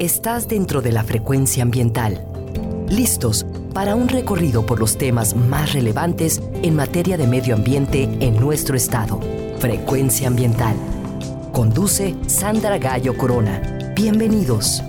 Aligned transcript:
Estás 0.00 0.48
dentro 0.48 0.82
de 0.82 0.90
la 0.90 1.04
frecuencia 1.04 1.62
ambiental. 1.62 2.26
Listos 2.88 3.46
para 3.72 3.94
un 3.94 4.08
recorrido 4.08 4.66
por 4.66 4.80
los 4.80 4.98
temas 4.98 5.36
más 5.36 5.72
relevantes 5.72 6.42
en 6.64 6.74
materia 6.74 7.16
de 7.16 7.28
medio 7.28 7.54
ambiente 7.54 8.02
en 8.18 8.34
nuestro 8.40 8.76
estado. 8.76 9.20
Frecuencia 9.60 10.26
ambiental. 10.26 10.74
Conduce 11.52 12.16
Sandra 12.26 12.78
Gallo 12.78 13.16
Corona. 13.16 13.92
Bienvenidos. 13.94 14.82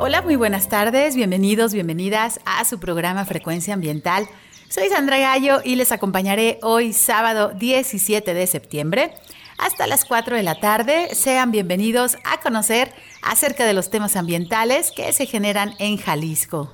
Hola, 0.00 0.20
muy 0.22 0.34
buenas 0.34 0.68
tardes, 0.68 1.14
bienvenidos, 1.14 1.72
bienvenidas 1.72 2.40
a 2.46 2.64
su 2.64 2.80
programa 2.80 3.24
Frecuencia 3.24 3.74
Ambiental. 3.74 4.28
Soy 4.68 4.88
Sandra 4.88 5.18
Gallo 5.18 5.60
y 5.64 5.76
les 5.76 5.92
acompañaré 5.92 6.58
hoy 6.62 6.92
sábado 6.92 7.52
17 7.54 8.34
de 8.34 8.46
septiembre 8.48 9.14
hasta 9.58 9.86
las 9.86 10.04
4 10.04 10.36
de 10.36 10.42
la 10.42 10.60
tarde. 10.60 11.14
Sean 11.14 11.50
bienvenidos 11.50 12.18
a 12.24 12.40
conocer 12.40 12.92
acerca 13.22 13.64
de 13.66 13.74
los 13.74 13.90
temas 13.90 14.16
ambientales 14.16 14.92
que 14.92 15.12
se 15.12 15.26
generan 15.26 15.74
en 15.78 15.98
Jalisco. 15.98 16.72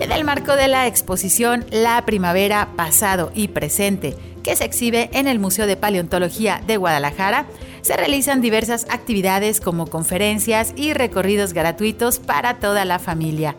En 0.00 0.10
el 0.10 0.24
marco 0.24 0.56
de 0.56 0.66
la 0.66 0.88
exposición 0.88 1.64
La 1.70 2.04
Primavera 2.04 2.70
Pasado 2.74 3.30
y 3.36 3.46
Presente, 3.48 4.16
que 4.42 4.56
se 4.56 4.64
exhibe 4.64 5.10
en 5.12 5.28
el 5.28 5.38
Museo 5.38 5.68
de 5.68 5.76
Paleontología 5.76 6.60
de 6.66 6.76
Guadalajara, 6.76 7.46
se 7.82 7.96
realizan 7.96 8.40
diversas 8.40 8.84
actividades 8.90 9.60
como 9.60 9.86
conferencias 9.86 10.72
y 10.74 10.92
recorridos 10.92 11.52
gratuitos 11.52 12.18
para 12.18 12.58
toda 12.58 12.84
la 12.84 12.98
familia. 12.98 13.54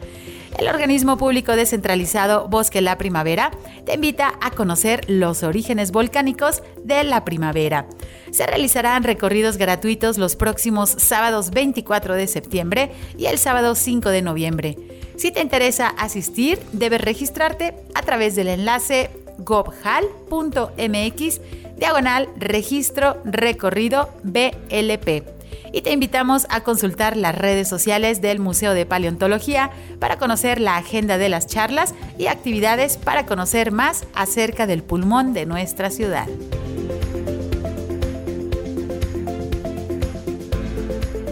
El 0.57 0.67
organismo 0.67 1.17
público 1.17 1.55
descentralizado 1.55 2.47
Bosque 2.47 2.81
La 2.81 2.97
Primavera 2.97 3.51
te 3.85 3.95
invita 3.95 4.33
a 4.39 4.51
conocer 4.51 5.09
los 5.09 5.43
orígenes 5.43 5.91
volcánicos 5.91 6.61
de 6.83 7.03
la 7.03 7.25
primavera. 7.25 7.87
Se 8.31 8.45
realizarán 8.45 9.03
recorridos 9.03 9.57
gratuitos 9.57 10.17
los 10.17 10.35
próximos 10.35 10.91
sábados 10.91 11.51
24 11.51 12.13
de 12.13 12.27
septiembre 12.27 12.91
y 13.17 13.25
el 13.25 13.39
sábado 13.39 13.75
5 13.75 14.09
de 14.09 14.21
noviembre. 14.21 14.77
Si 15.17 15.31
te 15.31 15.41
interesa 15.41 15.89
asistir, 15.89 16.59
debes 16.71 17.01
registrarte 17.01 17.73
a 17.95 18.01
través 18.03 18.35
del 18.35 18.47
enlace 18.47 19.09
gobhal.mx 19.39 21.41
diagonal 21.77 22.29
registro 22.37 23.17
recorrido 23.25 24.09
BLP 24.23 25.42
y 25.73 25.81
te 25.81 25.91
invitamos 25.91 26.45
a 26.49 26.61
consultar 26.61 27.17
las 27.17 27.35
redes 27.35 27.67
sociales 27.67 28.21
del 28.21 28.39
Museo 28.39 28.73
de 28.73 28.85
Paleontología 28.85 29.71
para 29.99 30.17
conocer 30.17 30.61
la 30.61 30.77
agenda 30.77 31.17
de 31.17 31.27
las 31.27 31.47
charlas 31.47 31.93
y 32.17 32.27
actividades 32.27 32.97
para 32.97 33.25
conocer 33.25 33.71
más 33.71 34.05
acerca 34.13 34.67
del 34.67 34.83
pulmón 34.83 35.33
de 35.33 35.45
nuestra 35.45 35.89
ciudad. 35.89 36.27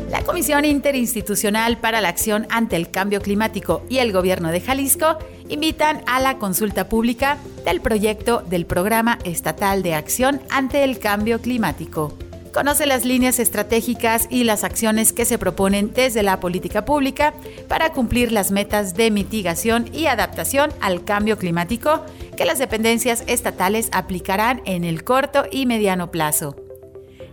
La 0.09 0.24
Comisión 0.24 0.66
Interinstitucional 0.66 1.78
para 1.78 2.02
la 2.02 2.09
Acción 2.09 2.47
ante 2.50 2.75
el 2.75 2.90
Cambio 2.90 3.22
Climático 3.22 3.84
y 3.90 4.00
el 4.00 4.12
Gobierno 4.12 4.50
de 4.50 4.59
Jalisco 4.59 5.19
invitan 5.50 6.02
a 6.08 6.19
la 6.19 6.38
consulta 6.38 6.90
pública 6.90 7.38
del 7.63 7.79
proyecto 7.79 8.44
del 8.50 8.66
Programa 8.66 9.19
Estatal 9.23 9.84
de 9.84 9.94
Acción 9.94 10.41
ante 10.50 10.84
el 10.84 10.97
Cambio 11.00 11.41
Climático. 11.41 12.18
Conoce 12.53 12.85
las 12.85 13.06
líneas 13.06 13.39
estratégicas 13.39 14.28
y 14.29 14.44
las 14.44 14.66
acciones 14.66 15.13
que 15.13 15.23
se 15.23 15.38
proponen 15.38 15.94
desde 15.94 16.22
la 16.22 16.41
política 16.41 16.84
pública 16.84 17.34
para 17.69 17.94
cumplir 17.94 18.34
las 18.34 18.51
metas 18.51 18.94
de 18.94 19.09
mitigación 19.09 19.89
y 19.94 20.07
adaptación 20.07 20.73
al 20.81 21.06
cambio 21.06 21.38
climático 21.38 22.03
que 22.35 22.43
las 22.43 22.59
dependencias 22.59 23.23
estatales 23.28 23.87
aplicarán 23.93 24.61
en 24.66 24.84
el 24.84 25.05
corto 25.05 25.46
y 25.49 25.66
mediano 25.66 26.11
plazo. 26.11 26.58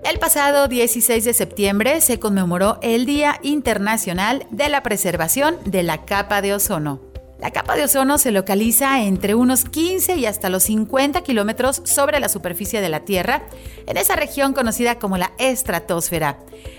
El 0.05 0.19
pasado 0.19 0.67
16 0.67 1.23
de 1.23 1.33
septiembre 1.33 1.99
se 1.99 2.19
conmemoró 2.19 2.77
el 2.83 3.07
Día 3.07 3.39
Internacional 3.41 4.45
de 4.51 4.69
la 4.69 4.83
Preservación 4.83 5.57
de 5.65 5.81
la 5.81 6.05
Capa 6.05 6.43
de 6.43 6.53
Ozono. 6.53 7.01
La 7.39 7.49
capa 7.49 7.75
de 7.75 7.83
ozono 7.83 8.19
se 8.19 8.31
localiza 8.31 9.01
entre 9.01 9.33
unos 9.33 9.65
15 9.65 10.15
y 10.17 10.27
hasta 10.27 10.51
los 10.51 10.63
50 10.63 11.21
kilómetros 11.21 11.81
sobre 11.85 12.19
la 12.19 12.29
superficie 12.29 12.81
de 12.81 12.89
la 12.89 12.99
Tierra, 12.99 13.47
en 13.87 13.97
esa 13.97 14.15
región 14.15 14.53
conocida 14.53 14.99
como 14.99 15.17
la 15.17 15.31
estratosfera. 15.39 16.37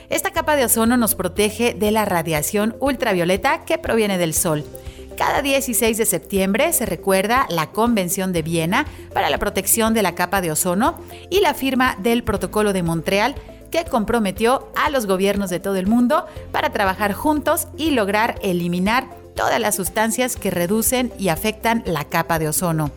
Esta 0.09 0.31
capa 0.31 0.55
de 0.55 0.65
ozono 0.65 0.97
nos 0.97 1.17
protege 1.17 1.75
de 1.75 1.91
la 1.91 2.05
radiación 2.05 2.77
ultravioleta 2.79 3.65
que 3.65 3.77
proviene 3.77 4.19
del 4.19 4.35
Sol. 4.35 4.65
Cada 5.17 5.41
16 5.41 5.97
de 5.97 6.05
septiembre 6.05 6.73
se 6.75 6.85
recuerda 6.85 7.47
la 7.49 7.71
Convención 7.71 8.35
de 8.35 8.43
Viena 8.43 8.87
para 9.15 9.31
la 9.31 9.39
protección 9.39 9.95
de 9.95 10.03
la 10.03 10.15
capa 10.15 10.43
de 10.43 10.53
ozono 10.53 10.99
y 11.31 11.41
la 11.41 11.55
firma 11.55 11.97
del 12.01 12.23
Protocolo 12.23 12.75
de 12.75 12.83
Montreal 12.83 13.35
que 13.71 13.85
comprometió 13.87 14.69
a 14.77 14.91
los 14.91 15.07
gobiernos 15.07 15.49
de 15.49 15.59
todo 15.59 15.77
el 15.77 15.87
mundo 15.87 16.27
para 16.53 16.71
trabajar 16.71 17.15
juntos 17.15 17.67
y 17.79 17.93
lograr 17.93 18.39
eliminar 18.43 19.09
todas 19.35 19.59
las 19.59 19.75
sustancias 19.75 20.37
que 20.37 20.51
reducen 20.51 21.11
y 21.19 21.29
afectan 21.29 21.83
la 21.87 22.05
capa 22.05 22.39
de 22.39 22.49
ozono. 22.49 22.91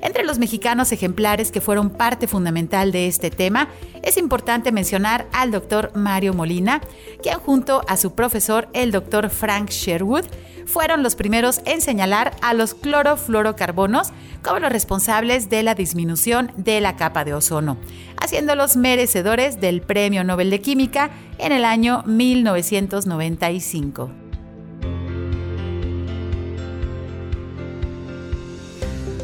Entre 0.00 0.24
los 0.24 0.38
mexicanos 0.38 0.90
ejemplares 0.90 1.52
que 1.52 1.60
fueron 1.60 1.90
parte 1.90 2.26
fundamental 2.26 2.90
de 2.90 3.06
este 3.06 3.30
tema, 3.30 3.68
es 4.02 4.16
importante 4.16 4.72
mencionar 4.72 5.26
al 5.32 5.52
doctor 5.52 5.92
Mario 5.94 6.34
Molina, 6.34 6.80
quien 7.22 7.38
junto 7.38 7.82
a 7.86 7.96
su 7.96 8.14
profesor, 8.14 8.68
el 8.72 8.90
doctor 8.90 9.30
Frank 9.30 9.70
Sherwood, 9.70 10.24
fueron 10.72 11.02
los 11.02 11.16
primeros 11.16 11.60
en 11.66 11.82
señalar 11.82 12.34
a 12.40 12.54
los 12.54 12.74
clorofluorocarbonos 12.74 14.12
como 14.42 14.58
los 14.58 14.72
responsables 14.72 15.50
de 15.50 15.62
la 15.62 15.74
disminución 15.74 16.50
de 16.56 16.80
la 16.80 16.96
capa 16.96 17.24
de 17.24 17.34
ozono, 17.34 17.76
haciéndolos 18.16 18.76
merecedores 18.76 19.60
del 19.60 19.82
Premio 19.82 20.24
Nobel 20.24 20.48
de 20.48 20.62
Química 20.62 21.10
en 21.38 21.52
el 21.52 21.66
año 21.66 22.02
1995. 22.06 24.22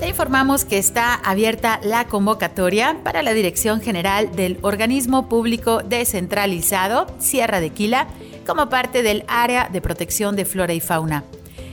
informamos 0.08 0.64
que 0.64 0.78
está 0.78 1.14
abierta 1.14 1.80
la 1.84 2.08
convocatoria 2.08 2.98
para 3.04 3.22
la 3.22 3.34
Dirección 3.34 3.80
General 3.80 4.34
del 4.34 4.58
Organismo 4.62 5.28
Público 5.28 5.82
Descentralizado 5.82 7.06
Sierra 7.18 7.60
de 7.60 7.70
Quila 7.70 8.08
como 8.46 8.68
parte 8.68 9.02
del 9.02 9.24
Área 9.28 9.68
de 9.70 9.80
Protección 9.80 10.34
de 10.34 10.44
Flora 10.44 10.72
y 10.72 10.80
Fauna. 10.80 11.24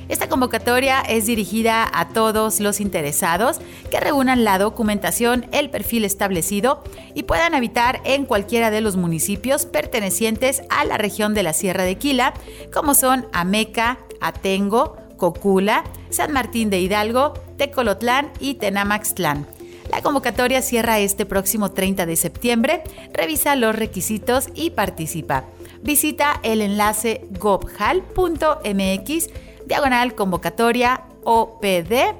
Esta 0.07 0.29
convocatoria 0.29 1.01
es 1.01 1.25
dirigida 1.25 1.89
a 1.91 2.09
todos 2.09 2.59
los 2.59 2.79
interesados 2.79 3.59
que 3.89 3.99
reúnan 3.99 4.43
la 4.43 4.59
documentación, 4.59 5.47
el 5.51 5.69
perfil 5.71 6.05
establecido 6.05 6.83
y 7.15 7.23
puedan 7.23 7.55
habitar 7.55 8.01
en 8.03 8.25
cualquiera 8.25 8.69
de 8.69 8.81
los 8.81 8.97
municipios 8.97 9.65
pertenecientes 9.65 10.61
a 10.69 10.85
la 10.85 10.97
región 10.97 11.33
de 11.33 11.43
la 11.43 11.53
Sierra 11.53 11.83
de 11.83 11.97
Quila, 11.97 12.33
como 12.71 12.93
son 12.93 13.27
Ameca, 13.33 13.97
Atengo, 14.21 14.97
Cocula, 15.17 15.83
San 16.09 16.31
Martín 16.31 16.69
de 16.69 16.79
Hidalgo, 16.79 17.33
Tecolotlán 17.57 18.31
y 18.39 18.55
Tenamaxtlán. 18.55 19.47
La 19.91 20.01
convocatoria 20.01 20.61
cierra 20.61 20.99
este 20.99 21.25
próximo 21.25 21.71
30 21.71 22.05
de 22.05 22.15
septiembre. 22.15 22.83
Revisa 23.13 23.55
los 23.55 23.75
requisitos 23.75 24.49
y 24.55 24.71
participa. 24.71 25.45
Visita 25.83 26.39
el 26.43 26.61
enlace 26.61 27.25
gobhal.mx 27.39 29.29
diagonal 29.65 30.15
convocatoria 30.15 31.01
OPD 31.23 32.15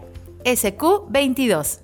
SQ 0.46 1.10
22. 1.10 1.82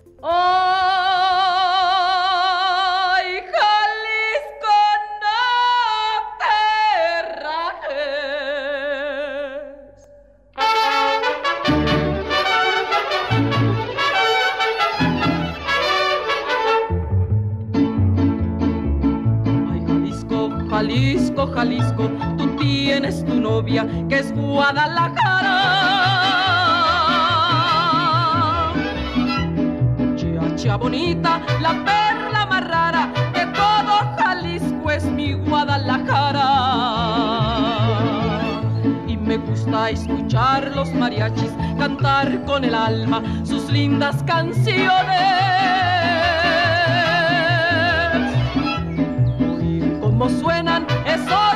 Jalisco, 20.81 21.45
Jalisco, 21.47 22.03
tú 22.17 22.20
tienes 23.01 23.25
tu 23.25 23.33
novia 23.33 23.87
que 24.09 24.19
es 24.19 24.31
Guadalajara. 24.35 25.57
Chiacha 30.15 30.75
bonita, 30.77 31.41
la 31.61 31.83
perla 31.83 32.45
más 32.45 32.67
rara 32.67 33.11
de 33.33 33.45
todo 33.47 33.93
Jalisco 34.17 34.91
es 34.91 35.03
mi 35.05 35.33
Guadalajara. 35.33 36.49
Y 39.07 39.17
me 39.17 39.37
gusta 39.37 39.89
escuchar 39.89 40.71
los 40.75 40.93
mariachis 40.93 41.51
cantar 41.79 42.45
con 42.45 42.63
el 42.63 42.75
alma 42.75 43.23
sus 43.43 43.67
lindas 43.71 44.21
canciones. 44.23 45.41
suenan 50.39 50.85
esos 51.05 51.50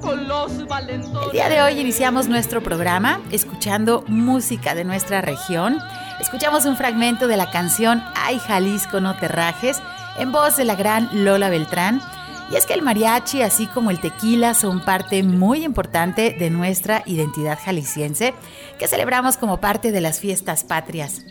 con 0.00 0.26
los 0.26 0.66
valentones. 0.66 1.26
El 1.26 1.32
día 1.32 1.48
de 1.48 1.62
hoy 1.62 1.78
iniciamos 1.80 2.26
nuestro 2.26 2.62
programa 2.62 3.20
escuchando 3.30 4.04
música 4.08 4.74
de 4.74 4.84
nuestra 4.84 5.20
región. 5.20 5.78
Escuchamos 6.20 6.64
un 6.64 6.76
fragmento 6.76 7.28
de 7.28 7.36
la 7.36 7.50
canción 7.50 8.02
Ay 8.16 8.40
Jalisco 8.40 9.00
no 9.00 9.16
te 9.16 9.28
rajes 9.28 9.80
en 10.18 10.32
voz 10.32 10.56
de 10.56 10.64
la 10.64 10.74
gran 10.74 11.08
Lola 11.24 11.48
Beltrán. 11.48 12.02
Y 12.50 12.56
es 12.56 12.66
que 12.66 12.74
el 12.74 12.82
mariachi, 12.82 13.42
así 13.42 13.66
como 13.66 13.90
el 13.90 14.00
tequila, 14.00 14.54
son 14.54 14.84
parte 14.84 15.22
muy 15.22 15.64
importante 15.64 16.34
de 16.36 16.50
nuestra 16.50 17.02
identidad 17.06 17.58
jalisciense, 17.62 18.34
que 18.78 18.88
celebramos 18.88 19.36
como 19.36 19.60
parte 19.60 19.92
de 19.92 20.00
las 20.00 20.18
fiestas 20.18 20.64
patrias. 20.64 21.22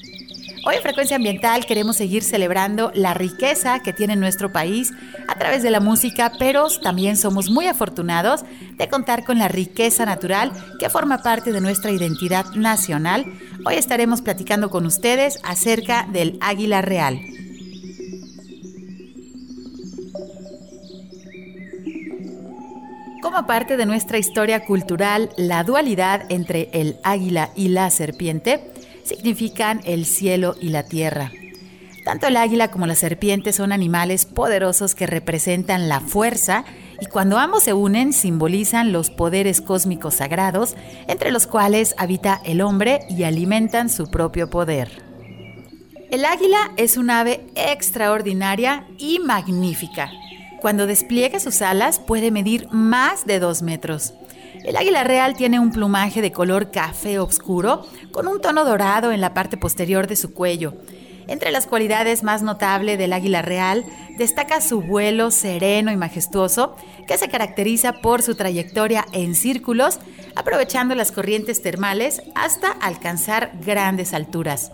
Hoy 0.69 0.75
en 0.75 0.81
Frecuencia 0.81 1.15
Ambiental 1.15 1.65
queremos 1.65 1.95
seguir 1.95 2.23
celebrando 2.23 2.91
la 2.93 3.13
riqueza 3.13 3.79
que 3.79 3.93
tiene 3.93 4.17
nuestro 4.17 4.51
país 4.51 4.91
a 5.29 5.35
través 5.35 5.63
de 5.63 5.71
la 5.71 5.79
música, 5.79 6.33
pero 6.37 6.67
también 6.83 7.15
somos 7.15 7.49
muy 7.49 7.67
afortunados 7.67 8.43
de 8.75 8.89
contar 8.89 9.23
con 9.23 9.39
la 9.39 9.47
riqueza 9.47 10.05
natural 10.05 10.51
que 10.77 10.89
forma 10.89 11.23
parte 11.23 11.53
de 11.53 11.61
nuestra 11.61 11.91
identidad 11.91 12.47
nacional. 12.47 13.23
Hoy 13.65 13.75
estaremos 13.75 14.21
platicando 14.21 14.69
con 14.69 14.85
ustedes 14.85 15.39
acerca 15.43 16.05
del 16.11 16.37
águila 16.41 16.81
real. 16.81 17.17
Como 23.21 23.47
parte 23.47 23.77
de 23.77 23.85
nuestra 23.85 24.17
historia 24.17 24.65
cultural, 24.65 25.29
la 25.37 25.63
dualidad 25.63 26.25
entre 26.27 26.69
el 26.73 26.97
águila 27.05 27.51
y 27.55 27.69
la 27.69 27.89
serpiente 27.89 28.73
significan 29.07 29.81
el 29.85 30.05
cielo 30.05 30.55
y 30.61 30.69
la 30.69 30.83
tierra. 30.83 31.31
Tanto 32.03 32.27
el 32.27 32.37
águila 32.37 32.71
como 32.71 32.87
la 32.87 32.95
serpiente 32.95 33.51
son 33.51 33.71
animales 33.71 34.25
poderosos 34.25 34.95
que 34.95 35.07
representan 35.07 35.89
la 35.89 35.99
fuerza 35.99 36.63
y 37.01 37.05
cuando 37.07 37.37
ambos 37.37 37.63
se 37.63 37.73
unen 37.73 38.13
simbolizan 38.13 38.93
los 38.93 39.09
poderes 39.09 39.59
cósmicos 39.59 40.15
sagrados 40.15 40.75
entre 41.07 41.31
los 41.31 41.47
cuales 41.47 41.95
habita 41.97 42.39
el 42.45 42.61
hombre 42.61 43.01
y 43.09 43.23
alimentan 43.23 43.89
su 43.89 44.09
propio 44.09 44.49
poder. 44.49 45.03
El 46.09 46.23
águila 46.23 46.71
es 46.77 46.95
un 46.95 47.09
ave 47.09 47.45
extraordinaria 47.55 48.87
y 48.97 49.19
magnífica. 49.19 50.09
Cuando 50.61 50.87
despliega 50.87 51.39
sus 51.39 51.61
alas 51.61 51.99
puede 51.99 52.31
medir 52.31 52.69
más 52.71 53.25
de 53.25 53.39
dos 53.39 53.61
metros. 53.61 54.13
El 54.67 54.75
águila 54.75 55.05
real 55.05 55.37
tiene 55.37 55.61
un 55.61 55.71
plumaje 55.71 56.21
de 56.21 56.33
color 56.33 56.71
café 56.71 57.19
oscuro 57.19 57.87
con 58.11 58.27
un 58.27 58.41
tono 58.41 58.65
dorado 58.65 59.13
en 59.13 59.21
la 59.21 59.33
parte 59.33 59.55
posterior 59.55 60.07
de 60.07 60.17
su 60.17 60.33
cuello. 60.33 60.73
Entre 61.27 61.51
las 61.51 61.67
cualidades 61.67 62.21
más 62.21 62.41
notables 62.41 62.97
del 62.97 63.13
águila 63.13 63.41
real 63.41 63.85
destaca 64.17 64.59
su 64.59 64.81
vuelo 64.81 65.31
sereno 65.31 65.89
y 65.93 65.95
majestuoso, 65.95 66.75
que 67.07 67.17
se 67.17 67.29
caracteriza 67.29 67.93
por 67.93 68.21
su 68.21 68.35
trayectoria 68.35 69.05
en 69.13 69.35
círculos, 69.35 70.01
aprovechando 70.35 70.95
las 70.95 71.13
corrientes 71.13 71.61
termales 71.61 72.21
hasta 72.35 72.69
alcanzar 72.69 73.53
grandes 73.65 74.13
alturas. 74.13 74.73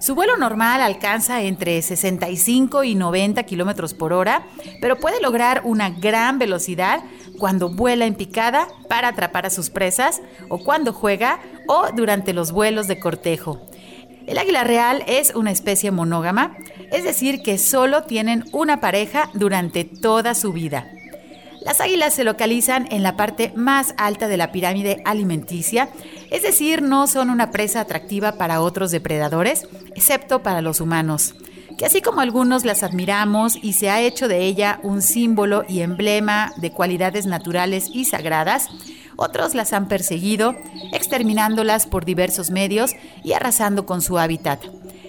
Su 0.00 0.14
vuelo 0.14 0.36
normal 0.36 0.82
alcanza 0.82 1.42
entre 1.42 1.80
65 1.80 2.84
y 2.84 2.94
90 2.94 3.42
kilómetros 3.44 3.92
por 3.94 4.12
hora, 4.12 4.46
pero 4.82 4.98
puede 4.98 5.20
lograr 5.20 5.62
una 5.64 5.88
gran 5.88 6.38
velocidad 6.38 7.00
cuando 7.40 7.70
vuela 7.70 8.06
en 8.06 8.14
picada 8.14 8.68
para 8.88 9.08
atrapar 9.08 9.46
a 9.46 9.50
sus 9.50 9.70
presas, 9.70 10.20
o 10.48 10.62
cuando 10.62 10.92
juega, 10.92 11.40
o 11.66 11.88
durante 11.92 12.32
los 12.32 12.52
vuelos 12.52 12.86
de 12.86 13.00
cortejo. 13.00 13.60
El 14.26 14.38
águila 14.38 14.62
real 14.62 15.02
es 15.08 15.34
una 15.34 15.50
especie 15.50 15.90
monógama, 15.90 16.56
es 16.92 17.02
decir, 17.02 17.42
que 17.42 17.58
solo 17.58 18.04
tienen 18.04 18.44
una 18.52 18.80
pareja 18.80 19.30
durante 19.34 19.84
toda 19.84 20.34
su 20.34 20.52
vida. 20.52 20.86
Las 21.62 21.80
águilas 21.80 22.14
se 22.14 22.24
localizan 22.24 22.86
en 22.90 23.02
la 23.02 23.16
parte 23.16 23.52
más 23.56 23.94
alta 23.98 24.28
de 24.28 24.36
la 24.36 24.52
pirámide 24.52 25.02
alimenticia, 25.04 25.88
es 26.30 26.42
decir, 26.42 26.82
no 26.82 27.06
son 27.06 27.28
una 27.28 27.50
presa 27.50 27.80
atractiva 27.80 28.32
para 28.32 28.60
otros 28.60 28.90
depredadores, 28.90 29.66
excepto 29.94 30.42
para 30.42 30.62
los 30.62 30.80
humanos, 30.80 31.34
que 31.80 31.86
así 31.86 32.02
como 32.02 32.20
algunos 32.20 32.66
las 32.66 32.82
admiramos 32.82 33.56
y 33.56 33.72
se 33.72 33.88
ha 33.88 34.02
hecho 34.02 34.28
de 34.28 34.44
ella 34.44 34.80
un 34.82 35.00
símbolo 35.00 35.64
y 35.66 35.80
emblema 35.80 36.52
de 36.58 36.72
cualidades 36.72 37.24
naturales 37.24 37.88
y 37.90 38.04
sagradas, 38.04 38.68
Otros 39.16 39.54
las 39.54 39.72
han 39.72 39.88
perseguido, 39.88 40.54
exterminándolas 40.92 41.86
por 41.86 42.04
diversos 42.04 42.50
medios 42.50 42.92
y 43.24 43.32
arrasando 43.32 43.86
con 43.86 44.02
su 44.02 44.18
hábitat. 44.18 44.62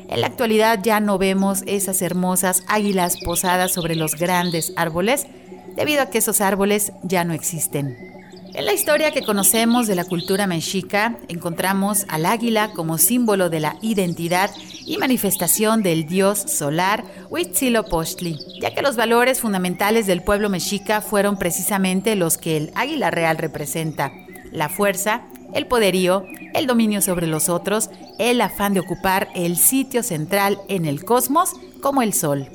En 0.07 0.21
la 0.21 0.27
actualidad 0.27 0.79
ya 0.81 1.01
no 1.01 1.17
vemos 1.17 1.63
esas 1.65 2.01
hermosas 2.01 2.63
águilas 2.67 3.17
posadas 3.17 3.73
sobre 3.73 3.95
los 3.95 4.15
grandes 4.15 4.71
árboles, 4.77 5.27
debido 5.75 6.03
a 6.03 6.05
que 6.09 6.19
esos 6.19 6.39
árboles 6.39 6.93
ya 7.03 7.25
no 7.25 7.33
existen. 7.33 8.20
En 8.53 8.65
la 8.65 8.73
historia 8.73 9.11
que 9.11 9.21
conocemos 9.21 9.87
de 9.87 9.95
la 9.95 10.03
cultura 10.03 10.45
mexica, 10.45 11.17
encontramos 11.29 12.05
al 12.09 12.25
águila 12.25 12.71
como 12.73 12.97
símbolo 12.97 13.49
de 13.49 13.61
la 13.61 13.77
identidad 13.81 14.51
y 14.85 14.97
manifestación 14.97 15.83
del 15.83 16.05
dios 16.05 16.39
solar 16.39 17.05
Huitzilopochtli, 17.29 18.37
ya 18.59 18.73
que 18.73 18.81
los 18.81 18.97
valores 18.97 19.39
fundamentales 19.39 20.05
del 20.05 20.21
pueblo 20.21 20.49
mexica 20.49 20.99
fueron 20.99 21.37
precisamente 21.37 22.17
los 22.17 22.37
que 22.37 22.57
el 22.57 22.71
águila 22.75 23.09
real 23.09 23.37
representa: 23.37 24.11
la 24.51 24.67
fuerza, 24.67 25.21
el 25.53 25.67
poderío, 25.67 26.25
el 26.53 26.67
dominio 26.67 27.01
sobre 27.01 27.27
los 27.27 27.47
otros, 27.47 27.89
el 28.19 28.41
afán 28.41 28.73
de 28.73 28.81
ocupar 28.81 29.29
el 29.33 29.55
sitio 29.55 30.03
central 30.03 30.59
en 30.67 30.85
el 30.85 31.05
cosmos 31.05 31.53
como 31.81 32.01
el 32.01 32.13
sol. 32.13 32.49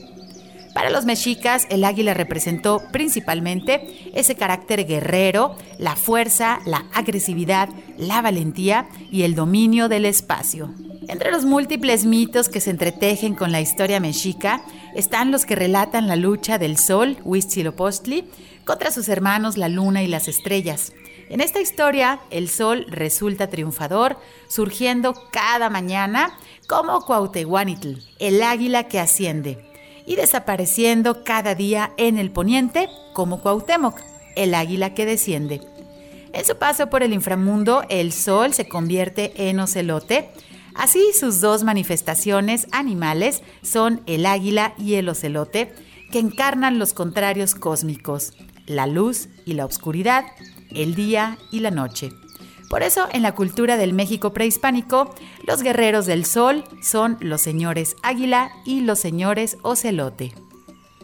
Para 0.76 0.90
los 0.90 1.06
mexicas, 1.06 1.66
el 1.70 1.84
águila 1.84 2.12
representó 2.12 2.82
principalmente 2.92 4.10
ese 4.12 4.34
carácter 4.34 4.86
guerrero, 4.86 5.56
la 5.78 5.96
fuerza, 5.96 6.60
la 6.66 6.84
agresividad, 6.92 7.70
la 7.96 8.20
valentía 8.20 8.86
y 9.10 9.22
el 9.22 9.34
dominio 9.34 9.88
del 9.88 10.04
espacio. 10.04 10.74
Entre 11.08 11.30
los 11.30 11.46
múltiples 11.46 12.04
mitos 12.04 12.50
que 12.50 12.60
se 12.60 12.68
entretejen 12.68 13.34
con 13.34 13.52
la 13.52 13.62
historia 13.62 14.00
mexica 14.00 14.60
están 14.94 15.30
los 15.30 15.46
que 15.46 15.56
relatan 15.56 16.08
la 16.08 16.16
lucha 16.16 16.58
del 16.58 16.76
sol, 16.76 17.16
Huitzilopochtli, 17.24 18.28
contra 18.66 18.90
sus 18.90 19.08
hermanos 19.08 19.56
la 19.56 19.70
luna 19.70 20.02
y 20.02 20.08
las 20.08 20.28
estrellas. 20.28 20.92
En 21.30 21.40
esta 21.40 21.58
historia, 21.58 22.20
el 22.28 22.50
sol 22.50 22.84
resulta 22.90 23.48
triunfador, 23.48 24.18
surgiendo 24.46 25.14
cada 25.32 25.70
mañana 25.70 26.38
como 26.68 27.00
Cuauhtehuanitl, 27.00 27.94
el 28.18 28.42
águila 28.42 28.88
que 28.88 29.00
asciende 29.00 29.65
y 30.06 30.16
desapareciendo 30.16 31.24
cada 31.24 31.54
día 31.54 31.92
en 31.96 32.16
el 32.16 32.30
poniente 32.30 32.88
como 33.12 33.40
Cuauhtémoc, 33.40 34.00
el 34.36 34.54
águila 34.54 34.94
que 34.94 35.04
desciende. 35.04 35.60
En 36.32 36.44
su 36.44 36.56
paso 36.56 36.88
por 36.88 37.02
el 37.02 37.12
inframundo, 37.12 37.82
el 37.88 38.12
sol 38.12 38.52
se 38.54 38.68
convierte 38.68 39.48
en 39.48 39.58
ocelote. 39.58 40.30
Así 40.74 41.12
sus 41.18 41.40
dos 41.40 41.64
manifestaciones 41.64 42.66
animales 42.72 43.42
son 43.62 44.02
el 44.06 44.26
águila 44.26 44.74
y 44.78 44.94
el 44.94 45.08
ocelote, 45.08 45.72
que 46.12 46.18
encarnan 46.18 46.78
los 46.78 46.92
contrarios 46.92 47.54
cósmicos, 47.54 48.34
la 48.66 48.86
luz 48.86 49.28
y 49.44 49.54
la 49.54 49.64
oscuridad, 49.64 50.24
el 50.70 50.94
día 50.94 51.38
y 51.50 51.60
la 51.60 51.70
noche. 51.70 52.10
Por 52.68 52.82
eso, 52.82 53.06
en 53.12 53.22
la 53.22 53.34
cultura 53.34 53.76
del 53.76 53.92
México 53.92 54.32
prehispánico, 54.32 55.14
los 55.46 55.62
guerreros 55.62 56.06
del 56.06 56.24
sol 56.24 56.64
son 56.82 57.16
los 57.20 57.40
señores 57.40 57.96
águila 58.02 58.50
y 58.64 58.80
los 58.80 58.98
señores 58.98 59.58
ocelote. 59.62 60.34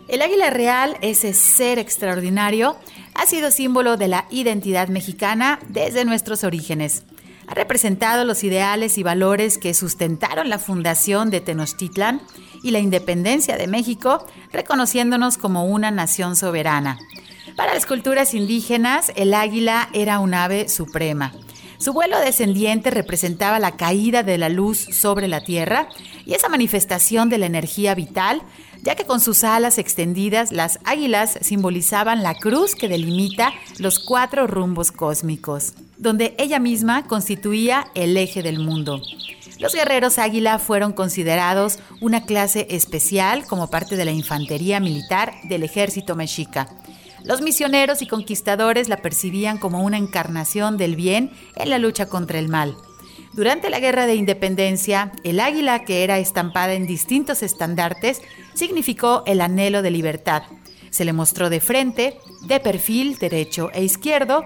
El 0.09 0.23
águila 0.23 0.50
real, 0.50 0.97
ese 1.00 1.33
ser 1.33 1.78
extraordinario, 1.78 2.76
ha 3.14 3.26
sido 3.26 3.50
símbolo 3.50 3.97
de 3.97 4.09
la 4.09 4.26
identidad 4.31 4.88
mexicana 4.88 5.61
desde 5.69 6.04
nuestros 6.04 6.45
orígenes. 6.45 7.04
Ha 7.47 7.54
representado 7.54 8.25
los 8.25 8.42
ideales 8.45 8.99
y 8.99 9.02
valores 9.02 9.59
que 9.59 9.75
sustentaron 9.75 10.49
la 10.49 10.59
fundación 10.59 11.31
de 11.31 11.40
Tenochtitlan 11.40 12.21
y 12.62 12.71
la 12.71 12.78
independencia 12.78 13.57
de 13.57 13.66
México, 13.66 14.26
reconociéndonos 14.52 15.38
como 15.38 15.66
una 15.66 15.90
nación 15.90 16.35
soberana. 16.37 16.99
Para 17.57 17.75
las 17.75 17.87
culturas 17.87 18.35
indígenas, 18.35 19.12
el 19.16 19.35
águila 19.35 19.88
era 19.92 20.19
un 20.19 20.35
ave 20.35 20.69
suprema. 20.69 21.33
Su 21.83 21.93
vuelo 21.93 22.21
descendiente 22.21 22.93
representaba 22.93 23.59
la 23.59 23.73
caída 23.73 24.23
de 24.23 24.39
la 24.39 24.49
luz 24.49 24.79
sobre 24.79 25.27
la 25.27 25.43
Tierra 25.43 25.89
y 26.25 26.35
esa 26.35 26.49
manifestación 26.49 27.29
de 27.29 27.39
la 27.39 27.47
energía 27.47 27.97
vital, 27.97 28.41
ya 28.85 28.95
que 28.95 29.05
con 29.05 29.19
sus 29.19 29.43
alas 29.43 29.79
extendidas 29.79 30.53
las 30.53 30.79
águilas 30.85 31.41
simbolizaban 31.41 32.23
la 32.23 32.37
cruz 32.37 32.77
que 32.77 32.89
delimita 32.89 33.53
los 33.81 33.99
cuatro 33.99 34.47
rumbos 34.47 34.93
cósmicos, 34.93 35.75
donde 35.99 36.37
ella 36.39 36.61
misma 36.61 37.05
constituía 37.09 37.89
el 37.97 38.17
eje 38.17 38.45
del 38.45 38.61
mundo. 38.61 39.03
Los 39.59 39.75
guerreros 39.75 40.21
águila 40.21 40.61
fueron 40.61 40.93
considerados 40.93 41.81
una 42.01 42.27
clase 42.27 42.69
especial 42.71 43.45
como 43.45 43.71
parte 43.71 43.97
de 43.97 44.05
la 44.05 44.12
infantería 44.12 44.79
militar 44.79 45.35
del 45.49 45.65
ejército 45.65 46.15
mexica 46.15 46.69
los 47.25 47.41
misioneros 47.41 48.02
y 48.02 48.07
conquistadores 48.07 48.88
la 48.88 48.99
percibían 48.99 49.59
como 49.59 49.83
una 49.83 49.99
encarnación 49.99 50.76
del 50.76 50.97
bien 50.97 51.31
en 51.57 51.71
la 51.71 51.79
lucha 51.79 52.07
contra 52.07 52.38
el 52.38 52.49
mal. 52.49 52.76
Durante 53.33 53.71
la 53.71 53.81
Guerra 53.81 54.07
de 54.07 54.14
Independencia, 54.14 55.12
el 55.25 55.41
águila 55.41 55.85
que 55.85 56.05
era 56.05 56.19
estampada 56.19 56.75
en 56.75 56.87
distintos 56.87 57.43
estandartes 57.43 58.21
significó 58.55 59.23
el 59.26 59.41
anhelo 59.41 59.81
de 59.83 59.91
libertad. 59.91 60.43
Se 60.91 61.05
le 61.07 61.14
mostró 61.14 61.49
de 61.49 61.61
frente, 61.61 62.19
de 62.47 62.61
perfil 62.61 63.17
derecho 63.17 63.71
e 63.73 63.83
izquierdo, 63.83 64.45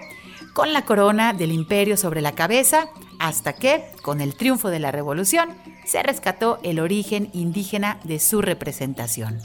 con 0.53 0.71
la 0.71 0.85
corona 0.85 1.33
del 1.33 1.51
imperio 1.51 1.97
sobre 1.97 2.21
la 2.21 2.31
cabeza, 2.31 2.89
hasta 3.19 3.53
que, 3.53 3.83
con 4.01 4.21
el 4.21 4.35
triunfo 4.35 4.69
de 4.69 4.79
la 4.79 4.91
revolución, 4.91 5.49
se 5.85 6.01
rescató 6.01 6.59
el 6.63 6.79
origen 6.79 7.29
indígena 7.33 7.99
de 8.05 8.19
su 8.19 8.41
representación. 8.41 9.41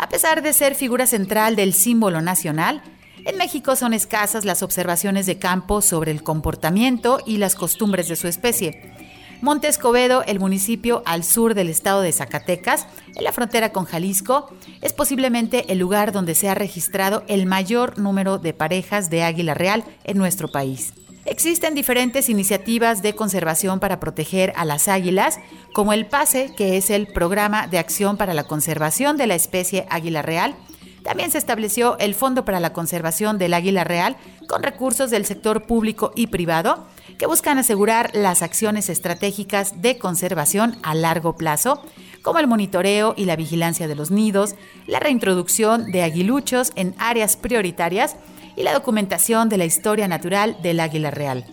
A 0.00 0.08
pesar 0.08 0.42
de 0.42 0.54
ser 0.54 0.74
figura 0.74 1.06
central 1.06 1.56
del 1.56 1.74
símbolo 1.74 2.22
nacional, 2.22 2.82
en 3.26 3.36
México 3.36 3.76
son 3.76 3.92
escasas 3.92 4.46
las 4.46 4.62
observaciones 4.62 5.26
de 5.26 5.38
campo 5.38 5.82
sobre 5.82 6.10
el 6.10 6.22
comportamiento 6.22 7.20
y 7.26 7.36
las 7.36 7.54
costumbres 7.54 8.08
de 8.08 8.16
su 8.16 8.26
especie. 8.26 8.94
Monte 9.42 9.68
Escobedo, 9.68 10.24
el 10.24 10.40
municipio 10.40 11.02
al 11.04 11.22
sur 11.22 11.52
del 11.52 11.68
estado 11.68 12.00
de 12.00 12.12
Zacatecas, 12.12 12.86
en 13.14 13.24
la 13.24 13.32
frontera 13.32 13.72
con 13.72 13.84
Jalisco, 13.84 14.48
es 14.80 14.94
posiblemente 14.94 15.70
el 15.70 15.78
lugar 15.78 16.12
donde 16.12 16.34
se 16.34 16.48
ha 16.48 16.54
registrado 16.54 17.22
el 17.28 17.44
mayor 17.44 17.98
número 17.98 18.38
de 18.38 18.54
parejas 18.54 19.10
de 19.10 19.22
águila 19.22 19.52
real 19.52 19.84
en 20.04 20.16
nuestro 20.16 20.48
país. 20.48 20.94
Existen 21.30 21.74
diferentes 21.74 22.28
iniciativas 22.28 23.02
de 23.02 23.14
conservación 23.14 23.78
para 23.78 24.00
proteger 24.00 24.52
a 24.56 24.64
las 24.64 24.88
águilas, 24.88 25.38
como 25.72 25.92
el 25.92 26.06
PASE, 26.06 26.52
que 26.56 26.76
es 26.76 26.90
el 26.90 27.06
Programa 27.06 27.68
de 27.68 27.78
Acción 27.78 28.16
para 28.16 28.34
la 28.34 28.48
Conservación 28.48 29.16
de 29.16 29.28
la 29.28 29.36
Especie 29.36 29.86
Águila 29.90 30.22
Real. 30.22 30.56
También 31.04 31.30
se 31.30 31.38
estableció 31.38 31.96
el 31.98 32.16
Fondo 32.16 32.44
para 32.44 32.58
la 32.58 32.72
Conservación 32.72 33.38
del 33.38 33.54
Águila 33.54 33.84
Real, 33.84 34.16
con 34.48 34.64
recursos 34.64 35.12
del 35.12 35.24
sector 35.24 35.68
público 35.68 36.10
y 36.16 36.26
privado, 36.26 36.88
que 37.16 37.26
buscan 37.26 37.58
asegurar 37.58 38.10
las 38.12 38.42
acciones 38.42 38.88
estratégicas 38.88 39.80
de 39.80 39.98
conservación 39.98 40.78
a 40.82 40.96
largo 40.96 41.36
plazo, 41.36 41.80
como 42.22 42.40
el 42.40 42.48
monitoreo 42.48 43.14
y 43.16 43.26
la 43.26 43.36
vigilancia 43.36 43.86
de 43.86 43.94
los 43.94 44.10
nidos, 44.10 44.56
la 44.88 44.98
reintroducción 44.98 45.92
de 45.92 46.02
aguiluchos 46.02 46.72
en 46.74 46.96
áreas 46.98 47.36
prioritarias, 47.36 48.16
y 48.56 48.62
la 48.62 48.72
documentación 48.72 49.48
de 49.48 49.56
la 49.56 49.64
historia 49.64 50.08
natural 50.08 50.56
del 50.62 50.80
águila 50.80 51.10
real. 51.10 51.44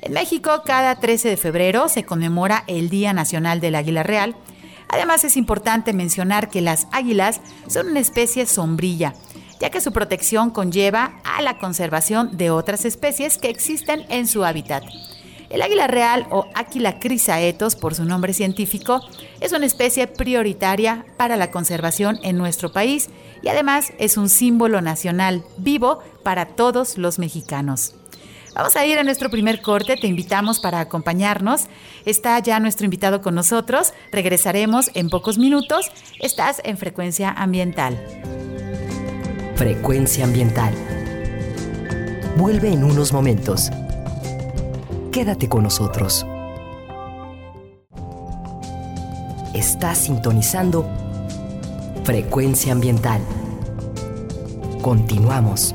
En 0.00 0.12
México, 0.12 0.62
cada 0.64 0.96
13 0.96 1.28
de 1.28 1.36
febrero 1.36 1.88
se 1.88 2.04
conmemora 2.04 2.64
el 2.66 2.88
Día 2.88 3.12
Nacional 3.12 3.60
del 3.60 3.74
Águila 3.74 4.04
Real. 4.04 4.36
Además, 4.88 5.24
es 5.24 5.36
importante 5.36 5.92
mencionar 5.92 6.48
que 6.48 6.60
las 6.60 6.86
águilas 6.92 7.40
son 7.66 7.88
una 7.88 8.00
especie 8.00 8.46
sombrilla, 8.46 9.14
ya 9.60 9.70
que 9.70 9.80
su 9.80 9.92
protección 9.92 10.50
conlleva 10.50 11.20
a 11.24 11.42
la 11.42 11.58
conservación 11.58 12.36
de 12.36 12.50
otras 12.50 12.84
especies 12.84 13.38
que 13.38 13.50
existen 13.50 14.06
en 14.08 14.28
su 14.28 14.44
hábitat. 14.44 14.84
El 15.50 15.62
águila 15.62 15.86
real 15.86 16.26
o 16.30 16.46
Aquila 16.54 16.98
crisaetos 16.98 17.74
por 17.74 17.94
su 17.94 18.04
nombre 18.04 18.34
científico 18.34 19.00
es 19.40 19.52
una 19.52 19.66
especie 19.66 20.06
prioritaria 20.06 21.06
para 21.16 21.36
la 21.36 21.50
conservación 21.50 22.20
en 22.22 22.36
nuestro 22.36 22.70
país 22.70 23.08
y 23.42 23.48
además 23.48 23.92
es 23.98 24.16
un 24.16 24.28
símbolo 24.28 24.80
nacional 24.80 25.44
vivo 25.56 26.00
para 26.22 26.46
todos 26.46 26.98
los 26.98 27.18
mexicanos. 27.18 27.94
Vamos 28.54 28.74
a 28.76 28.84
ir 28.84 28.98
a 28.98 29.04
nuestro 29.04 29.30
primer 29.30 29.62
corte, 29.62 29.96
te 29.96 30.08
invitamos 30.08 30.58
para 30.58 30.80
acompañarnos. 30.80 31.68
Está 32.04 32.38
ya 32.40 32.58
nuestro 32.58 32.86
invitado 32.86 33.20
con 33.22 33.34
nosotros, 33.34 33.92
regresaremos 34.10 34.90
en 34.94 35.10
pocos 35.10 35.38
minutos. 35.38 35.92
Estás 36.20 36.60
en 36.64 36.76
Frecuencia 36.76 37.30
Ambiental. 37.30 37.96
Frecuencia 39.54 40.24
Ambiental. 40.24 40.74
Vuelve 42.36 42.72
en 42.72 42.82
unos 42.82 43.12
momentos. 43.12 43.70
Quédate 45.12 45.48
con 45.48 45.62
nosotros. 45.62 46.26
Estás 49.54 49.98
sintonizando 49.98 50.88
Frecuencia 52.08 52.72
Ambiental. 52.72 53.20
Continuamos. 54.80 55.74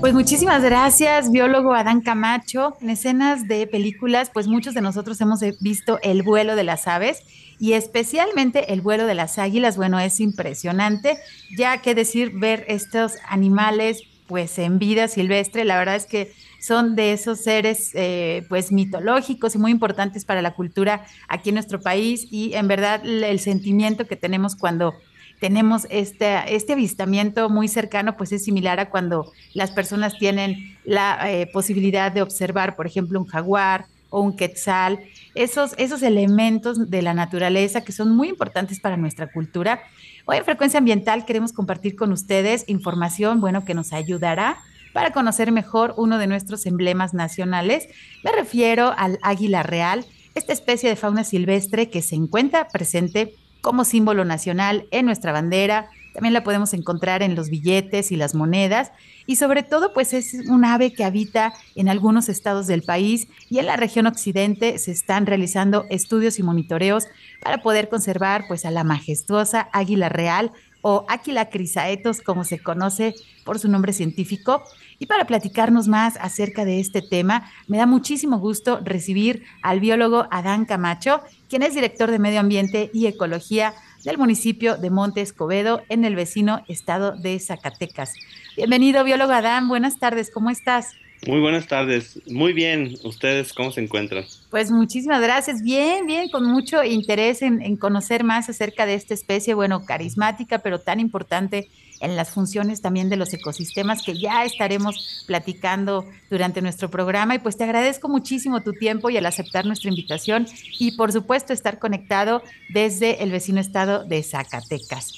Pues 0.00 0.12
muchísimas 0.12 0.62
gracias, 0.62 1.32
biólogo 1.32 1.72
Adán 1.72 2.02
Camacho. 2.02 2.76
En 2.82 2.90
escenas 2.90 3.48
de 3.48 3.66
películas, 3.66 4.28
pues 4.30 4.46
muchos 4.46 4.74
de 4.74 4.82
nosotros 4.82 5.18
hemos 5.22 5.40
visto 5.58 5.98
el 6.02 6.22
vuelo 6.22 6.54
de 6.54 6.64
las 6.64 6.86
aves 6.86 7.22
y 7.58 7.72
especialmente 7.72 8.74
el 8.74 8.82
vuelo 8.82 9.06
de 9.06 9.14
las 9.14 9.38
águilas. 9.38 9.78
Bueno, 9.78 9.98
es 9.98 10.20
impresionante. 10.20 11.16
Ya 11.56 11.78
que 11.80 11.94
decir 11.94 12.32
ver 12.34 12.66
estos 12.68 13.14
animales 13.26 14.02
pues 14.26 14.58
en 14.58 14.78
vida 14.78 15.08
silvestre, 15.08 15.64
la 15.64 15.78
verdad 15.78 15.96
es 15.96 16.04
que 16.04 16.34
son 16.60 16.94
de 16.94 17.12
esos 17.12 17.40
seres 17.40 17.90
eh, 17.94 18.44
pues 18.50 18.70
mitológicos 18.70 19.54
y 19.54 19.58
muy 19.58 19.70
importantes 19.70 20.26
para 20.26 20.42
la 20.42 20.52
cultura 20.52 21.06
aquí 21.28 21.50
en 21.50 21.54
nuestro 21.54 21.80
país 21.80 22.26
y 22.30 22.52
en 22.54 22.68
verdad 22.68 23.00
el 23.06 23.38
sentimiento 23.38 24.06
que 24.06 24.16
tenemos 24.16 24.56
cuando 24.56 24.94
tenemos 25.40 25.86
este, 25.90 26.54
este 26.54 26.72
avistamiento 26.72 27.48
muy 27.48 27.68
cercano, 27.68 28.16
pues 28.16 28.32
es 28.32 28.44
similar 28.44 28.80
a 28.80 28.90
cuando 28.90 29.32
las 29.54 29.70
personas 29.70 30.18
tienen 30.18 30.76
la 30.84 31.30
eh, 31.30 31.46
posibilidad 31.52 32.10
de 32.12 32.22
observar, 32.22 32.76
por 32.76 32.86
ejemplo, 32.86 33.20
un 33.20 33.26
jaguar 33.26 33.86
o 34.10 34.20
un 34.20 34.36
quetzal, 34.36 35.00
esos, 35.34 35.74
esos 35.78 36.02
elementos 36.02 36.90
de 36.90 37.02
la 37.02 37.12
naturaleza 37.12 37.82
que 37.82 37.92
son 37.92 38.14
muy 38.16 38.28
importantes 38.28 38.80
para 38.80 38.96
nuestra 38.96 39.30
cultura. 39.30 39.80
Hoy 40.24 40.38
en 40.38 40.44
Frecuencia 40.44 40.78
Ambiental 40.78 41.24
queremos 41.24 41.52
compartir 41.52 41.96
con 41.96 42.12
ustedes 42.12 42.64
información, 42.68 43.40
bueno, 43.40 43.64
que 43.64 43.74
nos 43.74 43.92
ayudará 43.92 44.56
para 44.92 45.12
conocer 45.12 45.52
mejor 45.52 45.94
uno 45.98 46.18
de 46.18 46.26
nuestros 46.26 46.64
emblemas 46.64 47.12
nacionales. 47.12 47.88
Me 48.24 48.32
refiero 48.32 48.94
al 48.96 49.18
águila 49.22 49.62
real, 49.62 50.06
esta 50.34 50.52
especie 50.52 50.88
de 50.88 50.96
fauna 50.96 51.24
silvestre 51.24 51.90
que 51.90 52.00
se 52.00 52.14
encuentra 52.14 52.68
presente 52.68 53.34
como 53.66 53.84
símbolo 53.84 54.24
nacional 54.24 54.86
en 54.92 55.06
nuestra 55.06 55.32
bandera. 55.32 55.90
También 56.14 56.32
la 56.32 56.44
podemos 56.44 56.72
encontrar 56.72 57.24
en 57.24 57.34
los 57.34 57.50
billetes 57.50 58.12
y 58.12 58.16
las 58.16 58.32
monedas. 58.32 58.92
Y 59.26 59.34
sobre 59.34 59.64
todo, 59.64 59.92
pues 59.92 60.12
es 60.12 60.34
un 60.48 60.64
ave 60.64 60.92
que 60.92 61.02
habita 61.02 61.52
en 61.74 61.88
algunos 61.88 62.28
estados 62.28 62.68
del 62.68 62.84
país 62.84 63.26
y 63.50 63.58
en 63.58 63.66
la 63.66 63.74
región 63.74 64.06
occidente 64.06 64.78
se 64.78 64.92
están 64.92 65.26
realizando 65.26 65.84
estudios 65.90 66.38
y 66.38 66.44
monitoreos 66.44 67.08
para 67.42 67.60
poder 67.60 67.88
conservar 67.88 68.44
pues 68.46 68.64
a 68.64 68.70
la 68.70 68.84
majestuosa 68.84 69.68
águila 69.72 70.10
real 70.10 70.52
o 70.88 71.04
Aquila 71.08 71.50
crisaetos, 71.50 72.20
como 72.20 72.44
se 72.44 72.60
conoce 72.60 73.16
por 73.44 73.58
su 73.58 73.68
nombre 73.68 73.92
científico. 73.92 74.62
Y 75.00 75.06
para 75.06 75.26
platicarnos 75.26 75.88
más 75.88 76.16
acerca 76.20 76.64
de 76.64 76.78
este 76.78 77.02
tema, 77.02 77.50
me 77.66 77.78
da 77.78 77.86
muchísimo 77.86 78.38
gusto 78.38 78.78
recibir 78.84 79.42
al 79.62 79.80
biólogo 79.80 80.28
Adán 80.30 80.64
Camacho, 80.66 81.20
quien 81.48 81.62
es 81.62 81.74
director 81.74 82.10
de 82.10 82.18
Medio 82.18 82.40
Ambiente 82.40 82.90
y 82.92 83.06
Ecología 83.06 83.74
del 84.04 84.18
municipio 84.18 84.76
de 84.76 84.90
Monte 84.90 85.20
Escobedo, 85.20 85.82
en 85.88 86.04
el 86.04 86.14
vecino 86.14 86.62
estado 86.68 87.12
de 87.12 87.38
Zacatecas. 87.40 88.14
Bienvenido, 88.56 89.02
biólogo 89.04 89.32
Adán. 89.32 89.68
Buenas 89.68 89.98
tardes, 89.98 90.30
¿cómo 90.32 90.50
estás? 90.50 90.92
Muy 91.26 91.40
buenas 91.40 91.66
tardes. 91.66 92.20
Muy 92.30 92.52
bien. 92.52 92.94
¿Ustedes 93.02 93.52
cómo 93.52 93.72
se 93.72 93.80
encuentran? 93.80 94.24
Pues 94.50 94.70
muchísimas 94.70 95.20
gracias. 95.20 95.62
Bien, 95.62 96.06
bien, 96.06 96.30
con 96.30 96.44
mucho 96.44 96.84
interés 96.84 97.42
en, 97.42 97.76
conocer 97.76 98.22
más 98.22 98.48
acerca 98.48 98.86
de 98.86 98.94
esta 98.94 99.14
especie, 99.14 99.54
bueno, 99.54 99.84
carismática, 99.84 100.58
pero 100.58 100.80
tan 100.80 101.00
importante 101.00 101.68
en 102.00 102.14
las 102.14 102.30
funciones 102.30 102.80
también 102.80 103.08
de 103.08 103.16
los 103.16 103.32
ecosistemas 103.32 104.02
que 104.02 104.18
ya 104.18 104.44
estaremos 104.44 105.24
platicando 105.26 106.04
durante 106.30 106.62
nuestro 106.62 106.90
programa. 106.90 107.34
Y 107.34 107.38
pues 107.40 107.56
te 107.56 107.64
agradezco 107.64 108.08
muchísimo 108.08 108.62
tu 108.62 108.72
tiempo 108.72 109.10
y 109.10 109.16
el 109.16 109.26
aceptar 109.26 109.66
nuestra 109.66 109.90
invitación 109.90 110.46
y 110.78 110.92
por 110.92 111.10
supuesto 111.10 111.52
estar 111.52 111.80
conectado 111.80 112.42
desde 112.68 113.22
el 113.24 113.32
vecino 113.32 113.60
estado 113.60 114.04
de 114.04 114.22
Zacatecas. 114.22 115.12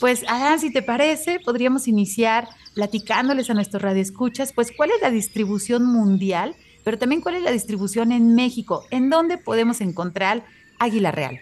Pues 0.00 0.24
Adán, 0.26 0.58
si 0.58 0.72
te 0.72 0.82
parece, 0.82 1.38
podríamos 1.38 1.86
iniciar 1.86 2.48
platicándoles 2.74 3.50
a 3.50 3.54
nuestros 3.54 3.82
radioescuchas, 3.82 4.52
pues 4.52 4.72
cuál 4.76 4.90
es 4.90 5.00
la 5.02 5.10
distribución 5.10 5.84
mundial, 5.84 6.54
pero 6.84 6.98
también 6.98 7.20
cuál 7.20 7.36
es 7.36 7.42
la 7.42 7.52
distribución 7.52 8.12
en 8.12 8.34
México, 8.34 8.86
en 8.90 9.10
dónde 9.10 9.38
podemos 9.38 9.80
encontrar 9.80 10.44
águila 10.78 11.12
real. 11.12 11.40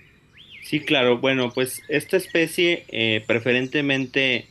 Sí, 0.62 0.80
claro. 0.80 1.18
Bueno, 1.18 1.50
pues 1.52 1.82
esta 1.88 2.16
especie 2.16 2.84
eh, 2.88 3.24
preferentemente 3.26 4.46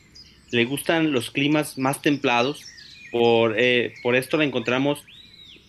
le 0.50 0.64
gustan 0.64 1.12
los 1.12 1.30
climas 1.30 1.78
más 1.78 2.02
templados, 2.02 2.66
por, 3.10 3.54
eh, 3.58 3.94
por 4.02 4.14
esto 4.14 4.36
la 4.36 4.44
encontramos 4.44 5.04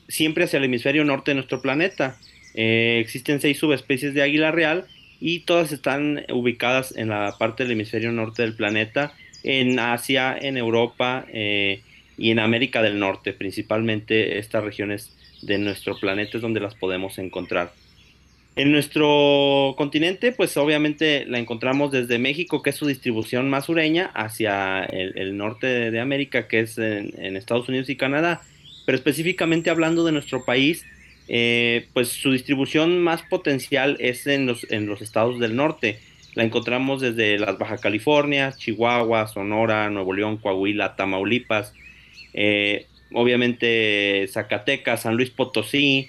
siempre 0.08 0.44
hacia 0.44 0.58
el 0.58 0.66
hemisferio 0.66 1.06
norte 1.06 1.32
de 1.32 1.36
nuestro 1.36 1.62
planeta. 1.62 2.18
Eh, 2.54 3.00
existen 3.00 3.40
seis 3.40 3.60
subespecies 3.60 4.14
de 4.14 4.22
águila 4.22 4.52
real 4.52 4.86
y 5.20 5.42
todas 5.42 5.72
están 5.72 6.26
ubicadas 6.34 6.96
en 6.98 7.10
la 7.10 7.36
parte 7.38 7.64
del 7.64 7.74
hemisferio 7.74 8.12
norte 8.12 8.42
del 8.42 8.56
planeta, 8.56 9.14
en 9.44 9.80
Asia, 9.80 10.38
en 10.40 10.58
Europa 10.58 11.26
eh, 11.32 11.82
y 12.18 12.32
en 12.32 12.40
América 12.40 12.82
del 12.82 13.00
Norte, 13.00 13.34
principalmente 13.34 14.38
estas 14.38 14.64
regiones 14.64 15.16
de 15.42 15.58
nuestro 15.58 16.00
planeta 16.00 16.38
es 16.38 16.42
donde 16.42 16.60
las 16.60 16.76
podemos 16.76 17.18
encontrar. 17.18 17.74
En 18.56 18.72
nuestro 18.72 19.76
continente, 19.78 20.34
pues 20.34 20.58
obviamente 20.58 21.26
la 21.26 21.40
encontramos 21.40 21.92
desde 21.92 22.20
México, 22.20 22.62
que 22.62 22.72
es 22.72 22.76
su 22.76 22.86
distribución 22.86 23.50
más 23.50 23.66
sureña, 23.66 24.12
hacia 24.14 24.84
el, 24.84 25.38
norte 25.38 25.90
de, 25.90 26.00
América, 26.02 26.48
que 26.50 26.60
es 26.60 26.78
en, 26.78 27.38
Estados 27.38 27.70
Unidos 27.70 27.90
y 27.90 27.96
Canadá. 27.96 28.42
Pero 28.86 28.98
específicamente 28.98 29.70
hablando 29.70 30.04
de 30.04 30.12
nuestro 30.12 30.44
país, 30.44 30.84
eh, 31.30 31.88
pues 31.94 32.10
su 32.10 32.34
distribución 32.34 33.02
más 33.02 33.22
potencial 33.22 33.96
es 34.00 34.28
en 34.28 34.46
los, 34.46 34.70
en 34.70 34.86
los 34.86 35.02
estados 35.02 35.40
del 35.40 35.56
norte. 35.56 36.00
La 36.34 36.44
encontramos 36.44 37.02
desde 37.02 37.38
las 37.38 37.58
Baja 37.58 37.78
California, 37.78 38.54
Chihuahua, 38.56 39.28
Sonora, 39.28 39.90
Nuevo 39.90 40.14
León, 40.14 40.38
Coahuila, 40.38 40.96
Tamaulipas, 40.96 41.74
eh, 42.34 42.88
obviamente 43.12 44.28
Zacatecas, 44.30 45.02
San 45.02 45.16
Luis 45.18 45.30
Potosí, 45.30 46.08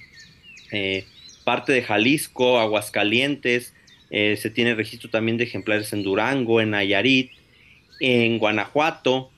eh, 0.70 1.04
parte 1.44 1.72
de 1.72 1.82
Jalisco, 1.82 2.60
Aguascalientes, 2.60 3.74
eh, 4.10 4.36
se 4.36 4.50
tiene 4.50 4.76
registro 4.76 5.10
también 5.10 5.38
de 5.38 5.44
ejemplares 5.44 5.92
en 5.92 6.04
Durango, 6.04 6.60
en 6.60 6.70
Nayarit, 6.70 7.32
en 7.98 8.38
Guanajuato 8.38 9.30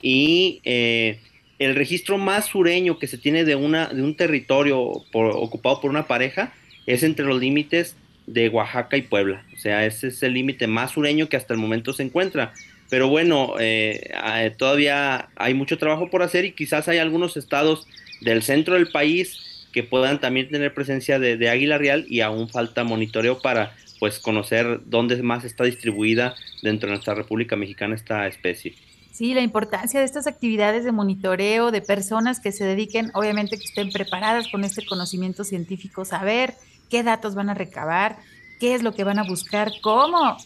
y 0.00 0.60
el 0.64 1.74
registro 1.74 2.16
más 2.16 2.46
sureño 2.46 2.98
que 2.98 3.06
se 3.06 3.18
tiene 3.18 3.44
de, 3.44 3.56
una, 3.56 3.88
de 3.88 4.02
un 4.02 4.14
territorio 4.14 4.80
ocupado 4.80 5.80
por 5.82 5.90
una 5.90 6.06
pareja 6.06 6.54
es 6.86 7.02
entre 7.02 7.26
los 7.26 7.38
límites 7.38 7.96
de 8.32 8.48
Oaxaca 8.48 8.96
y 8.96 9.02
Puebla. 9.02 9.44
O 9.54 9.58
sea, 9.58 9.84
ese 9.86 10.08
es 10.08 10.22
el 10.22 10.34
límite 10.34 10.66
más 10.66 10.92
sureño 10.92 11.28
que 11.28 11.36
hasta 11.36 11.54
el 11.54 11.60
momento 11.60 11.92
se 11.92 12.02
encuentra. 12.02 12.52
Pero 12.88 13.08
bueno, 13.08 13.54
eh, 13.60 14.12
todavía 14.56 15.28
hay 15.36 15.54
mucho 15.54 15.78
trabajo 15.78 16.10
por 16.10 16.22
hacer 16.22 16.44
y 16.44 16.52
quizás 16.52 16.88
hay 16.88 16.98
algunos 16.98 17.36
estados 17.36 17.86
del 18.20 18.42
centro 18.42 18.74
del 18.74 18.88
país 18.88 19.68
que 19.72 19.84
puedan 19.84 20.20
también 20.20 20.50
tener 20.50 20.74
presencia 20.74 21.18
de, 21.18 21.48
águila 21.48 21.78
real 21.78 22.04
y 22.08 22.20
aún 22.20 22.48
falta 22.48 22.82
monitoreo 22.82 23.40
para 23.40 23.74
pues 24.00 24.18
conocer 24.18 24.80
dónde 24.86 25.22
más 25.22 25.44
está 25.44 25.64
distribuida 25.64 26.34
dentro 26.62 26.88
de 26.88 26.94
nuestra 26.94 27.14
República 27.14 27.54
Mexicana 27.54 27.94
esta 27.94 28.26
especie. 28.26 28.74
Sí, 29.12 29.34
la 29.34 29.42
importancia 29.42 30.00
de 30.00 30.06
estas 30.06 30.26
actividades 30.26 30.84
de 30.84 30.92
monitoreo, 30.92 31.70
de 31.70 31.82
personas 31.82 32.40
que 32.40 32.52
se 32.52 32.64
dediquen, 32.64 33.10
obviamente 33.14 33.58
que 33.58 33.64
estén 33.64 33.92
preparadas 33.92 34.48
con 34.48 34.64
este 34.64 34.84
conocimiento 34.86 35.44
científico, 35.44 36.04
saber 36.04 36.54
qué 36.90 37.02
datos 37.02 37.34
van 37.34 37.48
a 37.48 37.54
recabar, 37.54 38.18
qué 38.58 38.74
es 38.74 38.82
lo 38.82 38.92
que 38.92 39.04
van 39.04 39.18
a 39.18 39.24
buscar, 39.24 39.72
cómo 39.80 40.36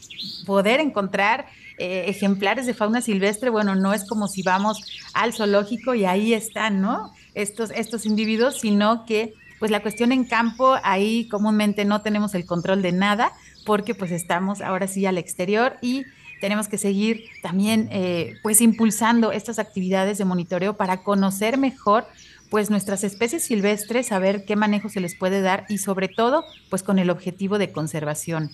poder 0.46 0.80
encontrar 0.80 1.46
eh, 1.78 2.04
ejemplares 2.06 2.66
de 2.66 2.74
fauna 2.74 3.00
silvestre. 3.00 3.50
Bueno, 3.50 3.74
no 3.74 3.92
es 3.92 4.06
como 4.08 4.28
si 4.28 4.42
vamos 4.42 4.84
al 5.14 5.32
zoológico 5.32 5.94
y 5.94 6.04
ahí 6.04 6.32
están, 6.32 6.80
¿no? 6.80 7.12
estos, 7.34 7.70
estos 7.70 8.06
individuos, 8.06 8.60
sino 8.60 9.04
que 9.04 9.34
pues 9.58 9.70
la 9.70 9.82
cuestión 9.82 10.12
en 10.12 10.24
campo, 10.24 10.76
ahí 10.82 11.28
comúnmente 11.28 11.84
no 11.84 12.02
tenemos 12.02 12.34
el 12.34 12.44
control 12.44 12.82
de 12.82 12.92
nada, 12.92 13.32
porque 13.64 13.94
pues 13.94 14.10
estamos 14.10 14.60
ahora 14.60 14.86
sí 14.86 15.06
al 15.06 15.18
exterior 15.18 15.76
y 15.80 16.04
tenemos 16.40 16.68
que 16.68 16.76
seguir 16.76 17.24
también 17.42 17.88
eh, 17.90 18.34
pues 18.42 18.60
impulsando 18.60 19.32
estas 19.32 19.58
actividades 19.58 20.18
de 20.18 20.24
monitoreo 20.24 20.76
para 20.76 21.02
conocer 21.02 21.56
mejor 21.56 22.06
pues 22.54 22.70
nuestras 22.70 23.02
especies 23.02 23.42
silvestres, 23.42 24.06
saber 24.06 24.44
qué 24.44 24.54
manejo 24.54 24.88
se 24.88 25.00
les 25.00 25.16
puede 25.16 25.40
dar 25.40 25.66
y 25.68 25.78
sobre 25.78 26.06
todo 26.06 26.44
pues 26.70 26.84
con 26.84 27.00
el 27.00 27.10
objetivo 27.10 27.58
de 27.58 27.72
conservación. 27.72 28.52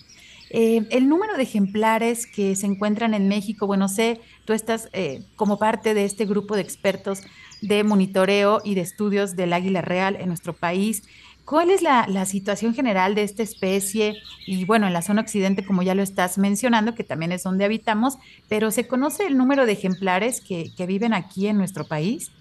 Eh, 0.49 0.87
el 0.89 1.07
número 1.07 1.37
de 1.37 1.43
ejemplares 1.43 2.25
que 2.25 2.55
se 2.55 2.65
encuentran 2.65 3.13
en 3.13 3.27
México, 3.27 3.67
bueno, 3.67 3.87
sé, 3.87 4.19
tú 4.43 4.53
estás 4.53 4.89
eh, 4.93 5.21
como 5.35 5.59
parte 5.59 5.93
de 5.93 6.05
este 6.05 6.25
grupo 6.25 6.55
de 6.55 6.63
expertos 6.63 7.21
de 7.61 7.83
monitoreo 7.83 8.59
y 8.63 8.73
de 8.73 8.81
estudios 8.81 9.35
del 9.35 9.53
águila 9.53 9.81
real 9.83 10.17
en 10.19 10.29
nuestro 10.29 10.53
país. 10.53 11.03
¿Cuál 11.45 11.69
es 11.69 11.83
la, 11.83 12.25
situación 12.25 12.73
general 12.73 13.13
de 13.13 13.21
esta 13.21 13.43
especie? 13.43 14.15
Y 14.47 14.65
bueno, 14.65 14.87
en 14.87 14.93
la 14.93 15.03
zona 15.03 15.21
occidente, 15.21 15.63
como 15.63 15.83
ya 15.83 15.93
lo 15.93 16.01
estás 16.01 16.39
mencionando, 16.39 16.95
que 16.95 17.03
también 17.03 17.33
es 17.33 17.43
donde 17.43 17.65
habitamos, 17.65 18.17
pero 18.49 18.71
¿se 18.71 18.87
conoce 18.87 19.27
el 19.27 19.37
número 19.37 19.67
de 19.67 19.73
ejemplares 19.73 20.41
que, 20.41 20.73
viven 20.87 21.13
aquí 21.13 21.45
en 21.45 21.57
nuestro 21.57 21.85
país? 21.85 22.31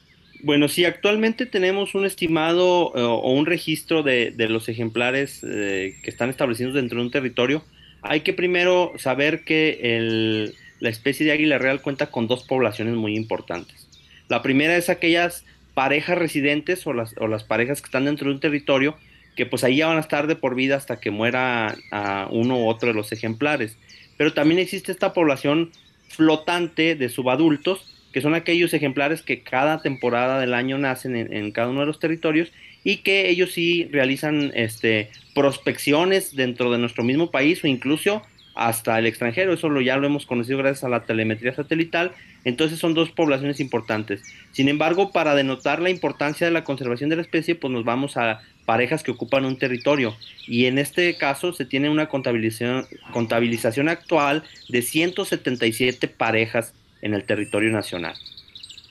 Bueno, 0.42 0.68
sí, 0.68 0.84
actualmente 0.84 1.44
tenemos 1.44 1.94
un 1.94 2.06
estimado 2.06 2.92
eh, 2.94 3.00
o 3.02 3.32
un 3.32 3.46
registro 3.46 4.02
de, 4.02 4.34
los 4.48 4.68
ejemplares 4.68 5.44
eh, 5.44 5.96
que 6.02 6.10
están 6.10 6.30
establecidos 6.30 6.74
dentro 6.74 6.98
de 6.98 7.04
un 7.04 7.10
territorio. 7.10 7.64
Hay 8.02 8.20
que 8.20 8.32
primero 8.32 8.92
saber 8.96 9.44
que 9.44 10.52
la 10.80 10.88
especie 10.88 11.26
de 11.26 11.32
águila 11.32 11.58
real 11.58 11.82
cuenta 11.82 12.06
con 12.06 12.26
dos 12.26 12.44
poblaciones 12.44 12.94
muy 12.94 13.16
importantes. 13.16 13.86
La 14.28 14.40
primera 14.40 14.76
es 14.76 14.88
aquellas 14.88 15.44
parejas 15.74 16.16
residentes 16.16 16.86
o 16.86 16.92
las, 16.94 17.44
parejas 17.44 17.82
que 17.82 17.86
están 17.86 18.06
dentro 18.06 18.28
de 18.28 18.34
un 18.34 18.40
territorio 18.40 18.96
que 19.36 19.46
pues 19.46 19.62
ahí 19.64 19.76
ya 19.76 19.88
van 19.88 19.98
a 19.98 20.00
estar 20.00 20.26
de 20.26 20.36
por 20.36 20.54
vida 20.54 20.76
hasta 20.76 21.00
que 21.00 21.10
muera 21.10 21.76
a 21.90 22.28
uno 22.30 22.58
u 22.58 22.68
otro 22.68 22.88
de 22.88 22.94
los 22.94 23.12
ejemplares. 23.12 23.76
Pero 24.16 24.32
también 24.32 24.58
existe 24.58 24.92
esta 24.92 25.12
población 25.12 25.70
flotante 26.08 26.94
de 26.94 27.08
subadultos 27.08 27.89
que 28.12 28.20
son 28.20 28.34
aquellos 28.34 28.74
ejemplares 28.74 29.22
que 29.22 29.42
cada 29.42 29.82
temporada 29.82 30.40
del 30.40 30.54
año 30.54 30.78
nacen 30.78 31.16
en, 31.16 31.50
cada 31.52 31.68
uno 31.68 31.80
de 31.80 31.86
los 31.86 31.98
territorios 31.98 32.52
y 32.82 32.98
que 32.98 33.28
ellos 33.28 33.52
sí 33.52 33.88
realizan 33.92 34.52
este, 34.54 35.10
prospecciones 35.34 36.34
dentro 36.34 36.72
de 36.72 36.78
nuestro 36.78 37.04
mismo 37.04 37.30
país 37.30 37.62
o 37.62 37.66
incluso 37.66 38.22
hasta 38.54 38.98
el 38.98 39.06
extranjero. 39.06 39.52
Eso 39.52 39.68
lo, 39.68 39.80
ya 39.80 39.96
lo 39.96 40.06
hemos 40.06 40.26
conocido 40.26 40.58
gracias 40.58 40.84
a 40.84 40.88
la 40.88 41.04
telemetría 41.04 41.54
satelital. 41.54 42.12
Entonces 42.44 42.78
son 42.78 42.94
dos 42.94 43.10
poblaciones 43.10 43.60
importantes. 43.60 44.22
Sin 44.52 44.68
embargo, 44.68 45.12
para 45.12 45.34
denotar 45.34 45.80
la 45.80 45.90
importancia 45.90 46.46
de 46.46 46.52
la 46.52 46.64
conservación 46.64 47.10
de 47.10 47.16
la 47.16 47.22
especie, 47.22 47.54
pues 47.54 47.72
nos 47.72 47.84
vamos 47.84 48.16
a 48.16 48.40
parejas 48.64 49.02
que 49.02 49.10
ocupan 49.10 49.44
un 49.44 49.58
territorio. 49.58 50.16
Y 50.46 50.66
en 50.66 50.78
este 50.78 51.16
caso 51.16 51.52
se 51.52 51.64
tiene 51.64 51.90
una 51.90 52.08
contabilización, 52.08 52.86
contabilización 53.12 53.88
actual 53.88 54.44
de 54.68 54.82
177 54.82 56.08
parejas 56.08 56.74
en 57.02 57.14
el 57.14 57.24
territorio 57.24 57.70
nacional. 57.70 58.14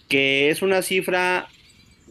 Que 0.07 0.49
es 0.49 0.61
una 0.61 0.81
cifra 0.81 1.47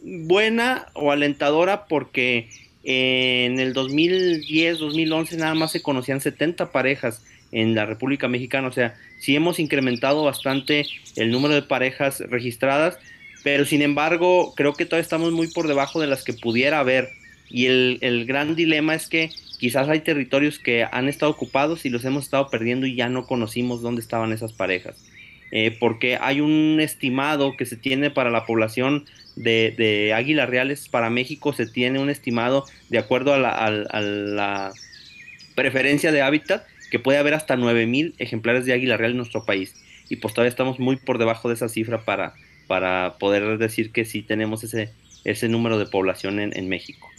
buena 0.03 0.87
o 0.93 1.11
alentadora 1.11 1.85
porque 1.85 2.49
en 2.83 3.59
el 3.59 3.73
2010-2011 3.73 5.37
nada 5.37 5.53
más 5.53 5.71
se 5.71 5.81
conocían 5.81 6.21
70 6.21 6.71
parejas 6.71 7.23
en 7.51 7.75
la 7.75 7.85
República 7.85 8.27
Mexicana, 8.27 8.67
o 8.67 8.71
sea, 8.71 8.95
sí 9.19 9.35
hemos 9.35 9.59
incrementado 9.59 10.23
bastante 10.23 10.85
el 11.15 11.31
número 11.31 11.55
de 11.55 11.63
parejas 11.63 12.19
registradas, 12.19 12.99
pero 13.43 13.65
sin 13.65 13.81
embargo 13.81 14.53
creo 14.55 14.73
que 14.73 14.85
todavía 14.85 15.01
estamos 15.01 15.31
muy 15.31 15.47
por 15.47 15.67
debajo 15.67 15.99
de 15.99 16.07
las 16.07 16.23
que 16.23 16.33
pudiera 16.33 16.79
haber 16.79 17.09
y 17.49 17.65
el, 17.65 18.25
gran 18.25 18.55
dilema 18.55 18.93
es 18.93 19.07
que 19.07 19.31
quizás 19.57 19.89
hay 19.89 20.01
territorios 20.01 20.59
que 20.59 20.85
han 20.89 21.09
estado 21.09 21.31
ocupados 21.31 21.85
y 21.85 21.89
los 21.89 22.05
hemos 22.05 22.25
estado 22.25 22.49
perdiendo 22.49 22.85
y 22.85 22.95
ya 22.95 23.09
no 23.09 23.25
conocimos 23.25 23.81
dónde 23.81 24.01
estaban 24.01 24.31
esas 24.31 24.53
parejas. 24.53 24.95
Eh, 25.51 25.75
porque 25.79 26.17
hay 26.21 26.41
un 26.41 26.79
estimado 26.79 27.57
que 27.57 27.65
se 27.65 27.75
tiene 27.75 28.11
para 28.11 28.29
la 28.29 28.45
población 28.45 29.05
de, 29.35 29.73
de, 29.77 30.13
águilas 30.13 30.49
reales 30.49 30.89
para 30.89 31.09
México, 31.09 31.53
se 31.53 31.65
tiene 31.65 31.99
un 31.99 32.09
estimado 32.09 32.65
de 32.89 32.99
acuerdo 32.99 33.33
a 33.33 33.37
la, 33.39 34.71
preferencia 35.55 36.11
de 36.11 36.21
hábitat, 36.21 36.65
que 36.91 36.99
puede 36.99 37.17
haber 37.17 37.33
hasta 37.33 37.57
9000 37.57 38.15
ejemplares 38.17 38.65
de 38.65 38.73
águila 38.73 38.97
real 38.97 39.11
en 39.11 39.17
nuestro 39.17 39.43
país. 39.43 39.75
Y 40.07 40.17
pues 40.17 40.33
todavía 40.33 40.49
estamos 40.49 40.79
muy 40.79 40.95
por 40.95 41.17
debajo 41.17 41.49
de 41.49 41.55
esa 41.55 41.67
cifra 41.67 42.05
para, 42.05 42.33
para 42.67 43.17
poder 43.19 43.57
decir 43.57 43.91
que 43.91 44.05
sí 44.05 44.21
tenemos 44.21 44.63
ese, 44.63 44.91
ese 45.25 45.49
número 45.49 45.77
de 45.77 45.85
población 45.85 46.39
en 46.39 46.69
México. 46.69 47.09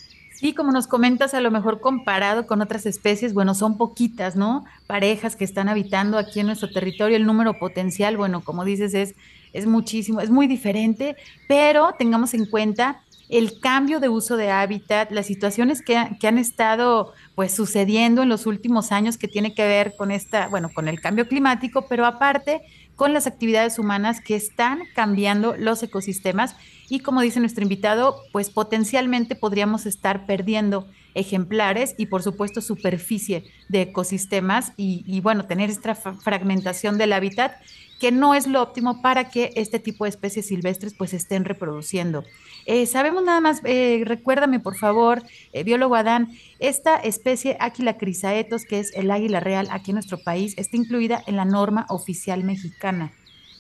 Sí, 0.41 0.55
como 0.55 0.73
nos 0.73 0.87
comentas, 0.87 1.35
a 1.35 1.41
lo 1.43 1.51
mejor 1.51 1.83
comparado 1.83 2.47
con 2.47 2.63
otras 2.63 2.87
especies, 2.87 3.35
bueno, 3.35 3.55
son 3.55 3.77
poquitas, 3.77 4.37
¿no? 4.37 4.65
Parejas 4.87 5.37
que 5.37 5.45
están 5.45 5.69
habitando 5.69 6.17
aquí 6.17 6.41
en 6.41 6.47
nuestro 6.47 6.71
territorio, 6.71 7.19
el 7.19 7.27
número 7.27 7.59
potencial, 7.59 8.17
bueno, 8.17 8.43
como 8.43 8.65
dices, 8.65 8.95
es, 8.95 9.15
es 9.53 9.67
muchísimo, 9.67 10.23
es 10.23 10.31
muy 10.31 10.47
diferente, 10.47 11.15
pero 11.47 11.95
tengamos 11.99 12.33
en 12.33 12.47
cuenta 12.47 13.03
el 13.29 13.61
cambio 13.61 14.01
de 14.01 14.09
uso 14.09 14.39
de 14.39 14.51
hábitat, 14.51 15.13
las 15.13 15.27
situaciones 15.27 15.83
que, 15.83 16.17
que, 16.19 16.27
han 16.27 16.39
estado 16.39 17.13
pues 17.35 17.53
sucediendo 17.53 18.23
en 18.23 18.31
los 18.31 18.47
últimos 18.47 18.93
años 18.93 19.19
que 19.19 19.29
tiene 19.29 19.53
que 19.53 19.67
ver 19.67 19.95
con 19.95 20.11
esta, 20.11 20.49
bueno, 20.49 20.71
con 20.73 20.89
el 20.89 21.03
cambio 21.03 21.29
climático, 21.29 21.85
pero 21.87 22.07
aparte 22.07 22.63
con 23.01 23.15
las 23.15 23.27
actividades 23.27 23.79
humanas 23.79 24.21
que 24.21 24.37
están 24.37 24.83
cambiando 24.95 25.57
los 25.57 25.83
ecosistemas. 25.83 26.55
Y 26.91 27.01
como 27.01 27.23
dice 27.23 27.41
nuestro 27.41 27.63
invitado, 27.63 28.21
pues 28.31 28.51
potencialmente 28.51 29.37
podríamos 29.37 29.87
estar 29.87 30.27
perdiendo 30.27 30.87
ejemplares 31.15 31.95
y 31.99 32.07
por 32.07 32.23
supuesto 32.23 32.61
superficie 32.61 33.45
de 33.69 33.83
ecosistemas 33.83 34.73
y, 34.77 35.21
bueno, 35.21 35.47
tener 35.47 35.71
esta 35.71 35.95
fragmentación 35.95 36.99
del 36.99 37.13
hábitat 37.13 37.53
que 38.01 38.13
no 38.13 38.35
es 38.35 38.47
lo 38.47 38.63
óptimo 38.63 39.03
para 39.03 39.29
que 39.29 39.53
este 39.57 39.79
tipo 39.79 40.05
de 40.05 40.11
especies 40.11 40.47
silvestres 40.47 40.95
pues 40.97 41.13
estén 41.13 41.45
reproduciendo. 41.45 42.25
Eh, 42.65 42.87
sabemos 42.87 43.25
nada 43.25 43.41
más, 43.43 43.61
eh, 43.65 44.03
recuérdame 44.07 44.59
por 44.59 44.77
favor, 44.77 45.23
eh, 45.53 45.65
biólogo 45.65 45.97
Adán, 45.97 46.31
esta 46.61 46.97
especie 46.97 47.59
Aquila 47.61 47.99
crisaetos, 47.99 48.65
que 48.65 48.79
es 48.79 48.95
el 48.95 49.11
águila 49.11 49.41
real 49.41 49.69
aquí 49.71 49.91
en 49.91 49.97
nuestro 49.97 50.19
país, 50.19 50.55
está 50.57 50.77
incluida 50.79 51.23
en 51.27 51.37
la 51.37 51.45
norma 51.45 51.85
oficial 51.91 52.43
mexicana. 52.45 53.13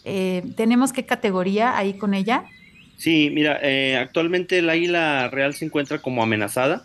¿Tenemos 0.03 0.95
qué 0.95 1.05
categoría 1.05 1.77
ahí 1.77 1.93
con 1.99 2.15
ella? 2.15 2.47
Sí, 3.01 3.31
mira, 3.33 3.59
eh, 3.63 3.97
actualmente 3.97 4.59
el 4.59 4.69
águila 4.69 5.31
real 5.31 5.55
se 5.55 5.65
encuentra 5.65 6.03
como 6.03 6.23
amenazada 6.23 6.85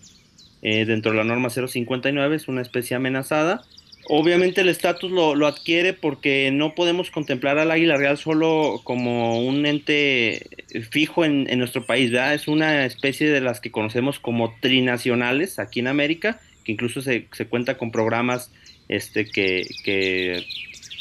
eh, 0.67 0.83
dentro 0.85 1.11
de 1.11 1.17
la 1.17 1.23
norma 1.23 1.51
059, 1.51 2.35
es 2.35 2.47
una 2.47 2.63
especie 2.63 2.97
amenazada. 2.97 3.61
Obviamente 4.07 4.61
el 4.61 4.69
estatus 4.69 5.11
lo, 5.11 5.45
adquiere 5.45 5.93
porque 5.93 6.49
no 6.51 6.73
podemos 6.73 7.11
contemplar 7.11 7.59
al 7.59 7.69
águila 7.69 7.97
real 7.97 8.17
solo 8.17 8.81
como 8.83 9.45
un 9.45 9.67
ente 9.67 10.47
fijo 10.89 11.23
en, 11.23 11.45
nuestro 11.59 11.85
país. 11.85 12.11
Es 12.11 12.47
una 12.47 12.83
especie 12.85 13.29
de 13.29 13.41
las 13.41 13.59
que 13.59 13.69
conocemos 13.69 14.19
como 14.19 14.55
trinacionales 14.59 15.59
aquí 15.59 15.81
en 15.81 15.87
América, 15.87 16.39
que 16.63 16.71
incluso 16.71 17.03
se, 17.03 17.27
se 17.31 17.45
cuenta 17.45 17.77
con 17.77 17.91
programas 17.91 18.51
este, 18.89 19.27
que, 19.27 19.67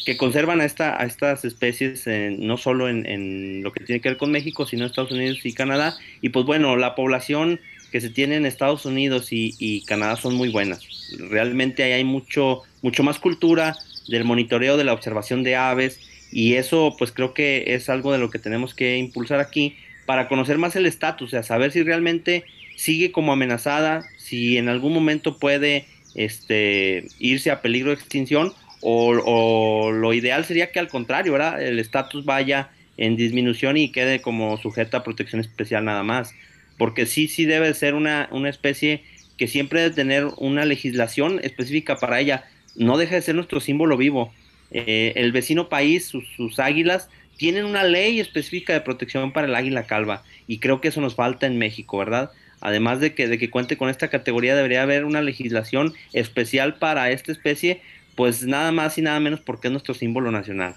que 0.05 0.16
conservan 0.18 0.61
a, 0.61 0.66
esta, 0.66 1.00
a 1.00 1.07
estas 1.07 1.44
especies 1.44 2.05
no 2.38 2.59
solo 2.59 2.88
en, 2.88 3.62
lo 3.62 3.72
que 3.72 3.83
tiene 3.83 4.00
que 4.00 4.11
ver 4.11 4.18
con 4.18 4.31
México, 4.31 4.66
sino 4.66 4.83
en 4.83 4.90
Estados 4.90 5.12
Unidos 5.12 5.40
y 5.44 5.55
Canadá. 5.55 5.96
Y 6.20 6.29
pues 6.29 6.44
bueno, 6.44 6.77
la 6.77 6.94
población 6.94 7.61
que 7.94 8.00
se 8.00 8.11
tiene 8.11 8.35
en 8.35 8.44
Estados 8.44 8.87
Unidos 8.87 9.28
y, 9.30 9.85
Canadá 9.87 10.16
son 10.16 10.35
muy 10.35 10.48
buenas. 10.48 10.80
Realmente 11.16 11.85
ahí 11.85 11.92
hay 11.92 12.02
mucho, 12.02 12.62
mucho 12.83 13.04
más 13.04 13.20
cultura 13.20 13.76
del 14.09 14.24
monitoreo, 14.24 14.76
de 14.76 14.83
la 14.83 14.92
observación 14.92 15.44
de 15.44 15.54
aves 15.54 16.00
y 16.33 16.54
eso 16.54 16.96
pues 16.98 17.12
creo 17.12 17.35
que 17.35 17.62
es 17.68 17.88
algo 17.88 18.11
de 18.11 18.18
lo 18.18 18.30
que 18.30 18.40
tenemos 18.40 18.74
que 18.74 18.98
impulsar 18.98 19.38
aquí 19.38 19.76
para 20.07 20.26
conocer 20.26 20.59
más 20.59 20.74
el 20.74 20.87
estatus, 20.87 21.28
o 21.28 21.30
sea, 21.30 21.44
saber 21.44 21.70
si 21.70 21.85
realmente 21.85 22.42
sigue 22.74 23.12
como 23.12 23.33
amenazada, 23.33 24.04
si 24.18 24.59
en 24.59 24.68
algún 24.68 24.92
momento 24.92 25.38
puede 25.38 25.87
este, 26.16 27.07
irse 27.20 27.52
a 27.52 27.62
peligro 27.62 27.90
de 27.90 27.94
extinción 27.94 28.54
o, 28.80 29.92
lo 29.92 30.12
ideal 30.12 30.44
sería 30.44 30.72
que 30.72 30.80
al 30.80 30.88
contrario. 30.88 31.37
El 31.37 31.78
estatus 31.78 32.24
vaya 32.24 32.70
en 32.96 33.14
disminución 33.14 33.76
y 33.76 33.92
quede 33.92 34.20
como 34.20 34.57
sujeta 34.57 34.96
a 34.96 35.04
protección 35.04 35.40
especial 35.40 35.85
nada 35.85 36.02
más. 36.02 36.35
Porque 36.78 37.06
sí, 37.06 37.28
sí 37.28 37.44
debe 37.44 37.72
ser 37.74 37.94
una, 37.94 38.28
una 38.32 38.48
especie 38.48 39.04
que 39.37 39.48
siempre 39.48 39.80
debe 39.82 39.94
tener 39.94 40.26
una 40.37 40.64
legislación 40.64 41.40
específica 41.42 41.96
para 41.96 42.20
ella. 42.20 42.44
No 42.76 42.96
deja 42.96 43.14
de 43.16 43.22
ser 43.22 43.34
nuestro 43.34 43.60
símbolo 43.60 43.96
vivo. 43.96 44.32
Eh, 44.70 45.12
el 45.16 45.32
vecino 45.32 45.68
país, 45.68 46.06
sus, 46.06 46.58
águilas, 46.58 47.08
tienen 47.37 47.64
una 47.64 47.84
ley 47.84 48.20
específica 48.20 48.72
de 48.72 48.80
protección 48.80 49.32
para 49.32 49.46
el 49.46 49.54
águila 49.54 49.87
calva. 49.87 50.22
Y 50.46 50.58
creo 50.58 50.80
que 50.80 50.88
eso 50.88 51.00
nos 51.00 51.14
falta 51.14 51.46
en 51.46 51.58
México, 51.58 51.98
¿verdad? 51.98 52.30
Además 52.60 53.00
de 53.00 53.14
que, 53.14 53.28
de 53.28 53.38
que 53.38 53.50
cuente 53.50 53.76
con 53.76 53.88
esta 53.88 54.08
categoría, 54.08 54.56
debería 54.56 54.82
haber 54.82 55.04
una 55.04 55.22
legislación 55.22 55.92
especial 56.12 56.76
para 56.76 57.10
esta 57.10 57.32
especie 57.32 57.82
pues 58.14 58.44
nada 58.44 58.72
más 58.72 58.96
y 58.98 59.02
nada 59.02 59.18
menos 59.20 59.40
porque 59.40 59.68
es 59.68 59.72
nuestro 59.72 59.94
símbolo 59.94 60.30
nacional. 60.30 60.76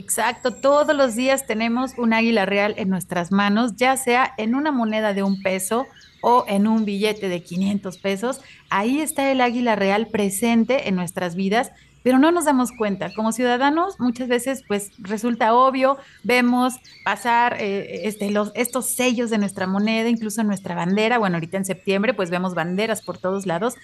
Exacto, 0.00 0.54
todos 0.54 0.96
los 0.96 1.14
días 1.14 1.46
tenemos 1.46 1.92
un 1.98 2.14
águila 2.14 2.46
real 2.46 2.72
en 2.78 2.88
nuestras 2.88 3.30
manos, 3.32 3.76
ya 3.76 3.98
sea 3.98 4.32
en 4.38 4.54
una 4.54 4.72
moneda 4.72 5.12
de 5.12 5.22
un 5.22 5.42
peso 5.42 5.86
o 6.22 6.46
en 6.48 6.66
un 6.66 6.86
billete 6.86 7.28
de 7.28 7.42
500 7.42 7.98
pesos. 7.98 8.40
Ahí 8.70 9.02
está 9.02 9.30
el 9.30 9.42
águila 9.42 9.76
real 9.76 10.06
presente 10.06 10.88
en 10.88 10.96
nuestras 10.96 11.34
vidas, 11.34 11.70
pero 12.02 12.18
no 12.18 12.32
nos 12.32 12.46
damos 12.46 12.72
cuenta. 12.72 13.12
Como 13.12 13.30
ciudadanos, 13.32 14.00
muchas 14.00 14.28
veces 14.28 14.64
pues 14.66 14.90
resulta 15.00 15.52
obvio, 15.52 15.98
vemos 16.22 16.76
pasar 17.04 17.58
eh, 17.60 18.08
este, 18.08 18.32
estos 18.54 18.94
sellos 18.94 19.28
de 19.28 19.36
nuestra 19.36 19.66
moneda, 19.66 20.08
incluso 20.08 20.42
nuestra 20.44 20.74
bandera. 20.74 21.18
Bueno, 21.18 21.36
ahorita 21.36 21.58
en 21.58 21.66
septiembre 21.66 22.14
pues 22.14 22.30
vemos 22.30 22.54
banderas 22.54 23.02
por 23.02 23.18
todos 23.18 23.44
lados, 23.44 23.74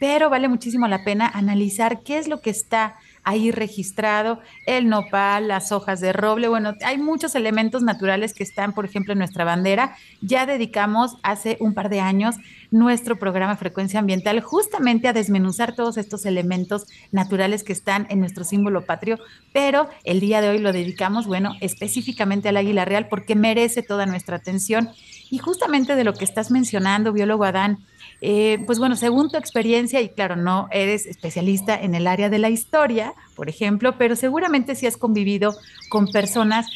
pero 0.00 0.30
vale 0.30 0.48
muchísimo 0.48 0.88
la 0.88 1.04
pena 1.04 1.28
analizar 1.28 2.00
qué 2.02 2.16
es 2.16 2.28
lo 2.28 2.40
que 2.40 2.48
está 2.48 2.96
ahí 3.26 3.50
registrado, 3.50 4.40
el 4.66 4.88
nopal, 4.88 5.48
las 5.48 5.72
hojas 5.72 6.00
de 6.00 6.12
roble, 6.12 6.46
bueno, 6.46 6.74
hay 6.84 6.96
muchos 6.96 7.34
elementos 7.34 7.82
naturales 7.82 8.32
que 8.32 8.44
están, 8.44 8.72
por 8.72 8.84
ejemplo, 8.84 9.12
en 9.12 9.18
nuestra 9.18 9.44
bandera. 9.44 9.96
Ya 10.20 10.46
dedicamos 10.46 11.16
hace 11.24 11.56
un 11.58 11.74
par 11.74 11.88
de 11.88 12.00
años 12.00 12.36
nuestro 12.70 13.18
programa 13.18 13.56
Frecuencia 13.56 13.98
Ambiental 13.98 14.40
justamente 14.40 15.08
a 15.08 15.12
desmenuzar 15.12 15.74
todos 15.74 15.96
estos 15.96 16.24
elementos 16.24 16.86
naturales 17.10 17.64
que 17.64 17.72
están 17.72 18.06
en 18.10 18.20
nuestro 18.20 18.44
símbolo 18.44 18.86
patrio, 18.86 19.18
pero 19.52 19.88
el 20.04 20.20
día 20.20 20.40
de 20.40 20.50
hoy 20.50 20.58
lo 20.58 20.72
dedicamos, 20.72 21.26
bueno, 21.26 21.56
específicamente 21.60 22.48
al 22.48 22.56
águila 22.56 22.84
real 22.84 23.08
porque 23.08 23.34
merece 23.34 23.82
toda 23.82 24.06
nuestra 24.06 24.36
atención. 24.36 24.90
Y 25.30 25.38
justamente 25.38 25.96
de 25.96 26.04
lo 26.04 26.14
que 26.14 26.24
estás 26.24 26.52
mencionando, 26.52 27.12
biólogo 27.12 27.42
Adán, 27.42 27.78
eh, 28.20 28.58
pues 28.66 28.78
bueno, 28.78 28.96
según 28.96 29.30
tu 29.30 29.36
experiencia, 29.36 30.00
y 30.00 30.08
claro, 30.08 30.36
no 30.36 30.68
eres 30.70 31.06
especialista 31.06 31.80
en 31.80 31.94
el 31.94 32.06
área 32.06 32.30
de 32.30 32.38
la 32.38 32.50
historia, 32.50 33.14
por 33.34 33.48
ejemplo, 33.48 33.96
pero 33.98 34.16
seguramente 34.16 34.74
sí 34.74 34.86
has 34.86 34.96
convivido 34.96 35.54
con 35.90 36.10
personas 36.10 36.66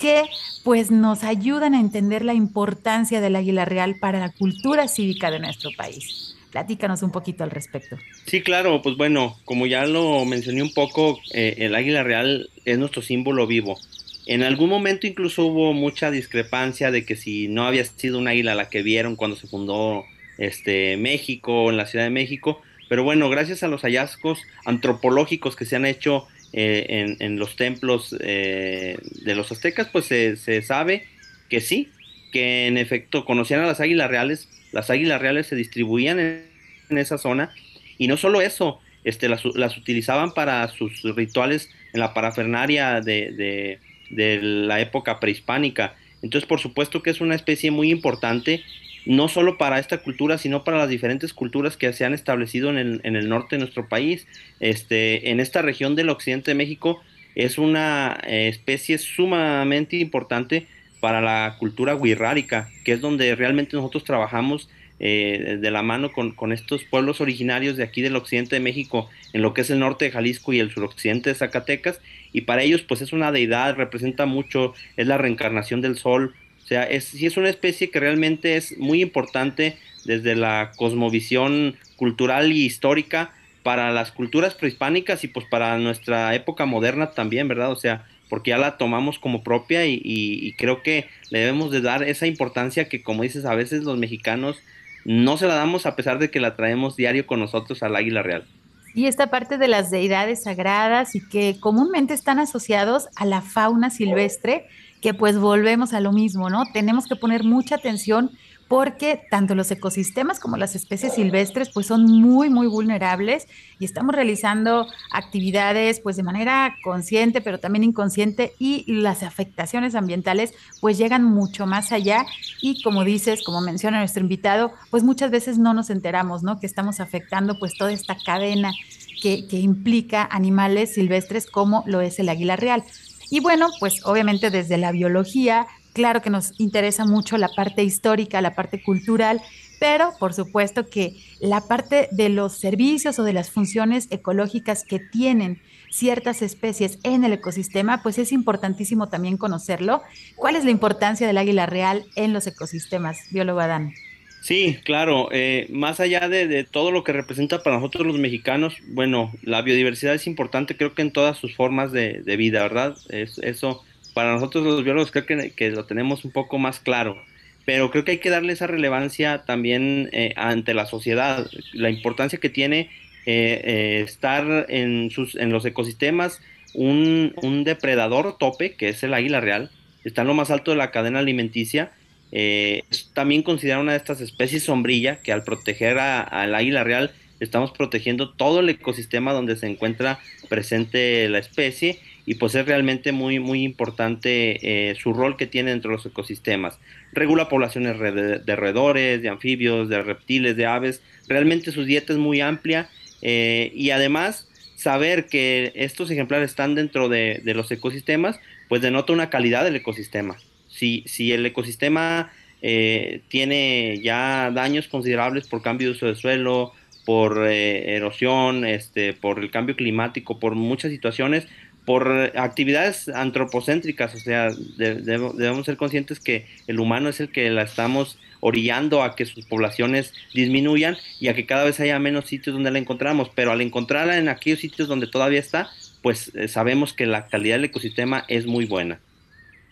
que 0.00 0.24
pues 0.64 0.90
nos 0.90 1.24
ayudan 1.24 1.74
a 1.74 1.80
entender 1.80 2.24
la 2.24 2.34
importancia 2.34 3.20
del 3.20 3.36
águila 3.36 3.64
real 3.64 3.96
para 3.98 4.20
la 4.20 4.30
cultura 4.30 4.88
cívica 4.88 5.30
de 5.30 5.40
nuestro 5.40 5.70
país. 5.76 6.36
Platícanos 6.50 7.02
un 7.02 7.12
poquito 7.12 7.44
al 7.44 7.50
respecto. 7.50 7.96
Sí, 8.26 8.42
claro, 8.42 8.82
pues 8.82 8.96
bueno, 8.96 9.38
como 9.44 9.66
ya 9.66 9.86
lo 9.86 10.24
mencioné 10.24 10.62
un 10.62 10.74
poco, 10.74 11.18
eh, 11.32 11.54
el 11.58 11.74
águila 11.74 12.02
real 12.02 12.50
es 12.64 12.78
nuestro 12.78 13.02
símbolo 13.02 13.46
vivo. 13.46 13.78
En 14.26 14.42
algún 14.42 14.68
momento 14.68 15.06
incluso 15.06 15.46
hubo 15.46 15.72
mucha 15.72 16.10
discrepancia 16.10 16.90
de 16.90 17.04
que 17.04 17.16
si 17.16 17.48
no 17.48 17.66
había 17.66 17.84
sido 17.84 18.18
un 18.18 18.28
águila 18.28 18.54
la 18.54 18.68
que 18.68 18.82
vieron 18.82 19.16
cuando 19.16 19.36
se 19.36 19.46
fundó 19.46 20.04
este, 20.40 20.96
México, 20.96 21.70
en 21.70 21.76
la 21.76 21.86
Ciudad 21.86 22.06
de 22.06 22.10
México, 22.10 22.60
pero 22.88 23.04
bueno, 23.04 23.28
gracias 23.30 23.62
a 23.62 23.68
los 23.68 23.82
hallazgos 23.82 24.42
antropológicos 24.64 25.54
que 25.54 25.64
se 25.64 25.76
han 25.76 25.86
hecho 25.86 26.26
eh, 26.52 27.14
en, 27.20 27.38
los 27.38 27.54
templos 27.54 28.16
eh, 28.18 28.98
de 29.22 29.34
los 29.36 29.52
aztecas, 29.52 29.88
pues 29.92 30.06
se, 30.06 30.62
sabe 30.62 31.04
que 31.48 31.60
sí, 31.60 31.88
que 32.32 32.66
en 32.66 32.78
efecto 32.78 33.24
conocían 33.24 33.60
a 33.60 33.66
las 33.66 33.80
águilas 33.80 34.10
reales, 34.10 34.48
las 34.72 34.90
águilas 34.90 35.20
reales 35.20 35.46
se 35.46 35.54
distribuían 35.54 36.18
en, 36.18 36.98
esa 36.98 37.18
zona, 37.18 37.52
y 37.98 38.08
no 38.08 38.16
solo 38.16 38.40
eso, 38.40 38.80
este, 39.04 39.28
las, 39.28 39.44
utilizaban 39.44 40.32
para 40.32 40.66
sus 40.68 41.02
rituales 41.14 41.70
en 41.92 42.00
la 42.00 42.14
parafernaria 42.14 43.00
de, 43.00 43.78
de 44.10 44.40
la 44.42 44.80
época 44.80 45.20
prehispánica. 45.20 45.94
Entonces, 46.22 46.48
por 46.48 46.60
supuesto 46.60 47.02
que 47.02 47.10
es 47.10 47.20
una 47.20 47.34
especie 47.34 47.70
muy 47.70 47.90
importante 47.90 48.62
no 49.06 49.28
solo 49.28 49.58
para 49.58 49.78
esta 49.78 49.98
cultura, 49.98 50.38
sino 50.38 50.64
para 50.64 50.78
las 50.78 50.88
diferentes 50.88 51.32
culturas 51.32 51.76
que 51.76 51.92
se 51.92 52.04
han 52.04 52.14
establecido 52.14 52.70
en 52.70 52.78
el, 52.78 53.00
en 53.04 53.16
el 53.16 53.28
norte 53.28 53.56
de 53.56 53.60
nuestro 53.60 53.88
país. 53.88 54.26
Este, 54.60 55.30
en 55.30 55.40
esta 55.40 55.62
región 55.62 55.96
del 55.96 56.10
occidente 56.10 56.50
de 56.50 56.54
México 56.54 57.00
es 57.34 57.58
una 57.58 58.18
eh, 58.26 58.48
especie 58.48 58.98
sumamente 58.98 59.96
importante 59.96 60.66
para 61.00 61.20
la 61.20 61.56
cultura 61.58 61.94
wixárika, 61.94 62.68
que 62.84 62.92
es 62.92 63.00
donde 63.00 63.34
realmente 63.34 63.76
nosotros 63.76 64.04
trabajamos 64.04 64.68
eh, 65.02 65.56
de 65.58 65.70
la 65.70 65.82
mano 65.82 66.12
con, 66.12 66.32
con, 66.32 66.52
estos 66.52 66.84
pueblos 66.84 67.22
originarios 67.22 67.78
de 67.78 67.84
aquí 67.84 68.02
del 68.02 68.16
occidente 68.16 68.56
de 68.56 68.60
México, 68.60 69.08
en 69.32 69.40
lo 69.40 69.54
que 69.54 69.62
es 69.62 69.70
el 69.70 69.78
norte 69.78 70.04
de 70.04 70.10
Jalisco 70.10 70.52
y 70.52 70.60
el 70.60 70.70
suroccidente 70.70 71.30
de 71.30 71.36
Zacatecas, 71.36 72.00
y 72.32 72.42
para 72.42 72.62
ellos 72.62 72.82
pues 72.82 73.00
es 73.00 73.14
una 73.14 73.32
deidad, 73.32 73.76
representa 73.76 74.26
mucho, 74.26 74.74
es 74.98 75.06
la 75.06 75.16
reencarnación 75.16 75.80
del 75.80 75.96
sol, 75.96 76.34
sea, 76.70 76.84
es, 76.84 77.06
sí 77.06 77.26
es 77.26 77.36
una 77.36 77.48
especie 77.48 77.90
que 77.90 77.98
realmente 77.98 78.56
es 78.56 78.78
muy 78.78 79.02
importante 79.02 79.76
desde 80.04 80.36
la 80.36 80.70
cosmovisión 80.76 81.76
cultural 81.96 82.52
y 82.52 82.64
histórica 82.64 83.32
para 83.64 83.90
las 83.90 84.12
culturas 84.12 84.54
prehispánicas 84.54 85.24
y 85.24 85.28
pues 85.28 85.46
para 85.46 85.76
nuestra 85.78 86.32
época 86.32 86.66
moderna 86.66 87.10
también, 87.10 87.48
¿verdad? 87.48 87.72
O 87.72 87.76
sea, 87.76 88.06
porque 88.28 88.50
ya 88.50 88.58
la 88.58 88.78
tomamos 88.78 89.18
como 89.18 89.42
propia 89.42 89.84
y, 89.84 90.54
creo 90.58 90.84
que 90.84 91.08
le 91.30 91.40
debemos 91.40 91.72
de 91.72 91.80
dar 91.80 92.04
esa 92.04 92.28
importancia 92.28 92.88
que 92.88 93.02
como 93.02 93.24
dices, 93.24 93.44
a 93.44 93.56
veces 93.56 93.82
los 93.82 93.98
mexicanos 93.98 94.62
no 95.04 95.36
se 95.38 95.48
la 95.48 95.56
damos 95.56 95.86
a 95.86 95.96
pesar 95.96 96.20
de 96.20 96.30
que 96.30 96.38
la 96.38 96.54
traemos 96.54 96.94
diario 96.94 97.26
con 97.26 97.40
nosotros 97.40 97.82
al 97.82 97.96
águila 97.96 98.22
real. 98.22 98.46
Y 98.94 99.06
esta 99.06 99.26
parte 99.26 99.58
de 99.58 99.66
las 99.66 99.90
deidades 99.90 100.44
sagradas 100.44 101.16
y 101.16 101.28
que 101.28 101.56
comúnmente 101.58 102.14
están 102.14 102.38
asociados 102.38 103.08
a 103.16 103.24
la 103.24 103.40
fauna 103.40 103.90
silvestre 103.90 104.66
que 105.00 105.14
pues 105.14 105.38
volvemos 105.38 105.92
a 105.92 106.00
lo 106.00 106.12
mismo, 106.12 106.50
¿no? 106.50 106.64
Tenemos 106.72 107.06
que 107.06 107.16
poner 107.16 107.44
mucha 107.44 107.76
atención 107.76 108.30
porque 108.70 109.20
tanto 109.28 109.56
los 109.56 109.68
ecosistemas 109.72 110.38
como 110.38 110.56
las 110.56 110.76
especies 110.76 111.14
silvestres 111.14 111.70
pues 111.74 111.88
son 111.88 112.04
muy 112.04 112.50
muy 112.50 112.68
vulnerables 112.68 113.48
y 113.80 113.84
estamos 113.84 114.14
realizando 114.14 114.86
actividades 115.10 115.98
pues 115.98 116.14
de 116.14 116.22
manera 116.22 116.76
consciente 116.84 117.40
pero 117.40 117.58
también 117.58 117.82
inconsciente 117.82 118.52
y 118.60 118.84
las 118.86 119.24
afectaciones 119.24 119.96
ambientales 119.96 120.52
pues 120.80 120.98
llegan 120.98 121.24
mucho 121.24 121.66
más 121.66 121.90
allá 121.90 122.24
y 122.62 122.80
como 122.82 123.02
dices, 123.02 123.42
como 123.42 123.60
menciona 123.60 123.98
nuestro 123.98 124.22
invitado, 124.22 124.72
pues 124.90 125.02
muchas 125.02 125.32
veces 125.32 125.58
no 125.58 125.74
nos 125.74 125.90
enteramos, 125.90 126.44
¿no? 126.44 126.60
Que 126.60 126.66
estamos 126.66 127.00
afectando 127.00 127.58
pues 127.58 127.76
toda 127.76 127.92
esta 127.92 128.16
cadena 128.24 128.72
que, 129.20 129.48
que 129.48 129.58
implica 129.58 130.28
animales 130.30 130.94
silvestres 130.94 131.50
como 131.50 131.82
lo 131.86 132.00
es 132.02 132.20
el 132.20 132.28
águila 132.28 132.54
real. 132.54 132.84
Y 133.30 133.40
bueno, 133.40 133.68
pues 133.78 134.04
obviamente 134.04 134.50
desde 134.50 134.76
la 134.76 134.92
biología, 134.92 135.66
claro 135.92 136.20
que 136.20 136.30
nos 136.30 136.58
interesa 136.58 137.04
mucho 137.04 137.38
la 137.38 137.48
parte 137.48 137.84
histórica, 137.84 138.40
la 138.40 138.54
parte 138.54 138.82
cultural, 138.82 139.40
pero 139.78 140.12
por 140.18 140.34
supuesto 140.34 140.90
que 140.90 141.16
la 141.40 141.62
parte 141.62 142.08
de 142.10 142.28
los 142.28 142.58
servicios 142.58 143.18
o 143.18 143.22
de 143.22 143.32
las 143.32 143.50
funciones 143.50 144.08
ecológicas 144.10 144.84
que 144.84 144.98
tienen 144.98 145.62
ciertas 145.90 146.42
especies 146.42 146.98
en 147.02 147.24
el 147.24 147.32
ecosistema, 147.32 148.02
pues 148.02 148.18
es 148.18 148.32
importantísimo 148.32 149.08
también 149.08 149.36
conocerlo. 149.36 150.02
¿Cuál 150.36 150.56
es 150.56 150.64
la 150.64 150.70
importancia 150.70 151.26
del 151.26 151.38
águila 151.38 151.66
real 151.66 152.04
en 152.16 152.32
los 152.32 152.46
ecosistemas, 152.46 153.18
biólogo 153.30 153.60
Adán? 153.60 153.92
Sí, 154.40 154.78
claro. 154.84 155.28
Eh, 155.32 155.66
más 155.70 156.00
allá 156.00 156.28
de, 156.28 156.64
todo 156.64 156.90
lo 156.90 157.04
que 157.04 157.12
representa 157.12 157.62
para 157.62 157.76
nosotros 157.76 158.06
los 158.06 158.18
mexicanos, 158.18 158.74
bueno, 158.88 159.32
la 159.42 159.62
biodiversidad 159.62 160.14
es 160.14 160.26
importante, 160.26 160.76
creo 160.76 160.94
que 160.94 161.02
en 161.02 161.12
todas 161.12 161.36
sus 161.36 161.54
formas 161.54 161.92
de, 161.92 162.22
vida, 162.38 162.62
¿verdad? 162.62 162.96
Es, 163.10 163.38
eso, 163.38 163.84
para 164.14 164.32
nosotros 164.32 164.64
los 164.64 164.82
biólogos 164.82 165.12
creo 165.12 165.26
que, 165.26 165.70
lo 165.70 165.84
tenemos 165.84 166.24
un 166.24 166.32
poco 166.32 166.58
más 166.58 166.80
claro, 166.80 167.22
pero 167.66 167.90
creo 167.90 168.04
que 168.04 168.12
hay 168.12 168.18
que 168.18 168.30
darle 168.30 168.54
esa 168.54 168.66
relevancia 168.66 169.42
también 169.44 170.08
eh, 170.12 170.32
ante 170.36 170.72
la 170.72 170.86
sociedad, 170.86 171.46
la 171.74 171.90
importancia 171.90 172.40
que 172.40 172.48
tiene 172.48 172.88
eh, 173.26 174.02
estar 174.06 174.66
en, 174.70 175.10
sus, 175.10 175.34
en 175.34 175.52
los 175.52 175.66
ecosistemas, 175.66 176.40
un, 176.72 177.34
un 177.42 177.64
depredador 177.64 178.38
tope, 178.38 178.72
que 178.72 178.88
es 178.88 179.02
el 179.02 179.12
águila 179.12 179.40
real, 179.40 179.70
está 180.04 180.22
en 180.22 180.28
lo 180.28 180.34
más 180.34 180.50
alto 180.50 180.70
de 180.70 180.78
la 180.78 180.90
cadena 180.90 181.18
alimenticia, 181.18 181.92
eh, 182.32 182.84
es 182.90 183.10
también 183.12 183.42
considerada 183.42 183.82
una 183.82 183.92
de 183.92 183.98
estas 183.98 184.20
especies 184.20 184.62
sombrilla 184.62 185.16
que 185.16 185.32
al 185.32 185.42
proteger 185.42 185.98
al 185.98 186.54
águila 186.54 186.84
real 186.84 187.12
estamos 187.40 187.72
protegiendo 187.72 188.30
todo 188.30 188.60
el 188.60 188.68
ecosistema 188.68 189.32
donde 189.32 189.56
se 189.56 189.66
encuentra 189.66 190.20
presente 190.48 191.28
la 191.28 191.38
especie 191.38 191.98
y 192.26 192.34
pues 192.34 192.54
es 192.54 192.66
realmente 192.66 193.12
muy 193.12 193.40
muy 193.40 193.64
importante 193.64 194.58
eh, 194.62 194.94
su 194.94 195.12
rol 195.12 195.36
que 195.36 195.46
tiene 195.46 195.70
dentro 195.70 195.90
de 195.90 195.96
los 195.96 196.06
ecosistemas. 196.06 196.78
Regula 197.12 197.48
poblaciones 197.48 197.98
de 197.98 198.56
roedores, 198.56 199.22
de 199.22 199.28
anfibios, 199.28 199.88
de 199.88 200.02
reptiles, 200.02 200.56
de 200.56 200.66
aves. 200.66 201.02
Realmente 201.26 201.72
su 201.72 201.84
dieta 201.84 202.12
es 202.12 202.18
muy 202.18 202.40
amplia 202.40 202.88
eh, 203.22 203.72
y 203.74 203.90
además 203.90 204.46
saber 204.76 205.26
que 205.26 205.72
estos 205.74 206.10
ejemplares 206.10 206.50
están 206.50 206.74
dentro 206.74 207.08
de, 207.08 207.40
de 207.42 207.54
los 207.54 207.70
ecosistemas 207.70 208.38
pues 208.68 208.82
denota 208.82 209.12
una 209.12 209.30
calidad 209.30 209.64
del 209.64 209.76
ecosistema 209.76 210.36
si, 210.80 211.32
el 211.32 211.44
ecosistema 211.46 212.32
eh, 212.62 213.20
tiene 213.28 214.00
ya 214.02 214.50
daños 214.52 214.88
considerables 214.88 215.46
por 215.46 215.62
cambio 215.62 215.88
de 215.88 215.92
uso 215.92 216.06
de 216.06 216.14
suelo, 216.14 216.72
por 217.04 217.46
eh, 217.46 217.96
erosión, 217.96 218.64
este, 218.64 219.12
por 219.12 219.40
el 219.40 219.50
cambio 219.50 219.76
climático, 219.76 220.38
por 220.38 220.54
muchas 220.54 220.90
situaciones, 220.90 221.46
por 221.84 222.32
actividades 222.36 223.08
antropocéntricas, 223.08 224.14
o 224.14 224.18
sea, 224.18 224.50
debemos 224.76 225.66
ser 225.66 225.76
conscientes 225.76 226.20
que 226.20 226.46
el 226.66 226.78
humano 226.78 227.08
es 227.08 227.20
el 227.20 227.30
que 227.30 227.50
la 227.50 227.62
estamos 227.62 228.18
orillando 228.40 229.02
a 229.02 229.16
que 229.16 229.26
sus 229.26 229.44
poblaciones 229.46 230.12
disminuyan 230.34 230.96
y 231.18 231.28
a 231.28 231.34
que 231.34 231.46
cada 231.46 231.64
vez 231.64 231.80
haya 231.80 231.98
menos 231.98 232.26
sitios 232.26 232.54
donde 232.54 232.70
la 232.70 232.78
encontramos, 232.78 233.30
pero 233.34 233.50
al 233.50 233.60
encontrarla 233.60 234.18
en 234.18 234.28
aquellos 234.28 234.60
sitios 234.60 234.88
donde 234.88 235.06
todavía 235.06 235.40
está, 235.40 235.70
pues 236.02 236.32
eh, 236.34 236.48
sabemos 236.48 236.92
que 236.92 237.06
la 237.06 237.26
calidad 237.26 237.56
del 237.56 237.64
ecosistema 237.66 238.24
es 238.28 238.46
muy 238.46 238.66
buena. 238.66 239.00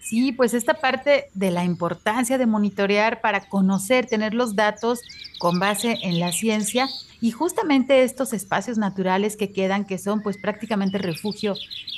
Sí, 0.00 0.32
pues 0.32 0.54
esta 0.54 0.74
parte 0.74 1.28
de 1.34 1.50
la 1.50 1.64
importancia 1.64 2.38
de 2.38 2.46
monitorear 2.46 3.20
para 3.20 3.48
conocer, 3.48 4.06
tener 4.06 4.32
los 4.32 4.56
datos 4.56 5.00
con 5.38 5.58
base 5.58 5.98
en 6.02 6.18
la 6.18 6.32
ciencia 6.32 6.88
y 7.20 7.32
justamente 7.32 8.04
estos 8.04 8.32
espacios 8.32 8.78
naturales 8.78 9.36
que 9.36 9.52
quedan, 9.52 9.84
que 9.84 9.98
son 9.98 10.22
pues 10.22 10.38
prácticamente 10.38 10.98
refugio 10.98 11.54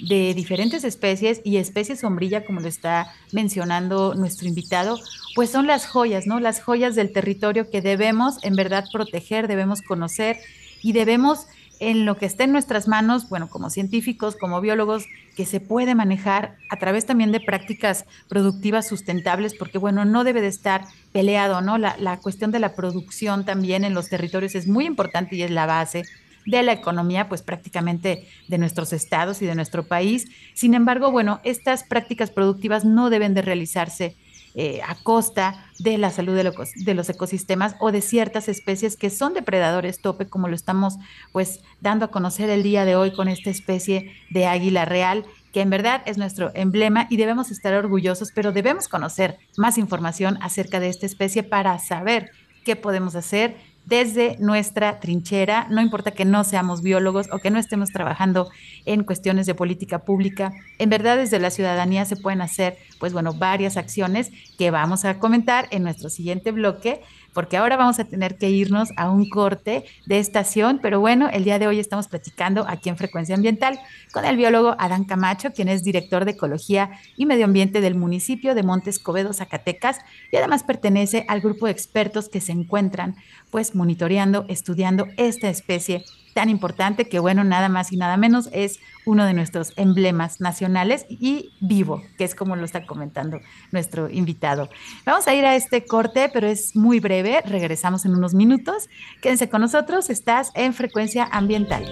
de 0.08 0.32
diferentes 0.34 0.82
especies 0.84 1.42
y 1.44 1.58
especies 1.58 2.00
sombrilla, 2.00 2.44
como 2.44 2.60
lo 2.60 2.68
está 2.68 3.12
mencionando 3.32 4.14
nuestro 4.14 4.48
invitado, 4.48 4.98
pues 5.34 5.50
son 5.50 5.66
las 5.66 5.86
joyas, 5.86 6.26
¿no? 6.26 6.40
Las 6.40 6.62
joyas 6.62 6.94
del 6.94 7.12
territorio 7.12 7.70
que 7.70 7.82
debemos 7.82 8.42
en 8.42 8.56
verdad 8.56 8.86
proteger, 8.90 9.46
debemos 9.46 9.82
conocer 9.82 10.38
y 10.82 10.92
debemos 10.92 11.46
en 11.80 12.04
lo 12.04 12.16
que 12.18 12.26
esté 12.26 12.44
en 12.44 12.52
nuestras 12.52 12.86
manos, 12.86 13.28
bueno, 13.28 13.48
como 13.48 13.70
científicos, 13.70 14.36
como 14.36 14.60
biólogos, 14.60 15.06
que 15.34 15.46
se 15.46 15.60
puede 15.60 15.94
manejar 15.94 16.56
a 16.70 16.76
través 16.76 17.06
también 17.06 17.32
de 17.32 17.40
prácticas 17.40 18.04
productivas 18.28 18.86
sustentables, 18.86 19.54
porque 19.54 19.78
bueno, 19.78 20.04
no 20.04 20.22
debe 20.22 20.42
de 20.42 20.48
estar 20.48 20.84
peleado, 21.12 21.62
¿no? 21.62 21.78
La, 21.78 21.96
la 21.98 22.18
cuestión 22.18 22.52
de 22.52 22.60
la 22.60 22.74
producción 22.74 23.44
también 23.46 23.84
en 23.84 23.94
los 23.94 24.10
territorios 24.10 24.54
es 24.54 24.68
muy 24.68 24.84
importante 24.84 25.36
y 25.36 25.42
es 25.42 25.50
la 25.50 25.66
base 25.66 26.04
de 26.46 26.62
la 26.62 26.72
economía, 26.72 27.28
pues 27.28 27.42
prácticamente 27.42 28.26
de 28.48 28.58
nuestros 28.58 28.92
estados 28.92 29.40
y 29.40 29.46
de 29.46 29.54
nuestro 29.54 29.84
país. 29.84 30.28
Sin 30.54 30.74
embargo, 30.74 31.10
bueno, 31.10 31.40
estas 31.44 31.84
prácticas 31.84 32.30
productivas 32.30 32.84
no 32.84 33.10
deben 33.10 33.34
de 33.34 33.42
realizarse 33.42 34.16
eh, 34.54 34.80
a 34.86 34.96
costa 34.96 35.64
de 35.78 35.96
la 35.96 36.10
salud 36.10 36.34
de, 36.34 36.94
los 36.94 37.08
ecosistemas 37.08 37.76
o 37.78 37.92
de 37.92 38.00
ciertas 38.00 38.48
especies 38.48 38.96
que 38.96 39.10
son 39.10 39.32
depredadores 39.32 40.00
tope, 40.00 40.26
como 40.26 40.48
lo 40.48 40.54
estamos 40.54 40.96
pues 41.32 41.60
dando 41.80 42.06
a 42.06 42.10
conocer 42.10 42.50
el 42.50 42.62
día 42.62 42.84
de 42.84 42.96
hoy 42.96 43.12
con 43.12 43.28
esta 43.28 43.50
especie 43.50 44.12
de 44.30 44.46
águila 44.46 44.84
real 44.84 45.24
que 45.52 45.60
en 45.60 45.70
verdad 45.70 46.02
es 46.06 46.18
nuestro 46.18 46.52
emblema 46.54 47.06
y 47.10 47.16
debemos 47.16 47.50
estar 47.50 47.74
orgullosos, 47.74 48.30
pero 48.34 48.52
debemos 48.52 48.88
conocer 48.88 49.38
más 49.56 49.78
información 49.78 50.38
acerca 50.42 50.80
de 50.80 50.88
esta 50.88 51.06
especie 51.06 51.42
para 51.42 51.78
saber 51.78 52.30
qué 52.64 52.76
podemos 52.76 53.14
hacer 53.14 53.56
desde 53.90 54.36
nuestra 54.38 55.00
trinchera, 55.00 55.66
no 55.68 55.82
importa 55.82 56.12
que 56.12 56.24
no 56.24 56.44
seamos 56.44 56.80
biólogos 56.80 57.26
o 57.32 57.40
que 57.40 57.50
no 57.50 57.58
estemos 57.58 57.90
trabajando 57.90 58.48
en 58.86 59.02
cuestiones 59.02 59.46
de 59.46 59.56
política 59.56 60.04
pública, 60.04 60.52
en 60.78 60.90
verdad 60.90 61.16
desde 61.16 61.40
la 61.40 61.50
ciudadanía 61.50 62.04
se 62.04 62.14
pueden 62.14 62.40
hacer, 62.40 62.78
pues 63.00 63.12
bueno, 63.12 63.34
varias 63.34 63.76
acciones 63.76 64.30
que 64.56 64.70
vamos 64.70 65.04
a 65.04 65.18
comentar 65.18 65.66
en 65.72 65.82
nuestro 65.82 66.08
siguiente 66.08 66.52
bloque 66.52 67.02
porque 67.32 67.56
ahora 67.56 67.76
vamos 67.76 67.98
a 67.98 68.04
tener 68.04 68.36
que 68.36 68.50
irnos 68.50 68.88
a 68.96 69.10
un 69.10 69.28
corte 69.28 69.84
de 70.06 70.18
estación, 70.18 70.80
pero 70.82 71.00
bueno, 71.00 71.28
el 71.32 71.44
día 71.44 71.58
de 71.58 71.66
hoy 71.66 71.78
estamos 71.78 72.08
platicando 72.08 72.64
aquí 72.68 72.88
en 72.88 72.96
Frecuencia 72.96 73.34
Ambiental 73.34 73.78
con 74.12 74.24
el 74.24 74.36
biólogo 74.36 74.76
Adán 74.78 75.04
Camacho, 75.04 75.52
quien 75.52 75.68
es 75.68 75.82
director 75.82 76.24
de 76.24 76.32
Ecología 76.32 76.90
y 77.16 77.26
Medio 77.26 77.44
Ambiente 77.44 77.80
del 77.80 77.94
municipio 77.94 78.54
de 78.54 78.62
Montes 78.62 78.98
Covedo, 78.98 79.32
Zacatecas, 79.32 79.98
y 80.32 80.36
además 80.36 80.64
pertenece 80.64 81.24
al 81.28 81.40
grupo 81.40 81.66
de 81.66 81.72
expertos 81.72 82.28
que 82.28 82.40
se 82.40 82.52
encuentran 82.52 83.16
pues 83.50 83.74
monitoreando, 83.74 84.44
estudiando 84.48 85.06
esta 85.16 85.48
especie 85.48 86.04
tan 86.34 86.48
importante 86.48 87.08
que, 87.08 87.18
bueno, 87.18 87.44
nada 87.44 87.68
más 87.68 87.92
y 87.92 87.96
nada 87.96 88.16
menos 88.16 88.48
es 88.52 88.78
uno 89.10 89.26
de 89.26 89.34
nuestros 89.34 89.72
emblemas 89.76 90.40
nacionales 90.40 91.04
y 91.08 91.52
vivo, 91.60 92.02
que 92.16 92.24
es 92.24 92.34
como 92.34 92.54
lo 92.54 92.64
está 92.64 92.86
comentando 92.86 93.40
nuestro 93.72 94.08
invitado. 94.08 94.68
Vamos 95.04 95.26
a 95.26 95.34
ir 95.34 95.44
a 95.44 95.56
este 95.56 95.84
corte, 95.84 96.30
pero 96.32 96.46
es 96.46 96.76
muy 96.76 97.00
breve. 97.00 97.42
Regresamos 97.44 98.04
en 98.04 98.14
unos 98.14 98.34
minutos. 98.34 98.88
Quédense 99.20 99.48
con 99.48 99.62
nosotros. 99.62 100.10
Estás 100.10 100.52
en 100.54 100.72
Frecuencia 100.74 101.28
Ambiental. 101.32 101.84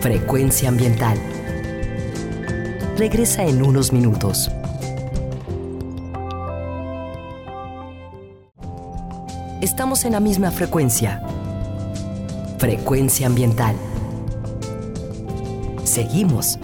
Frecuencia 0.00 0.68
Ambiental. 0.68 1.18
Regresa 2.96 3.44
en 3.44 3.62
unos 3.62 3.92
minutos. 3.92 4.50
Estamos 9.60 10.04
en 10.04 10.12
la 10.12 10.20
misma 10.20 10.50
frecuencia 10.50 11.22
Frecuencia 12.58 13.26
ambiental. 13.26 13.76
Seguimos. 15.84 16.58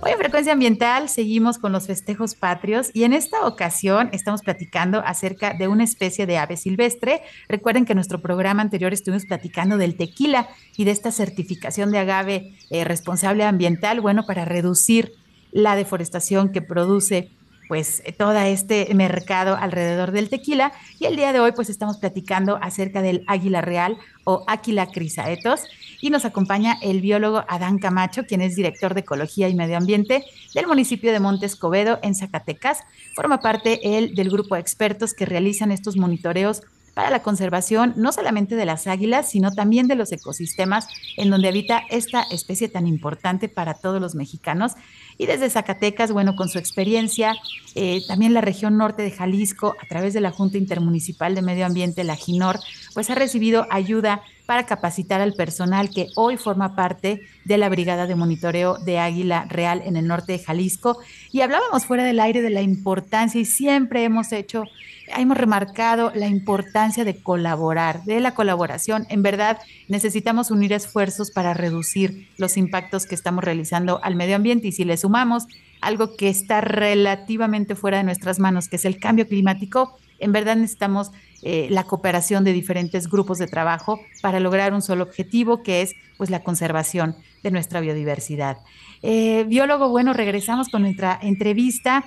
Hoy 0.00 0.12
en 0.12 0.18
Frecuencia 0.18 0.54
Ambiental 0.54 1.10
seguimos 1.10 1.58
con 1.58 1.70
los 1.70 1.86
festejos 1.86 2.34
patrios 2.34 2.90
y 2.94 3.04
en 3.04 3.12
esta 3.12 3.46
ocasión 3.46 4.08
estamos 4.12 4.40
platicando 4.40 5.02
acerca 5.04 5.52
de 5.52 5.68
una 5.68 5.84
especie 5.84 6.26
de 6.26 6.38
ave 6.38 6.56
silvestre. 6.56 7.22
Recuerden 7.46 7.84
que 7.84 7.92
en 7.92 7.96
nuestro 7.96 8.22
programa 8.22 8.62
anterior 8.62 8.92
estuvimos 8.94 9.26
platicando 9.26 9.76
del 9.76 9.96
tequila 9.96 10.48
y 10.76 10.84
de 10.84 10.92
esta 10.92 11.12
certificación 11.12 11.90
de 11.90 11.98
agave 11.98 12.54
eh, 12.70 12.84
responsable 12.84 13.44
ambiental, 13.44 14.00
bueno, 14.00 14.24
para 14.26 14.46
reducir 14.46 15.12
la 15.52 15.76
deforestación 15.76 16.52
que 16.52 16.62
produce 16.62 17.30
pues 17.68 18.02
todo 18.18 18.38
este 18.38 18.92
mercado 18.94 19.56
alrededor 19.56 20.10
del 20.10 20.28
tequila 20.28 20.72
y 20.98 21.06
el 21.06 21.16
día 21.16 21.32
de 21.32 21.40
hoy 21.40 21.52
pues 21.52 21.70
estamos 21.70 21.98
platicando 21.98 22.58
acerca 22.60 23.02
del 23.02 23.24
águila 23.26 23.60
real 23.60 23.96
o 24.24 24.44
Áquila 24.46 24.86
crisaetos 24.86 25.62
y 26.04 26.10
nos 26.10 26.26
acompaña 26.26 26.76
el 26.82 27.00
biólogo 27.00 27.46
Adán 27.48 27.78
Camacho, 27.78 28.26
quien 28.26 28.42
es 28.42 28.54
director 28.54 28.92
de 28.92 29.00
Ecología 29.00 29.48
y 29.48 29.54
Medio 29.54 29.78
Ambiente 29.78 30.22
del 30.52 30.66
municipio 30.66 31.10
de 31.10 31.18
Montes 31.18 31.56
Covedo 31.56 31.98
en 32.02 32.14
Zacatecas. 32.14 32.80
Forma 33.14 33.40
parte 33.40 33.80
del 34.14 34.28
grupo 34.28 34.54
de 34.54 34.60
expertos 34.60 35.14
que 35.14 35.24
realizan 35.24 35.72
estos 35.72 35.96
monitoreos 35.96 36.60
para 36.94 37.10
la 37.10 37.22
conservación 37.22 37.92
no 37.96 38.12
solamente 38.12 38.56
de 38.56 38.64
las 38.64 38.86
águilas, 38.86 39.30
sino 39.30 39.52
también 39.52 39.88
de 39.88 39.96
los 39.96 40.12
ecosistemas 40.12 40.86
en 41.16 41.30
donde 41.30 41.48
habita 41.48 41.82
esta 41.90 42.22
especie 42.30 42.68
tan 42.68 42.86
importante 42.86 43.48
para 43.48 43.74
todos 43.74 44.00
los 44.00 44.14
mexicanos. 44.14 44.72
Y 45.18 45.26
desde 45.26 45.50
Zacatecas, 45.50 46.12
bueno, 46.12 46.34
con 46.34 46.48
su 46.48 46.58
experiencia, 46.58 47.36
eh, 47.74 48.02
también 48.08 48.34
la 48.34 48.40
región 48.40 48.76
norte 48.76 49.02
de 49.02 49.10
Jalisco, 49.10 49.76
a 49.82 49.86
través 49.88 50.14
de 50.14 50.20
la 50.20 50.30
Junta 50.30 50.58
Intermunicipal 50.58 51.34
de 51.34 51.42
Medio 51.42 51.66
Ambiente, 51.66 52.04
la 52.04 52.16
GINOR, 52.16 52.58
pues 52.94 53.10
ha 53.10 53.14
recibido 53.14 53.66
ayuda 53.70 54.22
para 54.46 54.66
capacitar 54.66 55.20
al 55.20 55.34
personal 55.34 55.90
que 55.90 56.08
hoy 56.16 56.36
forma 56.36 56.76
parte 56.76 57.22
de 57.44 57.58
la 57.58 57.68
Brigada 57.68 58.06
de 58.06 58.14
Monitoreo 58.14 58.78
de 58.78 58.98
Águila 58.98 59.46
Real 59.48 59.82
en 59.84 59.96
el 59.96 60.06
norte 60.06 60.32
de 60.32 60.38
Jalisco. 60.38 60.98
Y 61.32 61.40
hablábamos 61.40 61.86
fuera 61.86 62.04
del 62.04 62.20
aire 62.20 62.42
de 62.42 62.50
la 62.50 62.62
importancia 62.62 63.40
y 63.40 63.44
siempre 63.44 64.04
hemos 64.04 64.32
hecho, 64.32 64.64
hemos 65.08 65.36
remarcado 65.36 66.12
la 66.14 66.28
importancia 66.28 67.04
de 67.04 67.22
colaborar, 67.22 68.04
de 68.04 68.20
la 68.20 68.34
colaboración. 68.34 69.06
En 69.08 69.22
verdad, 69.22 69.58
necesitamos 69.88 70.50
unir 70.50 70.72
esfuerzos 70.72 71.30
para 71.30 71.54
reducir 71.54 72.28
los 72.36 72.56
impactos 72.56 73.06
que 73.06 73.14
estamos 73.14 73.44
realizando 73.44 74.00
al 74.02 74.16
medio 74.16 74.36
ambiente 74.36 74.68
y 74.68 74.72
si 74.72 74.84
le 74.84 74.96
sumamos 74.96 75.46
algo 75.80 76.16
que 76.16 76.28
está 76.28 76.60
relativamente 76.60 77.74
fuera 77.74 77.98
de 77.98 78.04
nuestras 78.04 78.38
manos, 78.38 78.68
que 78.68 78.76
es 78.76 78.84
el 78.84 78.98
cambio 78.98 79.28
climático, 79.28 79.98
en 80.18 80.32
verdad 80.32 80.56
necesitamos 80.56 81.10
eh, 81.42 81.68
la 81.70 81.84
cooperación 81.84 82.44
de 82.44 82.52
diferentes 82.52 83.08
grupos 83.08 83.38
de 83.38 83.46
trabajo 83.46 84.00
para 84.22 84.40
lograr 84.40 84.72
un 84.72 84.80
solo 84.80 85.02
objetivo, 85.04 85.62
que 85.62 85.82
es 85.82 85.94
pues 86.16 86.30
la 86.30 86.42
conservación 86.42 87.16
de 87.42 87.50
nuestra 87.50 87.80
biodiversidad. 87.80 88.58
Eh, 89.02 89.44
biólogo, 89.46 89.90
bueno, 89.90 90.14
regresamos 90.14 90.70
con 90.70 90.82
nuestra 90.82 91.18
entrevista 91.20 92.04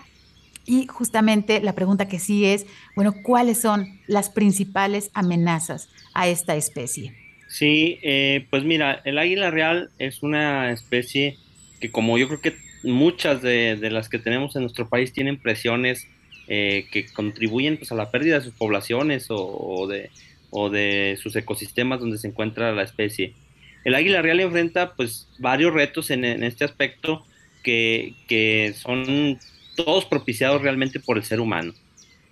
y 0.68 0.86
justamente 0.88 1.62
la 1.62 1.74
pregunta 1.74 2.08
que 2.08 2.20
sí 2.20 2.46
es, 2.46 2.68
bueno, 2.96 3.16
¿cuáles 3.24 3.60
son 3.60 4.00
las 4.06 4.30
principales 4.30 5.10
amenazas 5.14 5.90
a 6.14 6.28
esta 6.28 6.56
especie? 6.56 7.16
Sí, 7.48 8.00
eh, 8.04 8.46
pues 8.50 8.64
mira, 8.64 9.02
el 9.06 9.18
águila 9.18 9.50
real 9.50 9.90
es 9.98 10.22
una 10.22 10.72
especie 10.72 11.38
que 11.80 11.90
como 11.90 12.18
yo 12.18 12.28
creo 12.28 12.42
que 12.42 12.56
muchas 12.84 13.42
de, 13.42 13.78
las 13.90 14.10
que 14.10 14.20
tenemos 14.20 14.56
en 14.56 14.64
nuestro 14.64 14.90
país 14.90 15.14
tienen 15.14 15.38
presiones 15.38 16.08
eh, 16.48 16.86
que 16.92 17.06
contribuyen 17.08 17.78
pues, 17.78 17.92
a 17.92 17.96
la 17.96 18.12
pérdida 18.12 18.40
de 18.40 18.46
sus 18.46 18.54
poblaciones 18.54 19.28
o, 19.30 19.88
de, 19.88 20.12
o 20.50 20.70
de 20.70 21.18
sus 21.22 21.36
ecosistemas 21.36 22.00
donde 22.00 22.18
se 22.18 22.28
encuentra 22.28 22.74
la 22.74 22.84
especie. 22.84 23.34
El 23.86 23.96
águila 23.96 24.22
real 24.22 24.42
enfrenta 24.42 24.96
pues 24.96 25.30
varios 25.40 25.74
retos 25.74 26.10
en, 26.12 26.26
este 26.26 26.66
aspecto 26.66 27.26
que, 27.64 28.14
que, 28.28 28.74
son 28.76 29.40
todos 29.78 30.04
propiciados 30.04 30.62
realmente 30.62 31.00
por 31.00 31.18
el 31.18 31.24
ser 31.24 31.40
humano. 31.40 31.74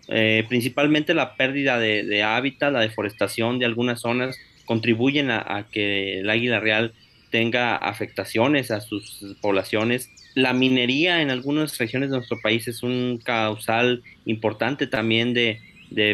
Eh, 0.10 0.44
principalmente 0.50 1.14
la 1.14 1.36
pérdida 1.36 1.80
de, 1.80 2.22
hábitat, 2.24 2.74
la 2.74 2.82
deforestación 2.82 3.58
de 3.58 3.66
algunas 3.66 4.02
zonas 4.02 4.38
contribuyen 4.66 5.32
a, 5.32 5.66
que 5.72 6.20
el 6.20 6.30
águila 6.30 6.60
real 6.60 6.94
tenga 7.32 7.78
afectaciones 7.78 8.70
a 8.72 8.82
sus 8.82 9.38
poblaciones 9.42 10.10
la 10.36 10.54
minería 10.54 11.22
en 11.22 11.32
algunas 11.32 11.78
regiones 11.78 12.10
de 12.12 12.18
nuestro 12.18 12.40
país 12.42 12.68
es 12.68 12.84
un 12.84 13.20
causal 13.24 14.04
importante 14.26 14.86
también 14.86 15.34
de, 15.34 15.62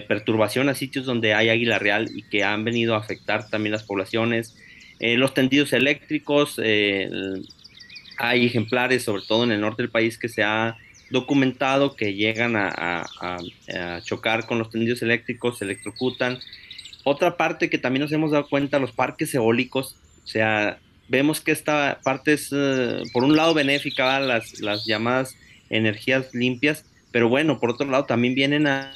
perturbación 0.07 0.69
a 0.69 0.75
sitios 0.75 1.07
donde 1.07 1.33
hay 1.33 1.49
águila 1.49 1.79
real 1.79 2.07
y 2.13 2.21
que 2.21 2.43
han 2.43 2.63
venido 2.63 2.93
a 2.93 2.99
afectar 2.99 3.49
también 3.49 3.71
las 3.71 3.81
poblaciones. 3.81 4.55
Eh, 4.99 5.17
los 5.17 5.33
tendidos 5.33 5.73
eléctricos, 5.73 6.61
eh, 6.63 7.09
hay 8.19 8.45
ejemplares, 8.45 9.03
sobre 9.03 9.23
todo 9.27 9.43
en 9.43 9.51
el 9.51 9.61
norte 9.61 9.81
del 9.81 9.89
país, 9.89 10.19
que 10.19 10.29
se 10.29 10.43
ha 10.43 10.77
documentado 11.11 11.95
que 11.95 12.13
llegan 12.13 12.55
a, 12.55 13.05
a 13.19 14.01
chocar 14.03 14.45
con 14.45 14.59
los 14.59 14.69
tendidos 14.69 15.01
eléctricos, 15.01 15.59
se 15.59 15.65
electrocutan. 15.65 16.39
Otra 17.03 17.37
parte 17.37 17.69
que 17.69 17.77
también 17.77 18.01
nos 18.01 18.11
hemos 18.11 18.31
dado 18.31 18.47
cuenta, 18.47 18.79
los 18.79 18.91
parques 18.91 19.33
eólicos, 19.33 19.95
o 20.23 20.27
sea, 20.27 20.79
vemos 21.11 21.41
que 21.41 21.51
esta 21.51 21.99
parte 22.03 22.33
es, 22.33 22.49
eh, 22.53 23.03
por 23.11 23.23
un 23.23 23.35
lado, 23.35 23.53
benéfica, 23.53 24.19
las, 24.19 24.61
las 24.61 24.85
llamadas 24.85 25.35
energías 25.69 26.33
limpias, 26.33 26.85
pero 27.11 27.27
bueno, 27.27 27.59
por 27.59 27.71
otro 27.71 27.85
lado, 27.89 28.05
también 28.05 28.33
vienen 28.33 28.65
a, 28.67 28.93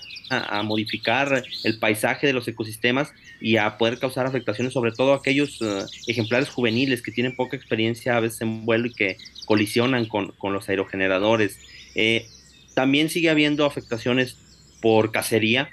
modificar 0.63 1.43
el 1.63 1.77
paisaje 1.77 2.25
de 2.25 2.33
los 2.33 2.47
ecosistemas 2.47 3.13
y 3.39 3.57
a 3.57 3.77
poder 3.77 3.99
causar 3.99 4.25
afectaciones, 4.25 4.73
sobre 4.73 4.91
todo 4.91 5.13
aquellos 5.13 5.61
eh, 5.61 5.83
ejemplares 6.07 6.49
juveniles 6.49 7.03
que 7.03 7.11
tienen 7.11 7.35
poca 7.35 7.55
experiencia 7.55 8.17
a 8.17 8.21
veces 8.21 8.41
en 8.41 8.65
vuelo 8.65 8.87
y 8.87 8.93
que 8.93 9.17
colisionan 9.45 10.07
con, 10.07 10.33
los 10.41 10.67
aerogeneradores. 10.67 11.59
Eh, 11.95 12.27
también 12.73 13.09
sigue 13.09 13.29
habiendo 13.29 13.65
afectaciones 13.65 14.37
por 14.81 15.11
cacería, 15.11 15.69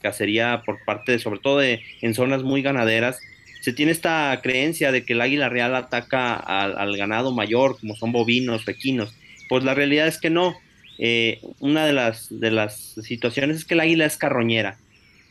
cacería 0.00 0.62
por 0.64 0.82
parte 0.84 1.12
de, 1.12 1.18
sobre 1.18 1.40
todo 1.40 1.62
en 1.62 2.14
zonas 2.14 2.42
muy 2.42 2.62
ganaderas, 2.62 3.18
se 3.66 3.72
tiene 3.72 3.90
esta 3.90 4.38
creencia 4.44 4.92
de 4.92 5.04
que 5.04 5.14
el 5.14 5.20
águila 5.20 5.48
real 5.48 5.74
ataca 5.74 6.36
al, 6.36 6.96
ganado 6.96 7.32
mayor, 7.32 7.76
como 7.80 7.96
son 7.96 8.12
bovinos, 8.12 8.68
equinos. 8.68 9.12
Pues 9.48 9.64
la 9.64 9.74
realidad 9.74 10.06
es 10.06 10.18
que 10.18 10.30
no. 10.30 10.56
Eh, 11.00 11.40
una 11.58 11.84
de 11.84 11.92
las, 11.92 12.28
de 12.30 12.52
las 12.52 12.94
situaciones 13.02 13.56
es 13.56 13.64
que 13.64 13.74
el 13.74 13.80
águila 13.80 14.06
es 14.06 14.16
carroñera. 14.16 14.78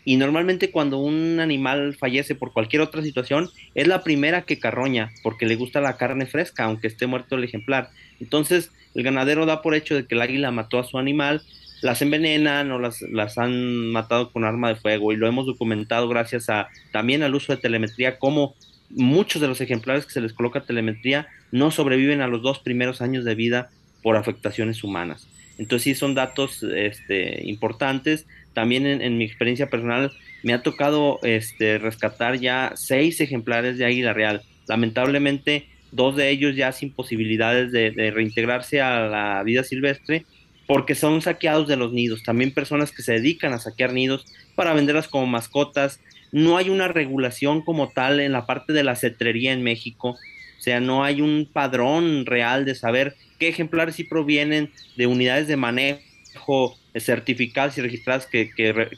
Y 0.06 0.18
normalmente 0.18 0.70
cuando 0.70 1.00
un 1.00 1.40
animal 1.40 1.96
fallece 1.96 2.36
por 2.36 2.54
cualquier 2.54 2.84
otra 2.84 3.02
situación, 3.02 3.50
es 3.74 3.88
la 3.88 4.04
primera 4.04 4.44
que 4.44 4.60
carroña, 4.60 5.12
porque 5.24 5.48
le 5.48 5.56
gusta 5.56 5.82
la 5.82 5.98
carne 5.98 6.28
fresca, 6.28 6.66
aunque 6.66 6.88
esté 6.88 7.08
muerto 7.08 7.36
el 7.36 7.44
ejemplar. 7.44 7.90
Entonces, 8.22 8.72
el 8.94 9.04
ganadero 9.04 9.46
da 9.46 9.62
por 9.64 9.74
hecho 9.74 9.96
de 9.96 10.06
que 10.06 10.16
el 10.16 10.22
águila 10.22 10.52
mató 10.52 10.80
a 10.80 10.84
su 10.84 11.00
animal, 11.00 11.42
las 11.82 12.02
envenenan 12.02 12.72
o 12.72 12.80
las, 12.80 13.02
las 13.02 13.38
han 13.38 13.92
matado 13.92 14.32
con 14.32 14.46
arma 14.46 14.70
de 14.70 14.76
fuego 14.76 15.12
y 15.12 15.18
lo 15.18 15.28
hemos 15.28 15.46
documentado 15.46 16.08
gracias 16.08 16.50
a 16.50 16.70
también 16.92 17.24
al 17.24 17.36
uso 17.36 17.54
de 17.54 17.62
telemetría, 17.62 18.18
como 18.18 18.56
muchos 18.90 19.42
de 19.42 19.48
los 19.48 19.60
ejemplares 19.60 20.06
que 20.06 20.14
se 20.14 20.22
les 20.22 20.34
coloca 20.34 20.62
telemetría 20.62 21.28
no 21.52 21.72
sobreviven 21.72 22.22
a 22.22 22.28
los 22.28 22.42
dos 22.42 22.60
primeros 22.60 23.02
años 23.02 23.26
de 23.26 23.36
vida 23.36 23.70
por 24.04 24.16
afectaciones 24.16 24.84
humanas. 24.84 25.28
Entonces 25.58 25.84
sí 25.84 25.96
son 25.96 26.16
datos 26.16 26.64
este, 26.64 27.48
importantes. 27.48 28.28
También 28.56 28.88
en, 28.88 29.18
mi 29.20 29.26
experiencia 29.26 29.70
personal 29.70 30.12
me 30.42 30.54
ha 30.54 30.64
tocado 30.64 31.20
este, 31.22 31.78
rescatar 31.78 32.40
ya 32.40 32.72
seis 32.76 33.22
ejemplares 33.22 33.78
de 33.78 33.86
águila 33.86 34.14
real. 34.14 34.42
Lamentablemente, 34.68 35.68
dos 35.92 36.16
de 36.16 36.32
ellos 36.32 36.56
ya 36.56 36.72
sin 36.72 36.92
posibilidades 36.92 37.72
de, 37.72 37.92
de 37.92 38.10
reintegrarse 38.10 38.82
a 38.82 39.02
la 39.02 39.44
vida 39.44 39.64
silvestre 39.64 40.26
porque 40.68 40.96
son 40.96 41.22
saqueados 41.22 41.68
de 41.68 41.76
los 41.76 41.94
nidos. 41.94 42.24
También 42.24 42.52
personas 42.52 42.92
que 42.92 43.04
se 43.04 43.14
dedican 43.14 43.54
a 43.54 43.60
saquear 43.60 43.94
nidos 43.94 44.26
para 44.56 44.74
venderlas 44.74 45.08
como 45.08 45.28
mascotas. 45.28 46.00
No 46.32 46.58
hay 46.58 46.70
una 46.70 46.88
regulación 46.88 47.62
como 47.62 47.90
tal 47.90 48.20
en 48.20 48.32
la 48.32 48.46
parte 48.46 48.74
de 48.74 48.84
la 48.84 48.96
cetrería 48.96 49.54
en 49.54 49.64
México. 49.64 50.12
O 50.58 50.62
sea, 50.62 50.80
no 50.80 51.04
hay 51.04 51.22
un 51.22 51.48
padrón 51.52 52.26
real 52.26 52.66
de 52.66 52.74
saber 52.74 53.16
qué 53.38 53.50
ejemplares 53.50 53.96
sí 53.96 54.04
provienen 54.04 54.72
de 54.96 55.08
unidades 55.08 55.48
de 55.48 55.58
manejo 55.58 56.78
certificadas 57.00 57.78
y 57.78 57.82
registradas 57.82 58.26
que, 58.26 58.52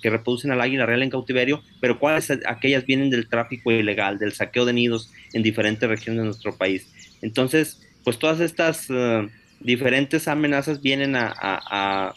reproducen 0.04 0.52
al 0.52 0.62
águila 0.62 0.86
real 0.86 1.04
en 1.04 1.10
cautiverio, 1.10 1.64
pero 1.82 2.00
cuáles 2.00 2.32
aquellas 2.46 2.86
vienen 2.86 3.10
del 3.10 3.28
tráfico 3.28 3.72
ilegal, 3.72 4.20
del 4.20 4.34
saqueo 4.34 4.66
de 4.66 4.74
nidos 4.74 5.12
en 5.34 5.44
diferentes 5.44 5.88
regiones 5.88 6.20
de 6.20 6.26
nuestro 6.26 6.56
país. 6.56 6.88
Entonces, 7.22 7.82
pues 8.04 8.20
todas 8.20 8.40
estas 8.40 8.88
eh, 8.90 9.28
diferentes 9.60 10.28
amenazas 10.28 10.82
vienen 10.82 11.16
a, 11.16 12.14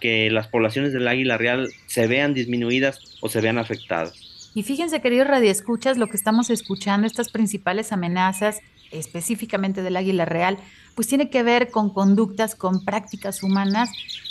que 0.00 0.30
las 0.30 0.48
poblaciones 0.48 0.92
del 0.92 1.06
águila 1.06 1.38
real 1.38 1.68
se 1.86 2.06
vean 2.08 2.34
disminuidas 2.34 2.98
o 3.20 3.28
se 3.28 3.40
vean 3.40 3.58
afectadas. 3.58 4.50
Y 4.54 4.64
fíjense, 4.64 5.00
queridos 5.00 5.28
radioescuchas, 5.28 5.98
lo 5.98 6.08
que 6.08 6.16
estamos 6.16 6.50
escuchando, 6.50 7.06
estas 7.06 7.30
principales 7.30 7.92
amenazas 7.92 8.60
específicamente 8.90 9.82
del 9.82 9.96
águila 9.96 10.24
real, 10.24 10.58
pues 10.96 11.06
tiene 11.06 11.30
que 11.30 11.44
ver 11.44 11.70
con 11.70 11.92
conductas, 11.92 12.56
con 12.56 12.84
prácticas 12.84 13.42
humanas 13.44 13.90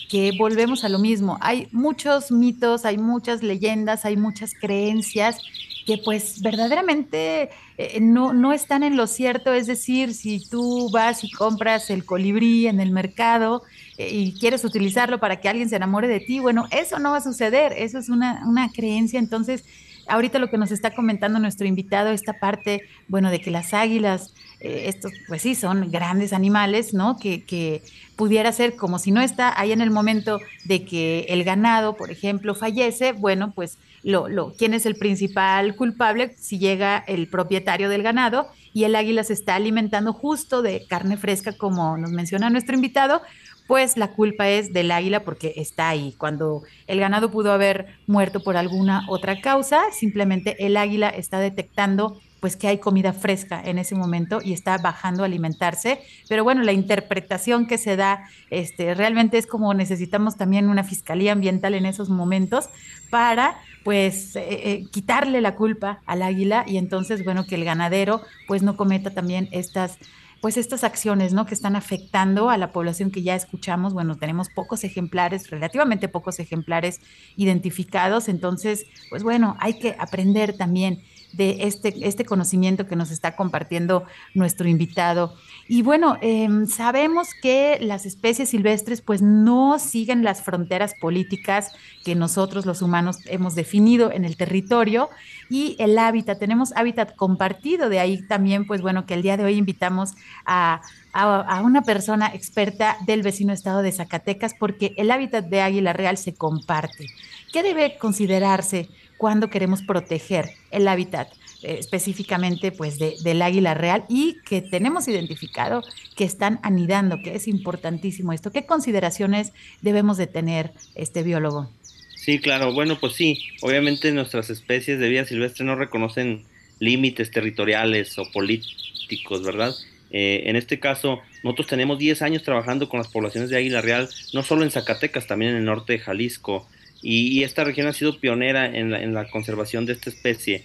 que 0.10 0.32
volvemos 0.38 0.84
a 0.84 0.89
lo 0.89 0.99
mismo. 0.99 1.38
Hay 1.41 1.68
muchos 1.72 2.32
mitos, 2.32 2.86
hay 2.86 2.97
muchas 2.97 3.43
leyendas, 3.43 4.05
hay 4.05 4.18
muchas 4.18 4.53
creencias 4.53 5.39
que 5.86 5.97
pues 5.97 6.41
verdaderamente 6.41 7.49
eh, 7.78 7.99
no, 8.01 8.34
no 8.34 8.51
están 8.51 8.84
en 8.84 8.97
lo 8.97 9.08
cierto. 9.08 9.53
Es 9.53 9.68
decir, 9.68 10.14
si 10.14 10.47
tú 10.49 10.89
vas 10.91 11.24
y 11.24 11.32
compras 11.32 11.89
el 11.89 12.05
colibrí 12.05 12.68
en 12.68 12.80
el 12.80 12.91
mercado 12.91 13.64
eh, 13.97 14.10
y 14.12 14.34
quieres 14.39 14.66
utilizarlo 14.66 15.20
para 15.20 15.39
que 15.39 15.49
alguien 15.49 15.70
se 15.70 15.78
enamore 15.78 16.08
de 16.08 16.20
ti, 16.20 16.39
bueno, 16.39 16.68
eso 16.72 16.99
no 16.99 17.12
va 17.12 17.18
a 17.18 17.22
suceder, 17.22 17.74
eso 17.78 17.99
es 17.99 18.10
una, 18.10 18.43
una 18.45 18.70
creencia. 18.70 19.18
Entonces, 19.18 19.64
ahorita 20.08 20.39
lo 20.39 20.49
que 20.49 20.58
nos 20.58 20.72
está 20.72 20.93
comentando 20.93 21.39
nuestro 21.39 21.68
invitado, 21.68 22.10
esta 22.10 22.34
parte, 22.34 22.82
bueno, 23.08 23.30
de 23.30 23.39
que 23.39 23.51
las 23.51 23.74
águilas 23.74 24.34
eh, 24.60 24.84
estos, 24.88 25.12
pues 25.28 25.41
sí, 25.41 25.55
son 25.55 25.91
grandes 25.91 26.34
animales, 26.34 26.93
¿no? 26.93 27.18
Que, 27.18 27.43
que, 27.43 27.82
pudiera 28.16 28.51
ser 28.51 28.76
como 28.76 28.97
si 28.97 29.12
no 29.12 29.22
está 29.22 29.53
ahí 29.62 29.72
en 29.72 29.80
el 29.80 29.91
momento 29.91 30.39
de 30.66 30.84
que 30.86 31.28
el 31.30 31.43
ganado, 31.43 31.95
por 31.95 32.10
ejemplo, 32.10 32.55
fallece, 32.55 33.12
bueno, 33.12 33.51
pues 33.53 33.78
lo, 34.01 34.28
lo, 34.28 34.53
¿quién 34.53 34.74
es 34.74 34.88
el 34.88 34.95
principal 34.95 35.76
culpable? 35.76 36.36
Si 36.39 36.58
llega 36.58 37.03
el 37.08 37.28
propietario 37.28 37.89
del 37.89 38.01
ganado 38.01 38.47
y 38.74 38.86
el 38.86 38.95
águila 38.95 39.24
se 39.24 39.34
está 39.34 39.53
alimentando 39.53 40.14
justo 40.14 40.64
de 40.64 40.86
carne 40.88 41.16
fresca, 41.18 41.51
como 41.51 41.95
nos 41.97 42.10
menciona 42.10 42.49
nuestro 42.49 42.74
invitado, 42.74 43.22
pues 43.68 43.97
la 43.97 44.08
culpa 44.14 44.49
es 44.49 44.74
del 44.74 44.91
águila 44.91 45.24
porque 45.24 45.53
está 45.58 45.89
ahí. 45.89 46.16
Cuando 46.18 46.64
el 46.88 46.99
ganado 46.99 47.30
pudo 47.30 47.51
haber 47.51 47.88
muerto 48.08 48.41
por 48.41 48.58
alguna 48.58 49.05
otra 49.10 49.41
causa, 49.41 49.91
simplemente 49.91 50.66
el 50.66 50.78
águila 50.78 51.10
está 51.10 51.39
detectando 51.39 52.20
pues 52.40 52.56
que 52.56 52.68
hay 52.68 52.78
comida 52.78 53.14
fresca 53.14 53.62
en 53.64 53.78
ese 53.78 53.96
momento 53.96 54.40
y 54.44 54.54
está 54.54 54.78
bajando 54.78 55.24
a 55.24 55.26
alimentarse. 55.26 56.00
Pero 56.30 56.44
bueno, 56.44 56.64
la 56.64 56.72
interpretación 56.72 57.66
que 57.66 57.78
se 57.78 57.96
da 57.96 58.28
este, 58.50 58.94
realmente 58.94 59.38
es 59.38 59.48
como 59.48 59.74
necesitamos 59.74 60.38
también 60.38 60.70
una 60.70 60.84
fiscalía 60.84 61.32
ambiental 61.32 61.74
en 61.74 61.86
esos 61.86 62.10
momentos 62.10 62.70
para 63.10 63.56
pues 63.84 64.36
eh, 64.36 64.46
eh, 64.50 64.86
quitarle 64.92 65.42
la 65.42 65.56
culpa 65.56 66.02
al 66.06 66.22
águila 66.22 66.66
y 66.68 66.78
entonces 66.78 67.24
bueno 67.24 67.46
que 67.48 67.56
el 67.56 67.64
ganadero 67.64 68.22
pues 68.46 68.62
no 68.62 68.76
cometa 68.76 69.12
también 69.12 69.48
estas 69.52 69.98
pues 70.42 70.58
estas 70.58 70.84
acciones, 70.84 71.34
¿no? 71.34 71.46
Que 71.46 71.54
están 71.54 71.76
afectando 71.76 72.50
a 72.50 72.58
la 72.58 72.72
población 72.72 73.12
que 73.12 73.24
ya 73.24 73.36
escuchamos. 73.36 73.94
Bueno, 73.94 74.18
tenemos 74.18 74.50
pocos 74.50 74.84
ejemplares, 74.84 75.50
relativamente 75.50 76.08
pocos 76.08 76.40
ejemplares 76.40 77.02
identificados. 77.36 78.30
Entonces, 78.30 78.86
pues 79.10 79.24
bueno, 79.24 79.58
hay 79.60 79.80
que 79.80 79.96
aprender 79.98 80.56
también 80.56 81.02
de 81.34 81.57
este, 81.61 81.93
este 82.07 82.25
conocimiento 82.25 82.88
que 82.88 82.95
nos 82.95 83.11
está 83.11 83.36
compartiendo 83.36 84.05
nuestro 84.34 84.67
invitado. 84.67 85.36
Y 85.67 85.82
bueno, 85.82 86.17
em, 86.21 86.65
sabemos 86.67 87.30
que 87.41 87.78
las 87.82 88.05
especies 88.05 88.49
silvestres 88.49 89.01
pues 89.01 89.21
no 89.21 89.80
siguen 89.80 90.23
las 90.23 90.41
fronteras 90.41 90.93
políticas 90.99 91.73
que 92.05 92.15
nosotros 92.15 92.65
los 92.65 92.82
humanos 92.82 93.17
hemos 93.25 93.53
definido 93.55 94.11
en 94.11 94.23
el 94.23 94.38
territorio 94.38 95.09
y 95.49 95.75
el 95.80 95.97
hábitat, 95.97 96.39
tenemos 96.39 96.71
hábitat 96.75 97.15
compartido, 97.15 97.89
de 97.89 97.99
ahí 97.99 98.25
también 98.28 98.65
pues 98.65 98.82
bueno 98.82 99.05
que 99.05 99.13
el 99.13 99.21
día 99.21 99.38
de 99.38 99.43
hoy 99.43 99.55
invitamos 99.55 100.13
a, 100.45 100.82
a 101.13 101.61
una 101.61 101.82
persona 101.82 102.32
experta 102.34 102.97
del 103.05 103.23
vecino 103.23 103.51
estado 103.51 103.82
de 103.82 103.91
Zacatecas 103.91 104.53
porque 104.57 104.93
el 104.97 105.11
hábitat 105.11 105.45
de 105.45 105.61
águila 105.61 105.93
real 105.93 106.17
se 106.17 106.34
comparte. 106.34 107.07
¿Qué 107.52 107.64
debe 107.64 107.98
considerarse 107.98 108.89
cuando 109.18 109.50
queremos 109.50 109.82
proteger 109.84 110.50
el 110.72 110.88
hábitat? 110.88 111.30
Eh, 111.64 111.78
específicamente 111.80 112.72
pues 112.72 113.00
del 113.00 113.41
águila 113.41 113.74
real 113.74 114.06
y 114.10 114.38
que 114.48 114.62
tenemos 114.62 115.08
identificado 115.08 115.82
que 116.16 116.24
están 116.24 116.60
anidando, 116.62 117.20
que 117.24 117.34
es 117.34 117.48
importantísimo 117.48 118.32
esto. 118.32 118.52
¿Qué 118.52 118.68
consideraciones 118.68 119.54
debemos 119.82 120.18
de 120.18 120.28
tener 120.28 120.72
este 120.93 121.24
biólogo? 121.24 121.68
Sí, 122.16 122.38
claro, 122.39 122.74
bueno, 122.74 123.00
pues 123.00 123.14
sí, 123.14 123.39
obviamente 123.62 124.12
nuestras 124.12 124.52
especies 124.52 125.00
de 125.00 125.10
vida 125.10 125.26
silvestre 125.26 125.66
no 125.66 125.76
reconocen 125.76 126.43
límites 126.78 127.32
territoriales 127.32 128.20
o 128.20 128.32
políticos, 128.32 129.43
¿verdad? 129.43 129.74
Eh, 130.12 130.43
en 130.45 130.58
este 130.58 130.80
caso, 130.80 131.22
nosotros 131.43 131.68
tenemos 131.68 131.98
10 131.98 132.22
años 132.22 132.43
trabajando 132.43 132.88
con 132.88 133.00
las 133.00 133.08
poblaciones 133.08 133.50
de 133.50 133.58
águila 133.58 133.82
real, 133.82 134.08
no 134.34 134.43
solo 134.43 134.62
en 134.64 134.70
Zacatecas, 134.70 135.26
también 135.26 135.52
en 135.52 135.58
el 135.58 135.66
norte 135.66 135.93
de 135.93 136.00
Jalisco, 136.00 136.68
y, 137.02 137.43
esta 137.43 137.64
región 137.64 137.88
ha 137.88 137.93
sido 137.93 138.20
pionera 138.20 138.66
en 138.66 139.14
la, 139.14 139.30
conservación 139.30 139.86
de 139.86 139.93
esta 139.93 140.10
especie 140.10 140.64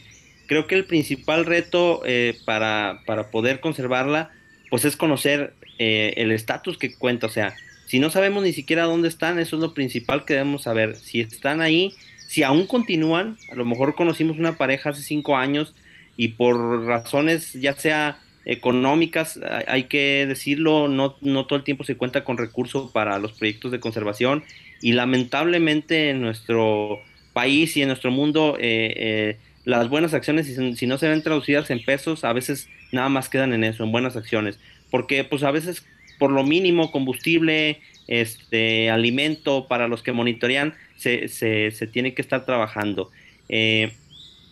creo 0.53 0.67
que 0.67 0.75
el 0.75 0.85
principal 0.85 1.47
reto 1.47 2.03
eh, 2.05 2.37
para, 2.45 3.01
poder 3.31 3.61
conservarla, 3.61 4.31
pues 4.69 4.85
es 4.85 4.97
conocer 4.97 5.55
eh, 5.79 6.13
el 6.19 6.31
estatus 6.31 6.77
que 6.77 6.95
cuenta. 6.95 7.27
O 7.27 7.31
sea, 7.31 7.55
si 7.87 7.99
no 7.99 8.11
sabemos 8.11 8.43
ni 8.43 8.53
siquiera 8.53 8.85
dónde 8.85 9.09
están, 9.09 9.39
eso 9.39 9.57
es 9.57 9.63
lo 9.63 9.73
principal 9.73 10.27
que 10.27 10.35
debemos 10.35 10.65
saber. 10.65 10.97
Si 10.97 11.21
están 11.21 11.63
ahí, 11.63 11.95
si 12.29 12.43
aún 12.43 12.67
continúan, 12.67 13.39
a 13.51 13.55
lo 13.55 13.65
mejor 13.65 13.95
conocimos 13.95 14.39
una 14.39 14.59
pareja 14.59 14.91
hace 14.91 15.01
cinco 15.01 15.39
años 15.39 15.75
y 16.19 16.29
por 16.29 16.85
razones 16.85 17.55
ya 17.55 17.73
sea 17.75 18.19
económicas, 18.45 19.41
hay 19.67 19.85
que 19.85 20.27
decirlo, 20.27 20.89
no, 20.89 21.17
no 21.23 21.47
todo 21.47 21.57
el 21.57 21.65
tiempo 21.65 21.85
se 21.85 21.97
cuenta 21.97 22.25
con 22.25 22.37
recursos 22.37 22.91
para 22.91 23.19
los 23.19 23.33
proyectos 23.33 23.73
de 23.73 23.81
conservación 23.81 24.45
y 24.83 24.93
lamentablemente 24.93 26.11
en 26.11 26.21
nuestro 26.21 27.01
país 27.33 27.77
y 27.77 27.83
en 27.83 27.89
nuestro 27.89 28.11
mundo 28.11 28.57
eh, 28.61 29.39
las 29.65 29.89
buenas 29.89 30.13
acciones, 30.13 30.47
si, 30.77 30.87
no 30.87 30.99
se 30.99 31.09
ven 31.09 31.23
traducidas 31.23 31.71
en 31.71 31.85
pesos, 31.85 32.25
a 32.25 32.33
veces 32.33 32.69
nada 32.91 33.09
más 33.09 33.29
quedan 33.29 33.53
en 33.53 33.65
eso, 33.65 33.85
en 33.85 33.93
buenas 33.93 34.17
acciones. 34.17 34.59
Porque 34.91 35.25
pues 35.25 35.43
a 35.45 35.51
veces 35.51 35.85
por 36.19 36.33
lo 36.33 36.43
mínimo 36.43 36.91
combustible, 36.91 37.81
este, 38.09 38.91
alimento 38.91 39.67
para 39.69 39.89
los 39.89 40.03
que 40.03 40.13
monitorean, 40.13 40.75
se, 40.97 41.29
se, 41.29 41.71
se 41.71 41.87
tiene 41.87 42.15
que 42.15 42.23
estar 42.23 42.45
trabajando. 42.45 43.11
Eh, 43.49 43.93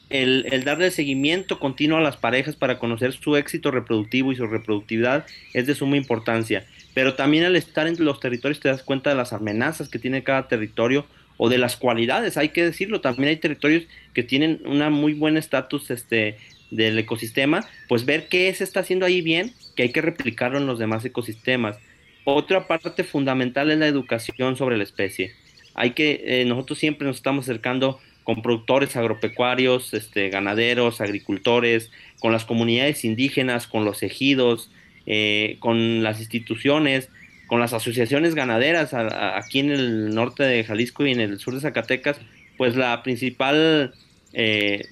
el, 0.09 0.47
el, 0.51 0.65
darle 0.65 0.91
seguimiento 0.91 1.61
continuo 1.61 1.99
a 1.99 2.01
las 2.01 2.17
parejas 2.17 2.57
para 2.57 2.79
conocer 2.79 3.13
su 3.13 3.37
éxito 3.37 3.71
reproductivo 3.71 4.33
y 4.33 4.37
su 4.37 4.47
reproductividad 4.47 5.27
es 5.55 5.67
de 5.67 5.75
suma 5.75 5.97
importancia. 5.97 6.65
Pero 7.01 7.15
también 7.15 7.45
al 7.45 7.57
estar 7.57 7.87
en 7.87 7.97
los 8.05 8.21
territorios 8.21 8.61
te 8.61 8.69
das 8.69 8.83
cuenta 8.83 9.09
de 9.09 9.17
las 9.17 9.33
amenazas 9.33 9.89
que 9.89 9.99
tiene 9.99 10.23
cada 10.23 10.49
territorio 10.49 11.07
o 11.39 11.49
de 11.49 11.57
las 11.57 11.79
cualidades, 11.79 12.37
hay 12.37 12.51
que 12.51 12.63
decirlo, 12.63 13.01
también 13.01 13.31
hay 13.31 13.37
territorios 13.37 13.85
que 14.13 14.23
tienen 14.23 14.61
una 14.67 14.91
muy 14.91 15.15
buen 15.15 15.39
estatus 15.39 15.91
este, 15.91 16.37
del 16.71 16.99
ecosistema, 16.99 17.67
pues 17.89 18.05
ver 18.05 18.29
qué 18.29 18.53
se 18.53 18.65
está 18.65 18.81
haciendo 18.81 19.07
ahí 19.07 19.23
bien, 19.23 19.55
que 19.77 19.85
hay 19.85 19.93
que 19.93 20.03
replicarlo 20.03 20.59
en 20.59 20.67
los 20.67 20.79
demás 20.79 21.03
ecosistemas. 21.03 21.79
Otra 22.25 22.67
parte 22.67 23.03
fundamental 23.03 23.71
es 23.71 23.79
la 23.79 23.87
educación 23.87 24.59
sobre 24.59 24.77
la 24.77 24.85
especie. 24.85 25.33
Hay 25.73 25.93
que, 25.93 26.23
eh, 26.27 26.45
nosotros 26.45 26.79
siempre 26.79 27.07
nos 27.07 27.17
estamos 27.17 27.47
acercando 27.47 27.99
con 28.25 28.43
productores 28.43 28.95
agropecuarios, 28.95 29.95
este, 29.95 30.29
ganaderos, 30.29 31.01
agricultores, 31.01 31.91
con 32.19 32.31
las 32.31 32.45
comunidades 32.45 33.07
indígenas, 33.07 33.67
con 33.67 33.87
los 33.87 34.03
ejidos, 34.03 34.71
eh, 35.07 35.57
con 35.61 36.03
las 36.03 36.21
instituciones, 36.21 37.09
con 37.47 37.61
las 37.61 37.73
asociaciones 37.73 38.35
ganaderas 38.35 38.95
aquí 38.95 39.59
en 39.59 39.71
el 39.71 40.15
norte 40.15 40.45
de 40.45 40.63
Jalisco 40.65 41.05
y 41.05 41.13
en 41.13 41.21
el 41.21 41.39
sur 41.41 41.55
de 41.55 41.61
Zacatecas, 41.61 42.19
pues 42.57 42.77
la 42.77 43.03
principal 43.03 43.93
eh, 44.33 44.85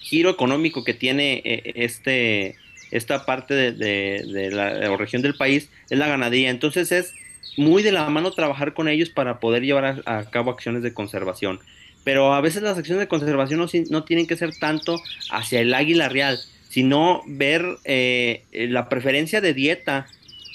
giro 0.00 0.30
económico 0.30 0.84
que 0.84 0.94
tiene 0.94 1.40
eh, 1.44 1.72
este 1.76 2.56
esta 2.90 3.26
parte 3.26 3.54
de, 3.54 4.50
la, 4.52 4.96
región 4.96 5.20
del 5.20 5.34
país 5.34 5.68
es 5.90 5.98
la 5.98 6.06
ganadería. 6.06 6.50
Entonces 6.50 6.92
es 6.92 7.12
muy 7.56 7.82
de 7.82 7.92
la 7.92 8.08
mano 8.08 8.30
trabajar 8.30 8.72
con 8.72 8.88
ellos 8.88 9.10
para 9.10 9.40
poder 9.40 9.62
llevar 9.64 10.02
a, 10.06 10.30
cabo 10.30 10.50
acciones 10.52 10.82
de 10.82 10.94
conservación. 10.94 11.60
Pero 12.04 12.34
a 12.34 12.40
veces 12.40 12.62
las 12.62 12.78
acciones 12.78 13.00
de 13.00 13.08
conservación 13.08 13.58
no, 13.58 13.66
no 13.90 14.04
tienen 14.04 14.26
que 14.26 14.36
ser 14.36 14.56
tanto 14.58 15.00
hacia 15.30 15.60
el 15.60 15.74
águila 15.74 16.08
real, 16.08 16.38
sino 16.74 17.22
ver 17.24 17.64
eh, 17.84 18.42
la 18.50 18.88
preferencia 18.88 19.40
de 19.40 19.54
dieta, 19.54 20.08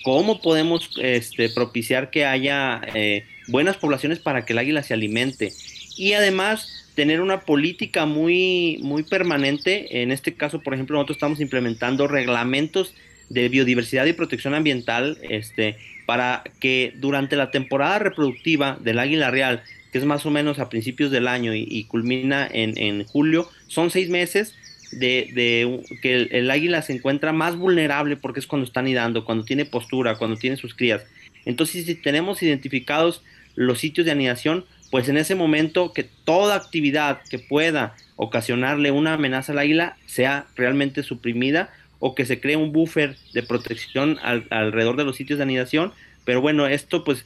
cómo 0.04 0.42
podemos 0.42 0.92
este, 1.02 1.48
propiciar 1.48 2.10
que 2.10 2.26
haya 2.26 2.82
eh, 2.94 3.24
buenas 3.48 3.78
poblaciones 3.78 4.20
para 4.20 4.44
que 4.44 4.52
el 4.52 4.60
águila 4.60 4.84
se 4.84 4.94
alimente. 4.94 5.54
Y 5.96 6.12
además 6.12 6.92
tener 6.94 7.22
una 7.22 7.40
política 7.46 8.06
muy, 8.06 8.80
muy 8.82 9.04
permanente. 9.04 10.02
En 10.02 10.12
este 10.12 10.34
caso, 10.34 10.60
por 10.60 10.74
ejemplo, 10.74 10.98
nosotros 10.98 11.16
estamos 11.16 11.40
implementando 11.40 12.06
reglamentos 12.06 12.94
de 13.30 13.48
biodiversidad 13.48 14.06
y 14.06 14.12
protección 14.12 14.56
ambiental 14.56 15.20
este, 15.22 15.78
para 16.06 16.44
que 16.60 16.92
durante 16.98 17.38
la 17.38 17.50
temporada 17.50 18.00
reproductiva 18.00 18.78
del 18.82 19.00
águila 19.00 19.32
real, 19.32 19.64
que 19.94 20.00
es 20.00 20.04
más 20.04 20.26
o 20.26 20.32
menos 20.32 20.60
a 20.60 20.68
principios 20.68 21.12
del 21.12 21.30
año 21.30 21.56
y, 21.56 21.86
culmina 21.86 22.46
en, 22.52 23.06
julio, 23.06 23.50
son 23.68 23.90
seis 23.90 24.10
meses 24.10 24.59
de, 24.92 25.82
que 26.02 26.28
el, 26.32 26.52
águila 26.52 26.82
se 26.82 26.94
encuentra 26.94 27.34
más 27.34 27.56
vulnerable 27.56 28.18
porque 28.18 28.40
es 28.40 28.48
cuando 28.48 28.66
está 28.66 28.80
anidando, 28.80 29.26
cuando 29.26 29.46
tiene 29.46 29.66
postura, 29.66 30.16
cuando 30.16 30.38
tiene 30.38 30.58
sus 30.58 30.76
crías. 30.76 31.06
Entonces, 31.46 31.86
si 31.86 31.96
tenemos 31.96 32.42
identificados 32.44 33.24
los 33.56 33.80
sitios 33.80 34.06
de 34.06 34.12
anidación, 34.12 34.66
pues 34.92 35.10
en 35.10 35.18
ese 35.18 35.36
momento 35.36 35.94
que 35.94 36.04
toda 36.04 36.56
actividad 36.56 37.22
que 37.30 37.40
pueda 37.40 37.96
ocasionarle 38.16 38.92
una 38.92 39.14
amenaza 39.14 39.52
al 39.52 39.60
águila 39.60 39.98
sea 40.06 40.48
realmente 40.56 41.04
suprimida 41.04 41.72
o 42.00 42.16
que 42.16 42.26
se 42.26 42.40
cree 42.40 42.56
un 42.56 42.72
buffer 42.72 43.18
de 43.34 43.44
protección 43.44 44.18
alrededor 44.22 44.96
de 44.96 45.04
los 45.04 45.16
sitios 45.16 45.38
de 45.38 45.44
anidación. 45.44 45.94
Pero 46.26 46.42
bueno, 46.42 46.68
esto 46.68 47.04
pues 47.04 47.26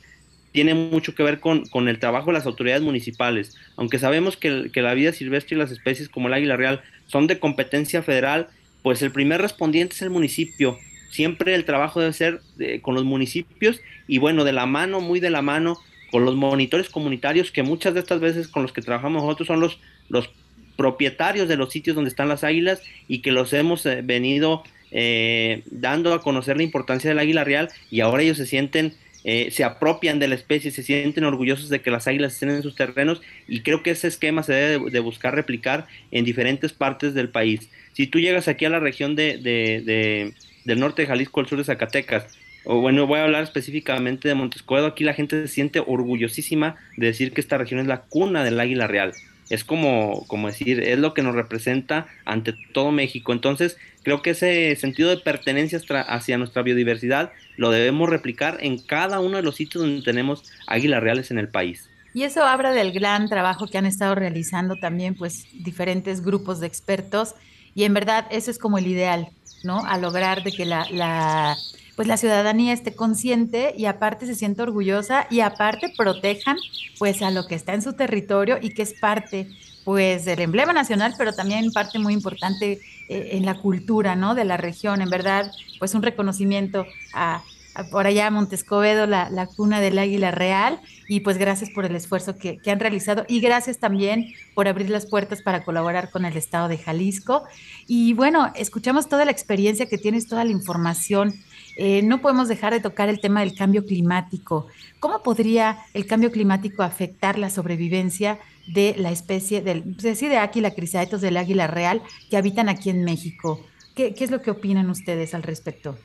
tiene 0.53 0.73
mucho 0.73 1.13
que 1.13 1.23
ver 1.23 1.41
con, 1.41 1.65
con 1.65 1.89
el 1.89 1.99
trabajo 1.99 2.27
de 2.27 2.33
las 2.33 2.45
autoridades 2.45 2.81
municipales. 2.81 3.57
Aunque 3.75 3.99
sabemos 3.99 4.37
que, 4.37 4.69
que, 4.71 4.81
la 4.81 4.93
vida 4.93 5.11
silvestre 5.11 5.55
y 5.55 5.59
las 5.59 5.71
especies 5.71 6.07
como 6.07 6.27
el 6.27 6.33
águila 6.33 6.55
real 6.55 6.81
son 7.07 7.27
de 7.27 7.39
competencia 7.39 8.01
federal, 8.03 8.47
pues 8.81 9.01
el 9.01 9.11
primer 9.11 9.41
respondiente 9.41 9.95
es 9.95 10.01
el 10.01 10.09
municipio. 10.09 10.79
Siempre 11.09 11.53
el 11.55 11.65
trabajo 11.65 11.99
debe 11.99 12.13
ser 12.13 12.41
con 12.81 12.95
los 12.95 13.03
municipios 13.03 13.81
y 14.07 14.19
bueno, 14.19 14.45
de 14.45 14.53
la 14.53 14.65
mano, 14.65 15.01
muy 15.01 15.19
de 15.19 15.29
la 15.29 15.41
mano, 15.41 15.77
con 16.11 16.25
los 16.25 16.35
monitores 16.35 16.89
comunitarios, 16.89 17.51
que 17.51 17.63
muchas 17.63 17.95
de 17.95 17.99
estas 17.99 18.19
veces 18.19 18.47
con 18.47 18.61
los 18.61 18.71
que 18.71 18.81
trabajamos 18.81 19.23
nosotros 19.23 19.47
son 19.47 19.59
los, 19.59 19.79
los 20.09 20.29
propietarios 20.75 21.47
de 21.47 21.57
los 21.57 21.71
sitios 21.71 21.95
donde 21.95 22.09
están 22.09 22.29
las 22.29 22.43
águilas 22.43 22.81
y 23.07 23.19
que 23.19 23.31
los 23.31 23.53
hemos 23.53 23.85
eh, 23.85 24.01
venido 24.03 24.63
eh, 24.91 25.63
dando 25.65 26.13
a 26.13 26.21
conocer 26.21 26.57
la 26.57 26.63
importancia 26.63 27.09
del 27.09 27.19
águila 27.19 27.43
real 27.43 27.69
y 27.89 28.01
ahora 28.01 28.21
ellos 28.21 28.37
se 28.37 28.45
sienten, 28.45 28.93
eh, 29.23 29.49
se 29.51 29.63
apropian 29.63 30.19
de 30.19 30.27
la 30.27 30.35
especie, 30.35 30.71
se 30.71 30.83
sienten 30.83 31.23
orgullosos 31.23 31.69
de 31.69 31.81
que 31.81 31.91
las 31.91 32.07
águilas 32.07 32.33
estén 32.33 32.49
en 32.49 32.63
sus 32.63 32.75
terrenos 32.75 33.21
y 33.47 33.61
creo 33.61 33.83
que 33.83 33.91
ese 33.91 34.07
esquema 34.07 34.43
se 34.43 34.53
debe 34.53 34.91
de, 34.91 34.99
buscar 34.99 35.35
replicar 35.35 35.87
en 36.11 36.25
diferentes 36.25 36.73
partes 36.73 37.13
del 37.13 37.29
país. 37.29 37.69
Si 37.93 38.07
tú 38.07 38.19
llegas 38.19 38.47
aquí 38.47 38.65
a 38.65 38.69
la 38.69 38.79
región 38.79 39.15
de, 39.15 39.37
de, 39.37 40.33
del 40.65 40.79
norte 40.79 41.03
de 41.03 41.07
Jalisco, 41.07 41.39
al 41.39 41.47
sur 41.47 41.57
de 41.57 41.63
Zacatecas, 41.63 42.25
o 42.65 42.79
bueno, 42.79 43.07
voy 43.07 43.19
a 43.19 43.23
hablar 43.23 43.43
específicamente 43.43 44.27
de 44.27 44.35
Montescoedo, 44.35 44.87
aquí 44.87 45.03
la 45.03 45.13
gente 45.13 45.41
se 45.41 45.53
siente 45.53 45.79
orgullosísima 45.85 46.77
de 46.97 47.07
decir 47.07 47.33
que 47.33 47.41
esta 47.41 47.57
región 47.57 47.79
es 47.79 47.87
la 47.87 48.01
cuna 48.01 48.43
del 48.43 48.59
águila 48.59 48.87
real 48.87 49.13
es 49.53 49.63
como, 49.63 50.25
como 50.27 50.47
decir, 50.47 50.79
es 50.79 50.97
lo 50.97 51.13
que 51.13 51.21
nos 51.21 51.35
representa 51.35 52.07
ante 52.25 52.53
todo 52.73 52.91
México. 52.91 53.33
Entonces, 53.33 53.77
creo 54.01 54.23
que 54.23 54.31
ese 54.31 54.75
sentido 54.75 55.11
de 55.11 55.17
pertenencia 55.17 55.79
hacia 56.07 56.37
nuestra 56.39 56.63
biodiversidad 56.63 57.31
lo 57.55 57.69
debemos 57.69 58.09
replicar 58.09 58.57
en 58.61 58.79
cada 58.79 59.19
uno 59.19 59.37
de 59.37 59.43
los 59.43 59.55
sitios 59.55 59.83
donde 59.83 60.01
tenemos 60.01 60.43
águilas 60.65 61.03
reales 61.03 61.29
en 61.29 61.37
el 61.37 61.49
país. 61.49 61.87
Y 62.15 62.23
eso 62.23 62.43
habla 62.43 62.71
del 62.71 62.91
gran 62.93 63.29
trabajo 63.29 63.67
que 63.67 63.77
han 63.77 63.85
estado 63.85 64.15
realizando 64.15 64.75
también, 64.77 65.13
pues, 65.13 65.45
diferentes 65.53 66.23
grupos 66.23 66.59
de 66.59 66.67
expertos. 66.67 67.35
Y 67.75 67.83
en 67.83 67.93
verdad, 67.93 68.25
eso 68.31 68.49
es 68.49 68.57
como 68.57 68.79
el 68.79 68.87
ideal, 68.87 69.29
¿no? 69.63 69.85
A 69.85 69.99
lograr 69.99 70.43
de 70.43 70.51
que 70.51 70.65
la, 70.65 70.87
la 70.91 71.55
pues 71.95 72.07
la 72.07 72.17
ciudadanía 72.17 72.73
esté 72.73 72.95
consciente 72.95 73.73
y 73.77 73.85
aparte 73.85 74.25
se 74.25 74.35
sienta 74.35 74.63
orgullosa 74.63 75.27
y 75.29 75.41
aparte 75.41 75.93
protejan 75.95 76.57
pues 76.97 77.21
a 77.21 77.31
lo 77.31 77.45
que 77.47 77.55
está 77.55 77.73
en 77.73 77.81
su 77.81 77.93
territorio 77.93 78.57
y 78.61 78.73
que 78.73 78.81
es 78.81 78.93
parte 78.99 79.47
pues 79.83 80.25
del 80.25 80.39
emblema 80.39 80.73
nacional, 80.73 81.13
pero 81.17 81.33
también 81.33 81.71
parte 81.71 81.99
muy 81.99 82.13
importante 82.13 82.79
eh, 83.09 83.29
en 83.31 83.45
la 83.45 83.55
cultura, 83.55 84.15
¿no? 84.15 84.33
De 84.33 84.45
la 84.45 84.57
región, 84.57 85.01
en 85.01 85.09
verdad, 85.09 85.51
pues 85.77 85.93
un 85.93 86.01
reconocimiento 86.01 86.85
a, 87.13 87.43
por 87.91 88.07
allá 88.07 88.29
Montescobedo, 88.29 89.07
la, 89.07 89.29
la, 89.29 89.47
cuna 89.47 89.81
del 89.81 89.97
águila 89.97 90.31
real, 90.31 90.79
y 91.07 91.21
pues 91.21 91.37
gracias 91.37 91.69
por 91.71 91.85
el 91.85 91.95
esfuerzo 91.95 92.37
que, 92.37 92.57
que, 92.57 92.71
han 92.71 92.79
realizado 92.79 93.25
y 93.27 93.39
gracias 93.39 93.79
también 93.79 94.33
por 94.53 94.67
abrir 94.67 94.89
las 94.89 95.05
puertas 95.05 95.41
para 95.41 95.63
colaborar 95.63 96.11
con 96.11 96.25
el 96.25 96.37
Estado 96.37 96.67
de 96.67 96.77
Jalisco. 96.77 97.43
Y 97.87 98.13
bueno, 98.13 98.51
escuchamos 98.55 99.09
toda 99.09 99.25
la 99.25 99.31
experiencia 99.31 99.87
que 99.87 99.97
tienes, 99.97 100.27
toda 100.27 100.43
la 100.43 100.51
información 100.51 101.33
eh, 101.75 102.03
no 102.03 102.21
podemos 102.21 102.47
dejar 102.47 102.73
de 102.73 102.79
tocar 102.79 103.09
el 103.09 103.19
tema 103.19 103.39
del 103.39 103.55
cambio 103.55 103.85
climático. 103.85 104.67
¿Cómo 104.99 105.23
podría 105.23 105.79
el 105.93 106.05
cambio 106.05 106.31
climático 106.31 106.83
afectar 106.83 107.39
la 107.39 107.49
sobrevivencia 107.49 108.39
de 108.67 108.95
la 108.97 109.11
especie 109.11 109.61
del, 109.61 109.97
de 109.97 110.37
Aquila 110.37 110.71
crisaetos 110.71 111.21
del 111.21 111.37
águila 111.37 111.67
real 111.67 112.01
que 112.29 112.37
habitan 112.37 112.69
aquí 112.69 112.89
en 112.89 113.03
México? 113.03 113.59
¿Qué, 113.95 114.13
es 114.17 114.31
lo 114.31 114.41
que 114.41 114.51
opinan 114.51 114.89
ustedes 114.89 115.33
al 115.33 115.43
respecto? 115.43 115.97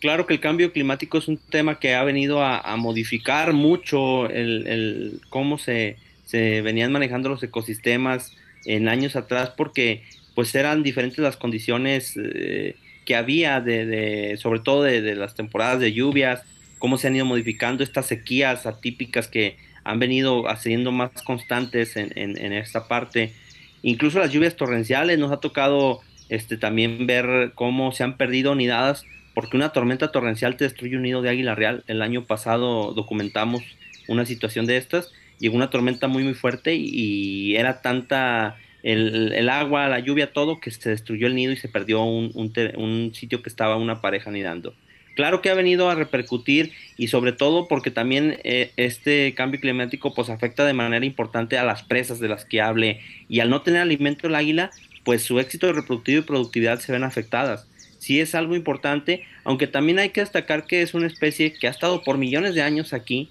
Claro 0.00 0.26
que 0.26 0.34
el 0.34 0.40
cambio 0.40 0.72
climático 0.72 1.18
es 1.18 1.26
un 1.26 1.38
tema 1.38 1.78
que 1.78 1.94
ha 1.94 2.04
venido 2.04 2.42
a, 2.42 2.76
modificar 2.76 3.54
mucho 3.54 4.28
el, 4.28 5.20
cómo 5.30 5.58
se, 5.58 5.96
venían 6.32 6.92
manejando 6.92 7.30
los 7.30 7.42
ecosistemas 7.42 8.36
en 8.66 8.88
años 8.88 9.16
atrás 9.16 9.52
porque 9.56 10.02
pues 10.34 10.54
eran 10.54 10.82
diferentes 10.82 11.18
las 11.18 11.38
condiciones 11.38 12.12
eh, 12.16 12.76
que 13.06 13.16
había, 13.16 13.60
de, 13.60 14.36
sobre 14.38 14.60
todo 14.60 14.82
de, 14.82 15.14
las 15.14 15.34
temporadas 15.34 15.80
de 15.80 15.92
lluvias, 15.92 16.42
cómo 16.78 16.98
se 16.98 17.06
han 17.06 17.16
ido 17.16 17.24
modificando 17.24 17.82
estas 17.82 18.06
sequías 18.06 18.66
atípicas 18.66 19.28
que 19.28 19.56
han 19.82 19.98
venido 19.98 20.46
haciendo 20.48 20.92
más 20.92 21.10
constantes 21.22 21.96
en, 21.96 22.12
en, 22.16 22.52
esta 22.52 22.86
parte. 22.86 23.32
Incluso 23.82 24.18
las 24.18 24.30
lluvias 24.30 24.56
torrenciales 24.56 25.18
nos 25.18 25.32
ha 25.32 25.38
tocado 25.38 26.00
este, 26.28 26.58
también 26.58 27.06
ver 27.06 27.52
cómo 27.54 27.92
se 27.92 28.02
han 28.02 28.16
perdido 28.18 28.54
nidadas 28.54 29.06
porque 29.36 29.58
una 29.58 29.68
tormenta 29.68 30.10
torrencial 30.12 30.56
te 30.56 30.64
destruye 30.64 30.96
un 30.96 31.02
nido 31.02 31.20
de 31.20 31.28
águila 31.28 31.54
real. 31.54 31.84
El 31.88 32.00
año 32.00 32.24
pasado 32.24 32.94
documentamos 32.94 33.62
una 34.08 34.24
situación 34.24 34.64
de 34.64 34.78
estas. 34.78 35.12
Llegó 35.38 35.56
una 35.56 35.68
tormenta 35.68 36.08
muy 36.08 36.24
muy 36.24 36.32
fuerte 36.32 36.74
y 36.74 37.54
era 37.54 37.82
tanta 37.82 38.56
el, 38.82 39.46
agua, 39.50 39.88
la 39.88 39.98
lluvia, 39.98 40.32
todo, 40.32 40.58
que 40.58 40.70
se 40.70 40.88
destruyó 40.88 41.26
el 41.26 41.34
nido 41.34 41.52
y 41.52 41.58
se 41.58 41.68
perdió 41.68 42.02
un, 42.02 43.10
sitio 43.12 43.42
que 43.42 43.50
estaba 43.50 43.76
una 43.76 44.00
pareja 44.00 44.30
nidando. 44.30 44.72
Claro 45.16 45.42
que 45.42 45.50
ha 45.50 45.54
venido 45.54 45.90
a 45.90 45.94
repercutir 45.94 46.72
y 46.96 47.08
sobre 47.08 47.32
todo 47.32 47.68
porque 47.68 47.90
también 47.90 48.38
eh, 48.42 48.70
este 48.78 49.34
cambio 49.34 49.60
climático 49.60 50.14
pues 50.14 50.30
afecta 50.30 50.64
de 50.64 50.72
manera 50.72 51.04
importante 51.04 51.58
a 51.58 51.64
las 51.64 51.82
presas 51.82 52.20
de 52.20 52.28
las 52.28 52.46
que 52.46 52.62
hable 52.62 53.00
y 53.28 53.40
al 53.40 53.50
no 53.50 53.60
tener 53.60 53.82
alimento 53.82 54.28
el 54.28 54.34
águila 54.34 54.70
pues 55.04 55.22
su 55.22 55.38
éxito 55.40 55.70
reproductivo 55.74 56.20
y 56.20 56.24
productividad 56.24 56.78
se 56.78 56.92
ven 56.92 57.04
afectadas. 57.04 57.68
Sí 58.06 58.20
es 58.20 58.36
algo 58.36 58.54
importante, 58.54 59.24
aunque 59.42 59.66
también 59.66 59.98
hay 59.98 60.10
que 60.10 60.20
destacar 60.20 60.66
que 60.66 60.82
es 60.82 60.94
una 60.94 61.08
especie 61.08 61.52
que 61.52 61.66
ha 61.66 61.70
estado 61.70 62.02
por 62.04 62.18
millones 62.18 62.54
de 62.54 62.62
años 62.62 62.92
aquí 62.92 63.30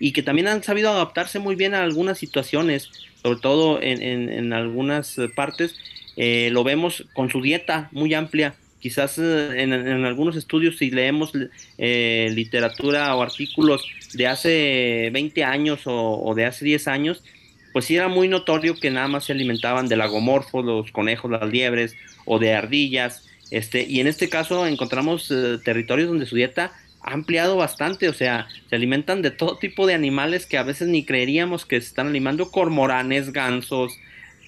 y 0.00 0.12
que 0.12 0.22
también 0.22 0.48
han 0.48 0.62
sabido 0.62 0.90
adaptarse 0.90 1.38
muy 1.38 1.54
bien 1.54 1.74
a 1.74 1.82
algunas 1.82 2.18
situaciones 2.18 2.90
sobre 3.26 3.40
todo 3.40 3.82
en, 3.82 4.52
algunas 4.52 5.16
partes, 5.34 5.74
eh, 6.16 6.48
lo 6.52 6.62
vemos 6.62 7.04
con 7.12 7.28
su 7.28 7.42
dieta 7.42 7.88
muy 7.90 8.14
amplia. 8.14 8.54
Quizás 8.78 9.18
eh, 9.18 9.62
en, 9.62 9.72
algunos 9.72 10.36
estudios, 10.36 10.76
si 10.76 10.92
leemos 10.92 11.32
eh, 11.76 12.30
literatura 12.32 13.16
o 13.16 13.22
artículos 13.22 13.84
de 14.14 14.28
hace 14.28 15.10
20 15.12 15.42
años 15.42 15.80
o, 15.86 16.32
de 16.36 16.44
hace 16.44 16.64
10 16.64 16.86
años, 16.86 17.24
pues 17.72 17.86
sí 17.86 17.96
era 17.96 18.06
muy 18.06 18.28
notorio 18.28 18.76
que 18.76 18.92
nada 18.92 19.08
más 19.08 19.24
se 19.24 19.32
alimentaban 19.32 19.88
de 19.88 19.96
lagomorfos, 19.96 20.64
los 20.64 20.92
conejos, 20.92 21.28
las 21.28 21.50
liebres 21.50 21.96
o 22.26 22.38
de 22.38 22.54
ardillas. 22.54 23.26
Este, 23.50 23.84
y 23.84 24.00
en 24.00 24.06
este 24.06 24.28
caso 24.28 24.66
encontramos 24.66 25.32
territorios 25.64 26.08
donde 26.08 26.26
su 26.26 26.36
dieta 26.36 26.72
ha 27.02 27.12
ampliado 27.12 27.56
bastante, 27.56 28.08
o 28.08 28.12
sea, 28.12 28.48
se 28.68 28.76
alimentan 28.76 29.22
de 29.22 29.30
todo 29.30 29.58
tipo 29.58 29.86
de 29.86 29.94
animales 29.94 30.46
que 30.46 30.58
a 30.58 30.64
veces 30.64 30.88
ni 30.88 31.04
creeríamos 31.04 31.64
que 31.64 31.80
se 31.80 31.86
están 31.86 32.08
alimentando, 32.08 32.50
cormoranes, 32.50 33.32
gansos, 33.32 33.96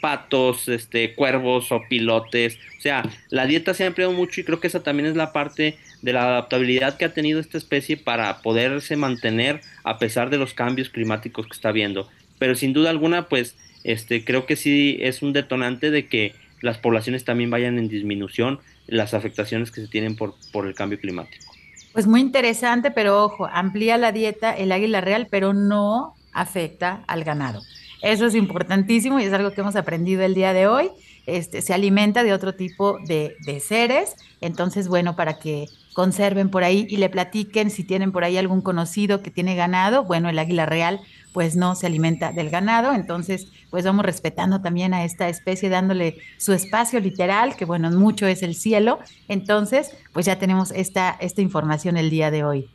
patos, 0.00 0.68
este, 0.68 1.14
cuervos 1.14 1.70
o 1.70 1.82
pilotes, 1.88 2.58
o 2.78 2.80
sea, 2.80 3.08
la 3.30 3.46
dieta 3.46 3.74
se 3.74 3.84
ha 3.84 3.88
ampliado 3.88 4.12
mucho 4.12 4.40
y 4.40 4.44
creo 4.44 4.60
que 4.60 4.66
esa 4.66 4.82
también 4.82 5.08
es 5.08 5.16
la 5.16 5.32
parte 5.32 5.76
de 6.02 6.12
la 6.12 6.24
adaptabilidad 6.24 6.96
que 6.96 7.04
ha 7.04 7.14
tenido 7.14 7.40
esta 7.40 7.58
especie 7.58 7.96
para 7.96 8.40
poderse 8.42 8.96
mantener 8.96 9.60
a 9.84 9.98
pesar 9.98 10.30
de 10.30 10.38
los 10.38 10.54
cambios 10.54 10.88
climáticos 10.88 11.46
que 11.46 11.54
está 11.54 11.72
viendo. 11.72 12.08
Pero 12.38 12.54
sin 12.54 12.72
duda 12.72 12.90
alguna, 12.90 13.28
pues, 13.28 13.56
este, 13.84 14.24
creo 14.24 14.46
que 14.46 14.56
sí 14.56 14.98
es 15.00 15.22
un 15.22 15.32
detonante 15.32 15.90
de 15.90 16.06
que 16.06 16.34
las 16.60 16.78
poblaciones 16.78 17.24
también 17.24 17.50
vayan 17.50 17.78
en 17.78 17.88
disminución 17.88 18.60
las 18.88 19.14
afectaciones 19.14 19.70
que 19.70 19.82
se 19.82 19.88
tienen 19.88 20.16
por, 20.16 20.34
por 20.52 20.66
el 20.66 20.74
cambio 20.74 20.98
climático. 20.98 21.44
Pues 21.92 22.06
muy 22.06 22.20
interesante, 22.20 22.90
pero 22.90 23.24
ojo, 23.24 23.46
amplía 23.46 23.96
la 23.96 24.12
dieta 24.12 24.52
el 24.52 24.72
águila 24.72 25.00
real, 25.00 25.28
pero 25.30 25.54
no 25.54 26.14
afecta 26.32 27.04
al 27.06 27.24
ganado. 27.24 27.62
Eso 28.02 28.26
es 28.26 28.34
importantísimo 28.34 29.18
y 29.18 29.24
es 29.24 29.32
algo 29.32 29.52
que 29.52 29.60
hemos 29.60 29.76
aprendido 29.76 30.22
el 30.22 30.34
día 30.34 30.52
de 30.52 30.66
hoy. 30.66 30.90
Este, 31.26 31.60
se 31.60 31.74
alimenta 31.74 32.22
de 32.22 32.32
otro 32.32 32.54
tipo 32.54 32.98
de, 33.06 33.36
de 33.44 33.60
seres, 33.60 34.16
entonces, 34.40 34.88
bueno, 34.88 35.14
para 35.14 35.38
que 35.38 35.66
conserven 35.92 36.48
por 36.48 36.62
ahí 36.62 36.86
y 36.88 36.96
le 36.96 37.10
platiquen 37.10 37.70
si 37.70 37.84
tienen 37.84 38.12
por 38.12 38.24
ahí 38.24 38.36
algún 38.38 38.62
conocido 38.62 39.20
que 39.20 39.30
tiene 39.30 39.56
ganado, 39.56 40.04
bueno, 40.04 40.28
el 40.28 40.38
águila 40.38 40.64
real 40.64 41.00
pues 41.32 41.56
no 41.56 41.74
se 41.74 41.86
alimenta 41.86 42.32
del 42.32 42.50
ganado, 42.50 42.92
entonces 42.94 43.48
pues 43.70 43.84
vamos 43.84 44.04
respetando 44.04 44.60
también 44.60 44.94
a 44.94 45.04
esta 45.04 45.28
especie, 45.28 45.68
dándole 45.68 46.18
su 46.38 46.52
espacio 46.52 47.00
literal, 47.00 47.56
que 47.56 47.64
bueno, 47.64 47.90
mucho 47.90 48.26
es 48.26 48.42
el 48.42 48.54
cielo, 48.54 48.98
entonces 49.28 49.90
pues 50.12 50.26
ya 50.26 50.38
tenemos 50.38 50.70
esta, 50.70 51.16
esta 51.20 51.42
información 51.42 51.96
el 51.96 52.10
día 52.10 52.30
de 52.30 52.44
hoy. 52.44 52.70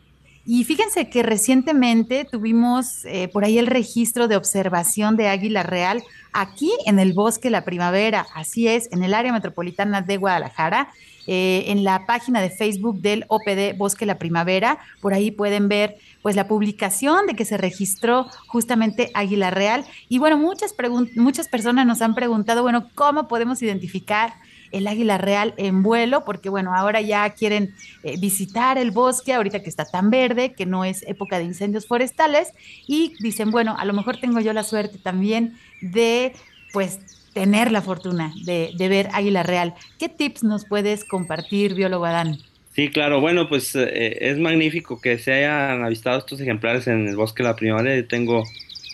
Y 0.46 0.66
fíjense 0.66 1.10
que 1.10 1.24
recientemente 1.24 2.26
tuvimos 2.30 3.06
eh, 3.06 3.30
por 3.30 3.46
ahí 3.46 3.58
el 3.58 3.68
registro 3.68 4.28
de 4.28 4.36
observación 4.36 5.16
de 5.16 5.30
águila 5.30 5.64
real 5.64 6.04
aquí 6.34 6.72
en 6.86 7.00
el 7.00 7.14
bosque 7.14 7.50
La 7.50 7.64
Primavera, 7.64 8.28
así 8.36 8.68
es, 8.68 8.92
en 8.92 9.04
el 9.04 9.14
área 9.14 9.32
metropolitana 9.32 10.02
de 10.02 10.18
Guadalajara. 10.18 10.90
Eh, 11.26 11.66
en 11.68 11.84
la 11.84 12.06
página 12.06 12.42
de 12.42 12.50
Facebook 12.50 13.00
del 13.00 13.26
OPD 13.30 13.78
Bosque 13.78 14.06
La 14.06 14.18
Primavera. 14.18 14.80
Por 15.02 15.14
ahí 15.14 15.32
pueden 15.32 15.70
ver 15.70 15.98
pues 16.22 16.36
la 16.36 16.48
publicación 16.48 17.28
de 17.28 17.36
que 17.36 17.46
se 17.46 17.58
registró 17.58 18.28
justamente 18.48 19.10
Águila 19.14 19.50
Real. 19.50 19.86
Y 20.10 20.20
bueno, 20.20 20.38
muchas, 20.38 20.76
muchas 21.16 21.48
personas 21.48 21.86
nos 21.86 22.02
han 22.02 22.16
preguntado, 22.16 22.62
bueno, 22.62 22.90
¿cómo 22.96 23.28
podemos 23.28 23.62
identificar 23.62 24.34
el 24.74 24.88
águila 24.88 25.20
real 25.20 25.54
en 25.58 25.84
vuelo, 25.84 26.26
porque 26.26 26.50
bueno, 26.50 26.74
ahora 26.76 27.00
ya 27.00 27.30
quieren 27.30 27.76
eh, 28.02 28.18
visitar 28.20 28.80
el 28.80 28.90
bosque, 28.90 29.34
ahorita 29.34 29.62
que 29.62 29.70
está 29.70 29.86
tan 29.86 30.10
verde, 30.10 30.54
que 30.54 30.66
no 30.66 30.84
es 30.84 31.04
época 31.04 31.38
de 31.38 31.46
incendios 31.46 31.86
forestales, 31.86 32.50
y 32.88 33.14
dicen, 33.20 33.52
bueno, 33.52 33.76
a 33.78 33.86
lo 33.86 33.94
mejor 33.94 34.18
tengo 34.20 34.40
yo 34.40 34.52
la 34.52 34.64
suerte 34.64 34.98
también 34.98 35.60
de 35.82 36.34
pues 36.74 37.23
tener 37.34 37.72
la 37.72 37.82
fortuna 37.82 38.34
de, 38.44 38.74
ver 38.78 39.10
águila 39.14 39.44
real. 39.44 39.74
¿Qué 40.00 40.10
tips 40.10 40.44
nos 40.44 40.66
puedes 40.66 41.04
compartir, 41.04 41.74
biólogo 41.74 42.06
Adán? 42.06 42.40
Sí, 42.76 42.90
claro, 42.90 43.22
bueno, 43.22 43.50
pues 43.50 43.76
eh, 43.76 44.18
es 44.22 44.40
magnífico 44.40 45.00
que 45.00 45.20
se 45.20 45.34
hayan 45.34 45.84
avistado 45.84 46.20
estos 46.20 46.40
ejemplares 46.40 46.88
en 46.88 47.08
el 47.08 47.16
bosque 47.16 47.44
de 47.44 47.50
la 47.50 47.56
primavera. 47.56 48.08
Tengo 48.08 48.44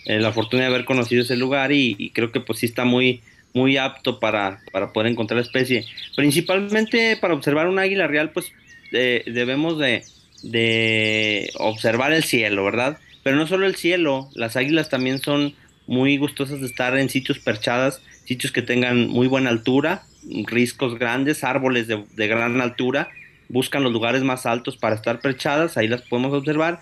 eh, 0.06 0.18
la 0.18 0.32
fortuna 0.32 0.62
de 0.62 0.68
haber 0.68 0.84
conocido 0.84 1.22
ese 1.22 1.36
lugar 1.36 1.72
y, 1.72 2.10
creo 2.10 2.32
que 2.32 2.40
pues 2.40 2.58
sí 2.58 2.66
está 2.66 2.84
muy, 2.84 3.22
muy 3.54 3.76
apto 3.76 4.20
para, 4.20 4.60
para 4.72 4.92
poder 4.92 5.10
encontrar 5.10 5.36
la 5.36 5.46
especie. 5.46 5.86
Principalmente 6.16 7.16
para 7.16 7.34
observar 7.34 7.68
un 7.68 7.78
águila 7.78 8.06
real, 8.06 8.30
pues 8.30 8.52
eh, 8.92 9.22
debemos 9.26 9.78
de, 9.78 10.02
de 10.42 11.50
observar 11.56 12.12
el 12.12 12.24
cielo, 12.24 12.64
¿verdad? 12.64 12.98
Pero 13.22 13.36
no 13.36 13.46
solo 13.46 13.66
el 13.66 13.76
cielo, 13.76 14.28
las 14.34 14.56
águilas 14.56 14.88
también 14.88 15.20
son 15.20 15.54
muy 15.90 16.16
gustosas 16.16 16.60
de 16.60 16.66
estar 16.66 16.96
en 16.96 17.10
sitios 17.10 17.38
perchadas 17.38 18.00
sitios 18.30 18.52
que 18.52 18.62
tengan 18.62 19.08
muy 19.08 19.26
buena 19.26 19.50
altura, 19.50 20.04
riscos 20.46 20.96
grandes, 21.00 21.42
árboles 21.42 21.88
de, 21.88 22.28
gran 22.28 22.60
altura, 22.60 23.08
buscan 23.48 23.82
los 23.82 23.92
lugares 23.92 24.22
más 24.22 24.46
altos 24.46 24.76
para 24.76 24.94
estar 24.94 25.20
perchadas, 25.20 25.76
ahí 25.76 25.88
las 25.88 26.02
podemos 26.02 26.32
observar. 26.32 26.78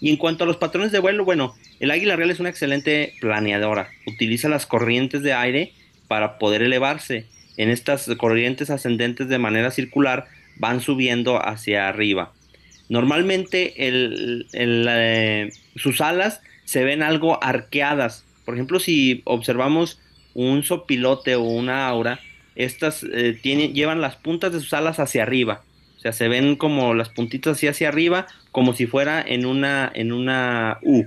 Y 0.00 0.08
en 0.08 0.16
cuanto 0.16 0.44
a 0.44 0.46
los 0.46 0.56
patrones 0.56 0.90
de 0.90 1.00
vuelo, 1.00 1.26
bueno, 1.26 1.54
el 1.80 1.90
águila 1.90 2.16
real 2.16 2.30
es 2.30 2.40
una 2.40 2.48
excelente 2.48 3.12
planeadora, 3.20 3.90
utiliza 4.06 4.48
las 4.48 4.64
corrientes 4.64 5.22
de 5.22 5.34
aire 5.34 5.74
para 6.08 6.38
poder 6.38 6.62
elevarse. 6.62 7.26
En 7.58 7.68
estas 7.68 8.08
corrientes 8.16 8.70
ascendentes 8.70 9.28
de 9.28 9.38
manera 9.38 9.70
circular 9.70 10.28
van 10.56 10.80
subiendo 10.80 11.46
hacia 11.46 11.88
arriba. 11.88 12.32
Normalmente 12.88 13.74
eh, 13.76 15.50
sus 15.76 16.00
alas 16.00 16.40
se 16.64 16.84
ven 16.84 17.02
algo 17.02 17.42
arqueadas. 17.42 18.24
Por 18.44 18.54
ejemplo, 18.54 18.80
si 18.80 19.22
observamos 19.24 20.00
un 20.34 20.62
sopilote 20.62 21.36
o 21.36 21.42
una 21.42 21.88
aura, 21.88 22.20
estas 22.56 23.04
eh, 23.04 23.38
tienen, 23.40 23.74
llevan 23.74 24.00
las 24.00 24.16
puntas 24.16 24.52
de 24.52 24.60
sus 24.60 24.72
alas 24.74 24.98
hacia 24.98 25.22
arriba. 25.22 25.62
O 25.96 26.00
sea, 26.00 26.12
se 26.12 26.28
ven 26.28 26.56
como 26.56 26.94
las 26.94 27.08
puntitas 27.08 27.56
así 27.56 27.66
hacia 27.66 27.88
arriba, 27.88 28.26
como 28.52 28.74
si 28.74 28.86
fuera 28.86 29.24
en 29.26 29.46
una, 29.46 29.90
en 29.94 30.12
una 30.12 30.78
U. 30.82 31.04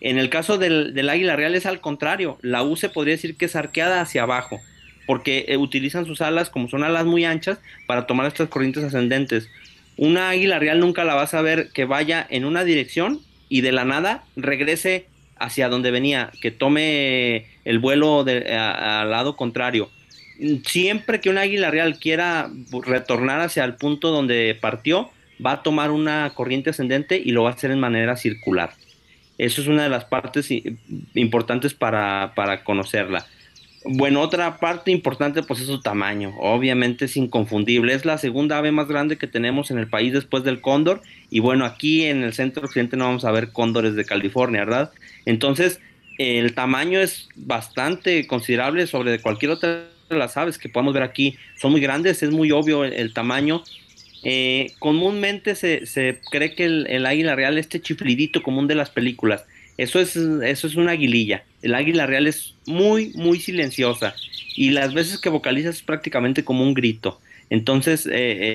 En 0.00 0.18
el 0.18 0.30
caso 0.30 0.58
del, 0.58 1.08
águila 1.08 1.36
real 1.36 1.54
es 1.54 1.64
al 1.64 1.80
contrario. 1.80 2.38
La 2.42 2.64
U 2.64 2.76
se 2.76 2.88
podría 2.88 3.14
decir 3.14 3.36
que 3.36 3.44
es 3.44 3.54
arqueada 3.54 4.00
hacia 4.00 4.24
abajo, 4.24 4.58
porque 5.06 5.44
eh, 5.48 5.56
utilizan 5.56 6.06
sus 6.06 6.20
alas, 6.20 6.50
como 6.50 6.68
son 6.68 6.82
alas 6.82 7.06
muy 7.06 7.24
anchas, 7.24 7.58
para 7.86 8.06
tomar 8.06 8.26
estas 8.26 8.48
corrientes 8.48 8.82
ascendentes. 8.82 9.48
Una 9.96 10.30
águila 10.30 10.58
real 10.58 10.80
nunca 10.80 11.04
la 11.04 11.14
vas 11.14 11.34
a 11.34 11.42
ver 11.42 11.68
que 11.72 11.84
vaya 11.84 12.26
en 12.28 12.44
una 12.44 12.64
dirección 12.64 13.20
y 13.52 13.60
de 13.60 13.70
la 13.70 13.84
nada 13.84 14.24
regrese 14.34 15.04
hacia 15.38 15.68
donde 15.68 15.90
venía, 15.90 16.30
que 16.40 16.50
tome 16.50 17.48
el 17.66 17.80
vuelo 17.80 18.20
al 18.24 19.10
lado 19.10 19.36
contrario. 19.36 19.90
Siempre 20.64 21.20
que 21.20 21.28
un 21.28 21.36
águila 21.36 21.70
real 21.70 21.98
quiera 21.98 22.48
retornar 22.86 23.40
hacia 23.40 23.64
el 23.64 23.74
punto 23.74 24.10
donde 24.10 24.56
partió, 24.58 25.10
va 25.44 25.52
a 25.52 25.62
tomar 25.62 25.90
una 25.90 26.32
corriente 26.34 26.70
ascendente 26.70 27.20
y 27.22 27.32
lo 27.32 27.42
va 27.42 27.50
a 27.50 27.52
hacer 27.52 27.70
en 27.70 27.78
manera 27.78 28.16
circular. 28.16 28.72
Eso 29.36 29.60
es 29.60 29.68
una 29.68 29.82
de 29.82 29.90
las 29.90 30.06
partes 30.06 30.48
importantes 31.12 31.74
para, 31.74 32.32
para 32.34 32.64
conocerla. 32.64 33.26
Bueno, 33.84 34.20
otra 34.20 34.58
parte 34.58 34.90
importante 34.90 35.42
pues 35.42 35.60
es 35.60 35.66
su 35.66 35.80
tamaño. 35.80 36.34
Obviamente 36.38 37.06
es 37.06 37.16
inconfundible. 37.16 37.94
Es 37.94 38.04
la 38.04 38.18
segunda 38.18 38.58
ave 38.58 38.70
más 38.70 38.88
grande 38.88 39.18
que 39.18 39.26
tenemos 39.26 39.70
en 39.70 39.78
el 39.78 39.88
país 39.88 40.12
después 40.12 40.44
del 40.44 40.60
cóndor. 40.60 41.02
Y 41.30 41.40
bueno, 41.40 41.64
aquí 41.64 42.04
en 42.04 42.22
el 42.22 42.32
centro 42.32 42.64
occidente 42.64 42.96
no 42.96 43.06
vamos 43.06 43.24
a 43.24 43.32
ver 43.32 43.50
cóndores 43.50 43.94
de 43.94 44.04
California, 44.04 44.64
¿verdad? 44.64 44.92
Entonces, 45.26 45.80
el 46.18 46.54
tamaño 46.54 47.00
es 47.00 47.28
bastante 47.34 48.26
considerable 48.26 48.86
sobre 48.86 49.18
cualquier 49.20 49.52
otra 49.52 49.84
de 50.08 50.16
las 50.16 50.36
aves 50.36 50.58
que 50.58 50.68
podamos 50.68 50.94
ver 50.94 51.02
aquí. 51.02 51.36
Son 51.60 51.72
muy 51.72 51.80
grandes, 51.80 52.22
es 52.22 52.30
muy 52.30 52.52
obvio 52.52 52.84
el, 52.84 53.12
tamaño. 53.12 53.62
Eh, 54.24 54.72
comúnmente 54.78 55.56
se, 55.56 55.86
se, 55.86 56.20
cree 56.30 56.54
que 56.54 56.64
el, 56.66 57.06
águila 57.06 57.34
real, 57.34 57.58
este 57.58 57.80
chiflidito 57.80 58.42
común 58.42 58.68
de 58.68 58.76
las 58.76 58.90
películas, 58.90 59.44
eso 59.78 60.00
es, 60.00 60.16
eso 60.16 60.66
es 60.66 60.74
una 60.74 60.92
aguililla. 60.92 61.44
El 61.62 61.74
águila 61.74 62.06
real 62.06 62.26
es 62.26 62.54
muy, 62.66 63.12
muy 63.14 63.38
silenciosa 63.38 64.14
y 64.56 64.70
las 64.70 64.94
veces 64.94 65.18
que 65.18 65.28
vocaliza 65.28 65.70
es 65.70 65.82
prácticamente 65.82 66.44
como 66.44 66.62
un 66.64 66.74
grito. 66.74 67.20
Entonces, 67.50 68.06
eh, 68.06 68.12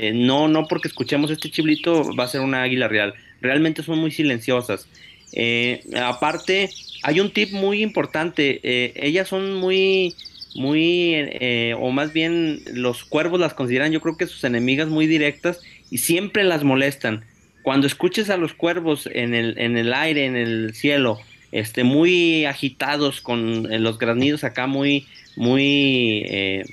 eh, 0.08 0.12
no, 0.16 0.48
no 0.48 0.68
porque 0.68 0.88
escuchemos 0.88 1.30
este 1.30 1.52
chiflito 1.52 2.16
va 2.16 2.24
a 2.24 2.28
ser 2.28 2.42
una 2.42 2.64
águila 2.64 2.88
real. 2.88 3.14
Realmente 3.42 3.84
son 3.84 4.00
muy 4.00 4.12
silenciosas. 4.12 4.88
Eh, 5.34 5.84
aparte, 6.02 6.70
hay 7.04 7.20
un 7.20 7.32
tip 7.32 7.52
muy 7.52 7.82
importante. 7.82 8.60
Eh, 8.64 8.94
ellas 8.96 9.28
son 9.28 9.54
muy, 9.54 10.16
muy, 10.56 11.14
eh, 11.14 11.76
o 11.80 11.92
más 11.92 12.14
bien 12.14 12.62
los 12.74 13.04
cuervos 13.04 13.40
las 13.40 13.54
consideran, 13.54 13.92
yo 13.92 14.02
creo 14.02 14.18
que 14.18 14.28
sus 14.28 14.44
enemigas 14.44 14.88
muy 14.88 15.08
directas 15.08 15.60
y 15.90 16.00
siempre 16.00 16.44
las 16.44 16.64
molestan. 16.64 17.26
Cuando 17.68 17.86
escuches 17.86 18.30
a 18.30 18.38
los 18.38 18.54
cuervos 18.54 19.10
en 19.12 19.34
el, 19.34 19.60
en 19.60 19.76
el 19.76 19.94
aire, 19.94 20.24
en 20.24 20.38
el 20.38 20.74
cielo, 20.74 21.20
este, 21.52 21.84
muy 21.84 22.46
agitados 22.46 23.20
con 23.20 23.68
los 23.84 24.00
granidos 24.00 24.46
acá 24.46 24.68
muy, 24.68 25.06
muy 25.36 26.64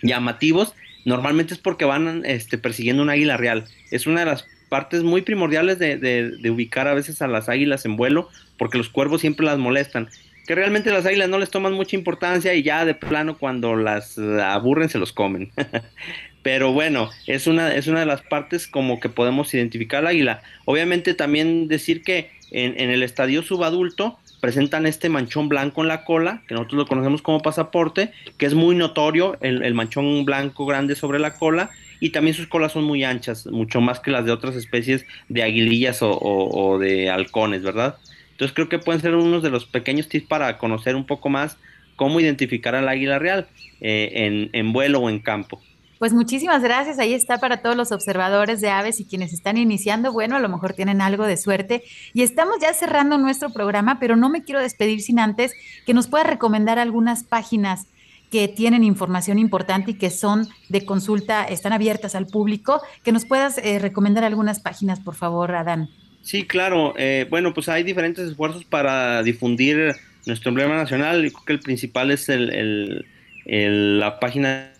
llamativos, 0.00 0.74
normalmente 1.04 1.54
es 1.54 1.58
porque 1.58 1.86
van 1.86 2.24
este, 2.24 2.56
persiguiendo 2.56 3.02
un 3.02 3.10
águila 3.10 3.36
real. 3.36 3.64
Es 3.90 4.06
una 4.06 4.20
de 4.20 4.26
las 4.26 4.46
partes 4.68 5.02
muy 5.02 5.22
primordiales 5.22 5.80
de, 5.80 5.96
de, 5.96 6.50
ubicar 6.52 6.86
a 6.86 6.94
veces 6.94 7.20
a 7.20 7.26
las 7.26 7.48
águilas 7.48 7.84
en 7.84 7.96
vuelo, 7.96 8.28
porque 8.58 8.78
los 8.78 8.90
cuervos 8.90 9.22
siempre 9.22 9.44
las 9.44 9.58
molestan. 9.58 10.08
Que 10.46 10.54
realmente 10.54 10.92
las 10.92 11.04
águilas 11.04 11.28
no 11.28 11.40
les 11.40 11.50
toman 11.50 11.72
mucha 11.72 11.96
importancia 11.96 12.54
y 12.54 12.62
ya 12.62 12.84
de 12.84 12.94
plano 12.94 13.38
cuando 13.38 13.74
las 13.74 14.16
aburren 14.16 14.88
se 14.88 14.98
los 14.98 15.12
comen. 15.12 15.50
Pero 16.42 16.72
bueno, 16.72 17.10
es 17.26 17.46
una, 17.46 17.74
es 17.74 17.86
una 17.86 18.00
de 18.00 18.06
las 18.06 18.22
partes 18.22 18.66
como 18.66 19.00
que 19.00 19.08
podemos 19.08 19.52
identificar 19.54 20.00
al 20.00 20.08
águila. 20.08 20.42
Obviamente 20.64 21.14
también 21.14 21.68
decir 21.68 22.02
que 22.02 22.30
en, 22.50 22.78
en 22.80 22.90
el 22.90 23.02
estadio 23.02 23.42
subadulto 23.42 24.18
presentan 24.40 24.86
este 24.86 25.08
manchón 25.08 25.48
blanco 25.48 25.82
en 25.82 25.88
la 25.88 26.04
cola, 26.04 26.42
que 26.46 26.54
nosotros 26.54 26.78
lo 26.78 26.86
conocemos 26.86 27.22
como 27.22 27.40
pasaporte, 27.40 28.12
que 28.36 28.46
es 28.46 28.54
muy 28.54 28.76
notorio, 28.76 29.36
el, 29.40 29.64
el 29.64 29.74
manchón 29.74 30.24
blanco 30.24 30.64
grande 30.66 30.94
sobre 30.94 31.18
la 31.18 31.34
cola, 31.34 31.70
y 32.00 32.10
también 32.10 32.34
sus 32.34 32.46
colas 32.46 32.72
son 32.72 32.84
muy 32.84 33.04
anchas, 33.04 33.46
mucho 33.46 33.80
más 33.80 34.00
que 34.00 34.10
las 34.10 34.24
de 34.24 34.32
otras 34.32 34.54
especies 34.54 35.04
de 35.28 35.42
aguilillas 35.42 35.98
o, 36.00 36.78
de 36.78 37.10
halcones, 37.10 37.62
¿verdad? 37.62 37.96
Entonces 38.30 38.54
creo 38.54 38.68
que 38.68 38.78
pueden 38.78 39.00
ser 39.00 39.14
unos 39.16 39.42
de 39.42 39.50
los 39.50 39.66
pequeños 39.66 40.08
tips 40.08 40.28
para 40.28 40.58
conocer 40.58 40.94
un 40.94 41.06
poco 41.06 41.28
más 41.28 41.56
cómo 41.96 42.20
identificar 42.20 42.76
al 42.76 42.88
águila 42.88 43.18
real 43.18 43.48
eh, 43.80 44.10
en, 44.14 44.50
en 44.52 44.72
vuelo 44.72 45.00
o 45.00 45.10
en 45.10 45.18
campo. 45.18 45.60
Pues 45.98 46.12
muchísimas 46.12 46.62
gracias. 46.62 46.98
Ahí 46.98 47.12
está 47.12 47.38
para 47.38 47.58
todos 47.58 47.76
los 47.76 47.92
observadores 47.92 48.60
de 48.60 48.70
aves 48.70 49.00
y 49.00 49.04
quienes 49.04 49.32
están 49.32 49.56
iniciando. 49.56 50.12
Bueno, 50.12 50.36
a 50.36 50.40
lo 50.40 50.48
mejor 50.48 50.72
tienen 50.74 51.00
algo 51.00 51.26
de 51.26 51.36
suerte. 51.36 51.82
Y 52.14 52.22
estamos 52.22 52.56
ya 52.60 52.72
cerrando 52.72 53.18
nuestro 53.18 53.50
programa, 53.50 53.98
pero 53.98 54.16
no 54.16 54.28
me 54.28 54.42
quiero 54.42 54.60
despedir 54.60 55.00
sin 55.00 55.18
antes 55.18 55.52
que 55.86 55.94
nos 55.94 56.06
pueda 56.06 56.24
recomendar 56.24 56.78
algunas 56.78 57.24
páginas 57.24 57.86
que 58.30 58.46
tienen 58.46 58.84
información 58.84 59.38
importante 59.38 59.92
y 59.92 59.94
que 59.94 60.10
son 60.10 60.48
de 60.68 60.84
consulta, 60.84 61.44
están 61.44 61.72
abiertas 61.72 62.14
al 62.14 62.26
público, 62.26 62.82
que 63.02 63.10
nos 63.10 63.24
puedas 63.24 63.58
eh, 63.58 63.78
recomendar 63.78 64.22
algunas 64.22 64.60
páginas, 64.60 65.00
por 65.00 65.14
favor, 65.14 65.54
Adán. 65.54 65.88
Sí, 66.22 66.46
claro. 66.46 66.94
Eh, 66.98 67.26
bueno, 67.30 67.54
pues 67.54 67.68
hay 67.68 67.82
diferentes 67.82 68.28
esfuerzos 68.28 68.64
para 68.64 69.22
difundir 69.22 69.94
nuestro 70.26 70.50
emblema 70.50 70.76
nacional. 70.76 71.24
Yo 71.24 71.32
creo 71.32 71.44
que 71.46 71.52
el 71.54 71.60
principal 71.60 72.10
es 72.10 72.28
el, 72.28 73.06
la 73.46 74.20
página 74.20 74.72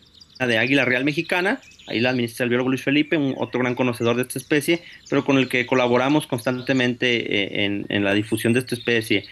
de 0.47 0.59
Águila 0.59 0.84
Real 0.84 1.05
Mexicana. 1.05 1.61
Ahí 1.86 2.01
la 2.01 2.11
administra 2.11 2.45
el 2.45 2.51
biólogo 2.51 2.70
Luis 2.70 2.82
Felipe, 2.82 3.16
un, 3.16 3.34
otro 3.39 3.61
gran 3.61 3.74
conocedor 3.74 4.16
de 4.16 4.22
esta 4.22 4.39
especie, 4.39 4.82
pero 5.09 5.24
con 5.24 5.39
el 5.39 5.49
que 5.49 5.66
colaboramos 5.66 6.26
constantemente 6.26 7.64
eh, 7.64 7.84
en, 7.89 8.05
la 8.05 8.14
difusión 8.14 8.53
de 8.53 8.61
esta 8.61 8.74
especie. 8.74 9.24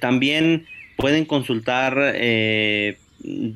también 0.00 0.66
pueden 0.96 1.24
consultar 1.24 2.14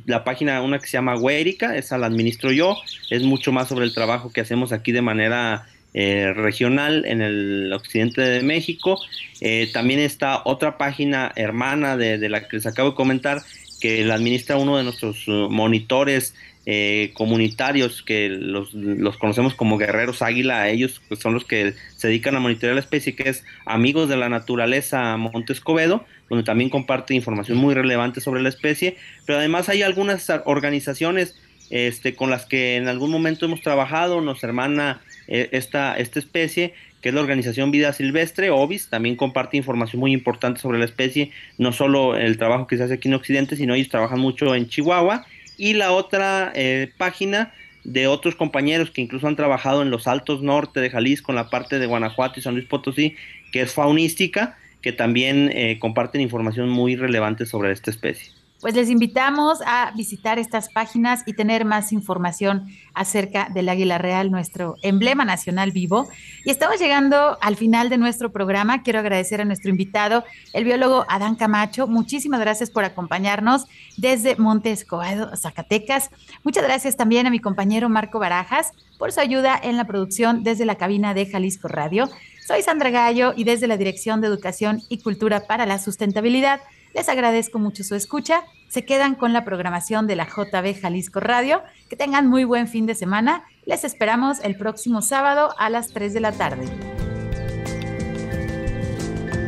la 0.06 0.24
página, 0.24 0.62
una 0.62 0.78
que 0.78 0.86
se 0.86 0.92
llama 0.92 1.16
Huérica, 1.16 1.76
esa 1.76 1.98
la 1.98 2.06
administro 2.06 2.52
yo, 2.52 2.76
es 3.10 3.22
mucho 3.22 3.52
más 3.52 3.68
sobre 3.68 3.84
el 3.84 3.94
trabajo 3.94 4.32
que 4.32 4.40
hacemos 4.40 4.72
aquí 4.72 4.92
de 4.92 5.02
manera 5.02 5.66
eh, 5.92 6.32
regional 6.34 7.04
en 7.04 7.20
el 7.20 7.72
occidente 7.72 8.20
de 8.20 8.42
México. 8.42 9.00
Eh, 9.40 9.68
también 9.72 9.98
está 9.98 10.42
otra 10.44 10.78
página 10.78 11.32
hermana 11.34 11.96
de, 11.96 12.28
la 12.28 12.46
que 12.46 12.56
les 12.56 12.66
acabo 12.66 12.90
de 12.90 12.94
comentar, 12.94 13.42
que 13.80 14.04
la 14.04 14.14
administra 14.14 14.56
uno 14.56 14.76
de 14.76 14.84
nuestros 14.84 15.26
uh, 15.26 15.48
monitores 15.50 16.34
eh, 16.72 17.10
comunitarios 17.14 18.00
que 18.00 18.28
los, 18.28 18.70
conocemos 19.18 19.56
como 19.56 19.76
guerreros 19.76 20.22
águila, 20.22 20.68
ellos 20.68 21.02
pues, 21.08 21.18
son 21.18 21.34
los 21.34 21.44
que 21.44 21.74
se 21.96 22.06
dedican 22.06 22.36
a 22.36 22.38
monitorear 22.38 22.76
la 22.76 22.80
especie, 22.80 23.16
que 23.16 23.28
es 23.28 23.42
Amigos 23.66 24.08
de 24.08 24.16
la 24.16 24.28
Naturaleza 24.28 25.16
Montescobedo, 25.16 26.04
donde 26.28 26.44
también 26.44 26.70
comparte 26.70 27.12
información 27.12 27.58
muy 27.58 27.74
relevante 27.74 28.20
sobre 28.20 28.40
la 28.40 28.50
especie, 28.50 28.96
pero 29.26 29.40
además 29.40 29.68
hay 29.68 29.82
algunas 29.82 30.30
organizaciones 30.44 31.34
este, 31.70 32.14
con 32.14 32.30
las 32.30 32.46
que 32.46 32.76
en 32.76 32.86
algún 32.86 33.10
momento 33.10 33.46
hemos 33.46 33.62
trabajado, 33.62 34.20
nos 34.20 34.44
hermana 34.44 35.00
eh, 35.26 35.48
esta, 35.50 35.98
esta 35.98 36.20
especie, 36.20 36.74
que 37.00 37.08
es 37.08 37.14
la 37.16 37.20
organización 37.20 37.72
Vida 37.72 37.92
Silvestre, 37.92 38.50
OVIS, 38.50 38.90
también 38.90 39.16
comparte 39.16 39.56
información 39.56 39.98
muy 39.98 40.12
importante 40.12 40.60
sobre 40.60 40.78
la 40.78 40.84
especie, 40.84 41.32
no 41.58 41.72
solo 41.72 42.16
el 42.16 42.38
trabajo 42.38 42.68
que 42.68 42.76
se 42.76 42.84
hace 42.84 42.94
aquí 42.94 43.08
en 43.08 43.14
Occidente, 43.14 43.56
sino 43.56 43.74
ellos 43.74 43.88
trabajan 43.88 44.20
mucho 44.20 44.54
en 44.54 44.68
Chihuahua, 44.68 45.26
y 45.60 45.74
la 45.74 45.92
otra 45.92 46.52
eh, 46.54 46.90
página 46.96 47.52
de 47.84 48.06
otros 48.06 48.34
compañeros 48.34 48.90
que 48.90 49.02
incluso 49.02 49.28
han 49.28 49.36
trabajado 49.36 49.82
en 49.82 49.90
los 49.90 50.06
altos 50.06 50.40
norte 50.40 50.80
de 50.80 50.88
Jalisco, 50.88 51.32
en 51.32 51.36
la 51.36 51.50
parte 51.50 51.78
de 51.78 51.84
Guanajuato 51.84 52.40
y 52.40 52.42
San 52.42 52.54
Luis 52.54 52.66
Potosí, 52.66 53.14
que 53.52 53.60
es 53.60 53.74
faunística, 53.74 54.56
que 54.80 54.92
también 54.92 55.50
eh, 55.54 55.78
comparten 55.78 56.22
información 56.22 56.70
muy 56.70 56.96
relevante 56.96 57.44
sobre 57.44 57.72
esta 57.72 57.90
especie. 57.90 58.32
Pues 58.60 58.74
les 58.74 58.90
invitamos 58.90 59.60
a 59.64 59.90
visitar 59.96 60.38
estas 60.38 60.68
páginas 60.68 61.22
y 61.24 61.32
tener 61.32 61.64
más 61.64 61.92
información 61.92 62.66
acerca 62.92 63.48
del 63.48 63.70
águila 63.70 63.96
real, 63.96 64.30
nuestro 64.30 64.76
emblema 64.82 65.24
nacional 65.24 65.72
vivo. 65.72 66.08
Y 66.44 66.50
estamos 66.50 66.78
llegando 66.78 67.38
al 67.40 67.56
final 67.56 67.88
de 67.88 67.96
nuestro 67.96 68.32
programa. 68.32 68.82
Quiero 68.82 68.98
agradecer 68.98 69.40
a 69.40 69.46
nuestro 69.46 69.70
invitado, 69.70 70.24
el 70.52 70.64
biólogo 70.64 71.06
Adán 71.08 71.36
Camacho. 71.36 71.86
Muchísimas 71.86 72.38
gracias 72.40 72.70
por 72.70 72.84
acompañarnos 72.84 73.64
desde 73.96 74.36
Monte 74.36 74.72
Escobedo, 74.72 75.34
Zacatecas. 75.38 76.10
Muchas 76.44 76.64
gracias 76.64 76.98
también 76.98 77.26
a 77.26 77.30
mi 77.30 77.38
compañero 77.38 77.88
Marco 77.88 78.18
Barajas 78.18 78.72
por 78.98 79.10
su 79.10 79.20
ayuda 79.20 79.58
en 79.62 79.78
la 79.78 79.86
producción 79.86 80.44
desde 80.44 80.66
la 80.66 80.74
cabina 80.74 81.14
de 81.14 81.24
Jalisco 81.24 81.68
Radio. 81.68 82.10
Soy 82.46 82.60
Sandra 82.60 82.90
Gallo 82.90 83.32
y 83.34 83.44
desde 83.44 83.68
la 83.68 83.78
Dirección 83.78 84.20
de 84.20 84.26
Educación 84.26 84.82
y 84.90 84.98
Cultura 84.98 85.46
para 85.46 85.64
la 85.64 85.78
Sustentabilidad 85.78 86.60
les 86.94 87.08
agradezco 87.08 87.58
mucho 87.58 87.84
su 87.84 87.94
escucha. 87.94 88.42
Se 88.68 88.84
quedan 88.84 89.14
con 89.14 89.32
la 89.32 89.44
programación 89.44 90.06
de 90.06 90.16
la 90.16 90.26
JB 90.26 90.80
Jalisco 90.80 91.20
Radio. 91.20 91.62
Que 91.88 91.96
tengan 91.96 92.28
muy 92.28 92.44
buen 92.44 92.68
fin 92.68 92.86
de 92.86 92.94
semana. 92.94 93.44
Les 93.64 93.84
esperamos 93.84 94.40
el 94.40 94.56
próximo 94.56 95.02
sábado 95.02 95.54
a 95.58 95.70
las 95.70 95.88
3 95.88 96.14
de 96.14 96.20
la 96.20 96.32
tarde. 96.32 96.66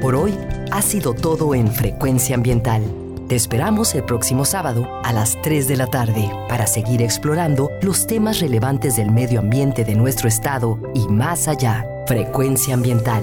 Por 0.00 0.14
hoy 0.16 0.36
ha 0.72 0.82
sido 0.82 1.14
todo 1.14 1.54
en 1.54 1.72
Frecuencia 1.72 2.34
Ambiental. 2.34 2.82
Te 3.28 3.36
esperamos 3.36 3.94
el 3.94 4.04
próximo 4.04 4.44
sábado 4.44 5.00
a 5.04 5.12
las 5.12 5.40
3 5.42 5.68
de 5.68 5.76
la 5.76 5.86
tarde 5.86 6.30
para 6.48 6.66
seguir 6.66 7.00
explorando 7.00 7.70
los 7.80 8.06
temas 8.06 8.40
relevantes 8.40 8.96
del 8.96 9.10
medio 9.10 9.40
ambiente 9.40 9.84
de 9.84 9.94
nuestro 9.94 10.28
estado 10.28 10.78
y 10.94 11.06
más 11.08 11.48
allá. 11.48 11.86
Frecuencia 12.06 12.74
Ambiental 12.74 13.22